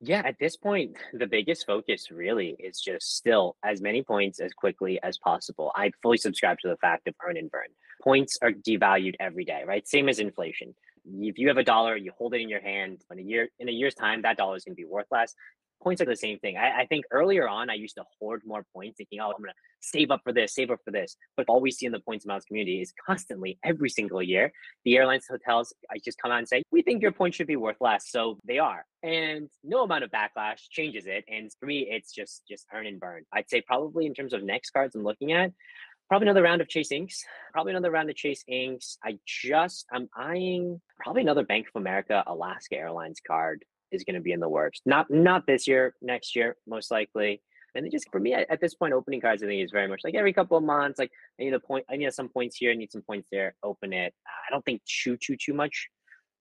Yeah, 0.00 0.22
at 0.24 0.38
this 0.38 0.56
point, 0.56 0.96
the 1.14 1.26
biggest 1.26 1.66
focus 1.66 2.10
really 2.10 2.56
is 2.58 2.80
just 2.80 3.16
still 3.16 3.56
as 3.64 3.80
many 3.80 4.02
points 4.02 4.40
as 4.40 4.52
quickly 4.52 5.00
as 5.02 5.16
possible. 5.18 5.72
I 5.74 5.92
fully 6.02 6.18
subscribe 6.18 6.58
to 6.60 6.68
the 6.68 6.76
fact 6.76 7.08
of 7.08 7.14
earn 7.26 7.36
and 7.36 7.50
burn. 7.50 7.68
Points 8.02 8.36
are 8.42 8.50
devalued 8.50 9.14
every 9.20 9.44
day, 9.44 9.62
right? 9.66 9.86
Same 9.88 10.08
as 10.08 10.18
inflation. 10.18 10.74
If 11.06 11.38
you 11.38 11.48
have 11.48 11.58
a 11.58 11.64
dollar, 11.64 11.96
you 11.96 12.12
hold 12.18 12.34
it 12.34 12.40
in 12.40 12.48
your 12.48 12.60
hand. 12.60 13.02
In 13.10 13.18
a 13.18 13.22
year, 13.22 13.48
in 13.58 13.68
a 13.68 13.72
year's 13.72 13.94
time, 13.94 14.22
that 14.22 14.36
dollar 14.36 14.56
is 14.56 14.64
going 14.64 14.74
to 14.74 14.82
be 14.82 14.84
worth 14.86 15.06
less. 15.10 15.34
Points 15.84 16.00
are 16.00 16.06
the 16.06 16.16
same 16.16 16.38
thing. 16.38 16.56
I, 16.56 16.80
I 16.80 16.86
think 16.86 17.04
earlier 17.10 17.46
on, 17.46 17.68
I 17.68 17.74
used 17.74 17.96
to 17.96 18.04
hoard 18.18 18.40
more 18.46 18.64
points, 18.74 18.96
thinking, 18.96 19.20
"Oh, 19.20 19.26
I'm 19.26 19.42
going 19.42 19.50
to 19.50 19.54
save 19.80 20.10
up 20.10 20.22
for 20.24 20.32
this, 20.32 20.54
save 20.54 20.70
up 20.70 20.80
for 20.82 20.90
this." 20.90 21.16
But 21.36 21.44
all 21.46 21.60
we 21.60 21.70
see 21.70 21.84
in 21.84 21.92
the 21.92 22.00
points 22.00 22.24
amounts 22.24 22.46
community 22.46 22.80
is 22.80 22.94
constantly, 23.06 23.58
every 23.62 23.90
single 23.90 24.22
year, 24.22 24.50
the 24.86 24.96
airlines, 24.96 25.26
hotels, 25.30 25.74
I 25.90 25.98
just 26.02 26.18
come 26.20 26.32
out 26.32 26.38
and 26.38 26.48
say, 26.48 26.62
"We 26.70 26.80
think 26.80 27.02
your 27.02 27.12
points 27.12 27.36
should 27.36 27.46
be 27.46 27.56
worth 27.56 27.76
less," 27.80 28.10
so 28.10 28.38
they 28.46 28.58
are, 28.58 28.86
and 29.02 29.50
no 29.62 29.82
amount 29.84 30.04
of 30.04 30.10
backlash 30.10 30.68
changes 30.70 31.06
it. 31.06 31.24
And 31.28 31.50
for 31.60 31.66
me, 31.66 31.86
it's 31.90 32.12
just 32.12 32.48
just 32.48 32.66
earn 32.72 32.86
and 32.86 32.98
burn. 32.98 33.24
I'd 33.32 33.50
say 33.50 33.60
probably 33.60 34.06
in 34.06 34.14
terms 34.14 34.32
of 34.32 34.42
next 34.42 34.70
cards 34.70 34.94
I'm 34.94 35.04
looking 35.04 35.32
at, 35.32 35.52
probably 36.08 36.26
another 36.26 36.42
round 36.42 36.60
of 36.60 36.68
Chase 36.68 36.92
Inks. 36.92 37.22
Probably 37.52 37.72
another 37.72 37.90
round 37.90 38.08
of 38.08 38.16
Chase 38.16 38.42
Inks. 38.48 38.96
I 39.04 39.18
just 39.26 39.86
I'm 39.92 40.08
eyeing 40.16 40.80
probably 40.98 41.22
another 41.22 41.44
Bank 41.44 41.66
of 41.68 41.80
America 41.80 42.24
Alaska 42.26 42.76
Airlines 42.76 43.20
card 43.26 43.64
is 43.94 44.04
going 44.04 44.14
to 44.14 44.20
be 44.20 44.32
in 44.32 44.40
the 44.40 44.48
works. 44.48 44.80
Not 44.84 45.10
not 45.10 45.46
this 45.46 45.66
year, 45.66 45.94
next 46.02 46.34
year 46.36 46.56
most 46.66 46.90
likely. 46.90 47.42
And 47.76 47.90
just 47.90 48.08
for 48.10 48.20
me 48.20 48.34
at, 48.34 48.60
this 48.60 48.74
point, 48.74 48.94
opening 48.94 49.20
cards 49.20 49.42
I 49.42 49.46
think 49.46 49.64
is 49.64 49.72
very 49.72 49.88
much 49.88 50.02
like 50.04 50.14
every 50.14 50.32
couple 50.32 50.56
of 50.56 50.62
months. 50.62 50.98
Like 50.98 51.10
I 51.40 51.44
need 51.44 51.54
a 51.54 51.60
point, 51.60 51.84
I 51.90 51.96
need 51.96 52.12
some 52.12 52.28
points 52.28 52.56
here, 52.56 52.70
I 52.70 52.76
need 52.76 52.92
some 52.92 53.02
points 53.02 53.28
there. 53.32 53.54
Open 53.62 53.92
it. 53.92 54.14
I 54.26 54.52
don't 54.52 54.64
think 54.64 54.82
too 54.84 55.16
too 55.16 55.36
too 55.36 55.54
much 55.54 55.88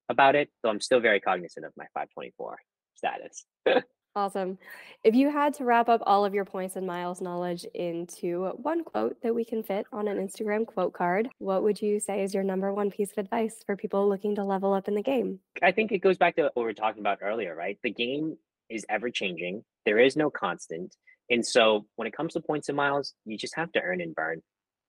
about 0.10 0.36
it, 0.36 0.50
though. 0.62 0.70
I'm 0.70 0.82
still 0.82 1.00
very 1.00 1.20
cognizant 1.20 1.66
of 1.66 1.74
my 1.76 1.86
524 1.94 2.58
status. 2.96 3.46
Awesome. 4.16 4.60
If 5.04 5.16
you 5.16 5.32
had 5.32 5.56
to 5.56 5.66
wrap 5.66 5.90
up 5.90 6.04
all 6.06 6.24
of 6.24 6.36
your 6.36 6.46
points 6.46 6.76
and 6.76 6.86
miles 6.86 7.20
knowledge 7.20 7.66
into 7.74 8.46
one 8.58 8.84
quote 8.84 9.20
that 9.24 9.34
we 9.34 9.44
can 9.44 9.64
fit 9.64 9.88
on 9.92 10.08
an 10.08 10.18
Instagram 10.18 10.68
quote 10.68 10.94
card, 10.94 11.30
what 11.40 11.64
would 11.64 11.82
you 11.82 12.00
say 12.00 12.22
is 12.22 12.32
your 12.32 12.44
number 12.44 12.72
one 12.72 12.92
piece 12.92 13.12
of 13.12 13.18
advice 13.18 13.64
for 13.66 13.76
people 13.76 14.08
looking 14.08 14.36
to 14.36 14.44
level 14.44 14.72
up 14.72 14.88
in 14.88 14.94
the 14.94 15.02
game? 15.02 15.40
I 15.64 15.72
think 15.72 15.92
it 15.92 15.98
goes 15.98 16.18
back 16.18 16.36
to 16.36 16.44
what 16.44 16.58
we 16.58 16.64
were 16.64 16.74
talking 16.74 17.02
about 17.02 17.20
earlier, 17.24 17.56
right? 17.56 17.80
The 17.82 17.90
game 17.90 18.38
is 18.70 18.86
ever 18.88 19.10
changing. 19.10 19.64
There 19.84 19.98
is 19.98 20.16
no 20.16 20.30
constant. 20.30 20.96
And 21.32 21.44
so 21.44 21.88
when 21.96 22.08
it 22.08 22.16
comes 22.16 22.34
to 22.34 22.40
points 22.40 22.70
and 22.70 22.78
miles, 22.78 23.16
you 23.26 23.36
just 23.36 23.56
have 23.56 23.72
to 23.72 23.82
earn 23.82 24.00
and 24.00 24.14
burn. 24.14 24.44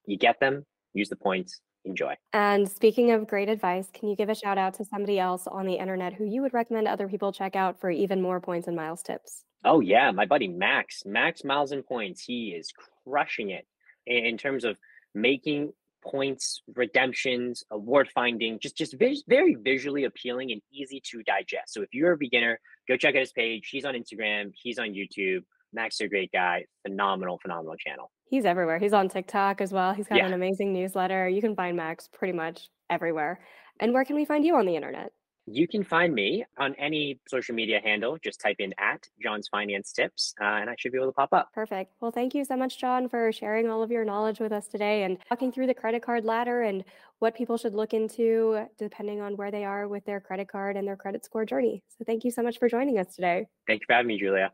You 0.05 0.18
get 0.18 0.39
them, 0.39 0.66
use 0.93 1.09
the 1.09 1.16
points, 1.16 1.61
enjoy. 1.85 2.16
And 2.32 2.68
speaking 2.68 3.11
of 3.12 3.26
great 3.26 3.49
advice, 3.49 3.89
can 3.93 4.09
you 4.09 4.16
give 4.16 4.28
a 4.28 4.35
shout 4.35 4.59
out 4.59 4.74
to 4.74 4.85
somebody 4.85 5.18
else 5.18 5.47
on 5.47 5.66
the 5.66 5.74
internet 5.74 6.14
who 6.14 6.24
you 6.24 6.43
would 6.43 6.55
recommend 6.55 6.89
other 6.89 7.09
people 7.09 7.32
check 7.32 7.57
out 7.57 7.80
for 7.80 7.91
even 7.91 8.20
more 8.20 8.41
points 8.41 8.66
and 8.66 8.76
miles 8.76 9.03
tips? 9.03 9.45
Oh 9.64 9.80
yeah, 9.80 10.11
my 10.11 10.26
buddy 10.26 10.49
Max, 10.49 11.03
Max 11.07 11.43
Miles 11.43 11.72
and 11.72 11.85
Points, 11.85 12.22
he 12.22 12.49
is 12.49 12.72
crushing 13.07 13.51
it 13.51 13.66
in, 14.07 14.37
terms 14.37 14.64
of 14.64 14.76
making 15.14 15.72
points, 16.05 16.62
redemptions, 16.74 17.64
award 17.70 18.11
finding, 18.14 18.59
just 18.61 18.76
just 18.76 18.99
vis- 18.99 19.24
very 19.26 19.55
visually 19.55 20.05
appealing 20.05 20.53
and 20.53 20.61
easy 20.70 21.01
to 21.11 21.22
digest. 21.22 21.72
So 21.72 21.80
if 21.80 21.89
you're 21.93 22.12
a 22.12 22.18
beginner, 22.18 22.61
go 22.87 22.97
check 22.99 23.14
out 23.14 23.20
his 23.20 23.32
page. 23.32 23.68
He's 23.70 23.87
on 23.87 23.95
Instagram, 23.95 24.53
he's 24.55 24.78
on 24.78 24.91
YouTube. 24.91 25.45
Max 25.75 25.97
is 25.97 26.07
a 26.07 26.09
great 26.09 26.33
guy, 26.33 26.64
phenomenal, 26.83 27.39
phenomenal 27.39 27.77
channel. 27.77 28.11
He's 28.31 28.45
everywhere. 28.45 28.79
He's 28.79 28.93
on 28.93 29.09
TikTok 29.09 29.61
as 29.61 29.72
well. 29.72 29.93
He's 29.93 30.07
got 30.09 30.18
Yeah. 30.18 30.27
an 30.27 30.33
amazing 30.33 30.72
newsletter. 30.72 31.29
You 31.29 31.41
can 31.41 31.55
find 31.55 31.77
Max 31.77 32.09
pretty 32.09 32.33
much 32.33 32.68
everywhere. 32.89 33.41
And 33.81 33.93
where 33.93 34.05
can 34.05 34.16
we 34.16 34.25
find 34.25 34.45
you 34.45 34.55
on 34.57 34.66
the 34.66 34.77
internet? 34.77 35.12
You 35.47 35.68
can 35.68 35.85
find 35.85 36.14
me 36.14 36.43
on 36.57 36.75
any 36.77 37.20
social 37.29 37.55
media 37.55 37.79
handle. 37.79 38.16
Just 38.16 38.41
type 38.41 38.57
in 38.61 38.72
at 38.79 39.07
John's 39.22 39.47
Finance 39.49 39.93
Tips, 39.93 40.35
uh, 40.41 40.45
and 40.45 40.70
I 40.70 40.75
should 40.79 40.91
be 40.91 40.97
able 40.97 41.09
to 41.09 41.12
pop 41.12 41.35
up. 41.35 41.53
Perfect. 41.53 41.93
Well, 42.01 42.11
thank 42.11 42.35
you 42.35 42.47
so 42.47 42.57
much, 42.57 42.79
John, 42.79 43.11
for 43.11 43.31
sharing 43.31 43.68
all 43.68 43.83
of 43.83 43.91
your 43.91 44.07
knowledge 44.07 44.41
with 44.41 44.53
us 44.53 44.68
today 44.68 45.03
and 45.03 45.18
talking 45.29 45.53
through 45.53 45.66
the 45.66 45.75
credit 45.75 46.03
card 46.03 46.25
ladder 46.25 46.62
and 46.62 46.83
what 47.18 47.35
people 47.35 47.59
should 47.59 47.75
look 47.75 47.93
into 47.93 48.66
depending 48.79 49.20
on 49.20 49.37
where 49.37 49.51
they 49.51 49.66
are 49.66 49.87
with 49.87 50.07
their 50.07 50.18
credit 50.20 50.49
card 50.49 50.79
and 50.79 50.89
their 50.89 50.97
credit 50.97 51.27
score 51.27 51.45
journey. 51.45 51.83
So, 51.89 52.05
thank 52.07 52.25
you 52.25 52.31
so 52.31 52.43
much 52.43 52.59
for 52.59 52.66
joining 52.70 52.99
us 52.99 53.14
today. 53.14 53.47
Thank 53.66 53.83
you 53.83 53.87
for 53.87 53.93
having 53.93 54.09
me, 54.09 54.18
Julia. 54.18 54.51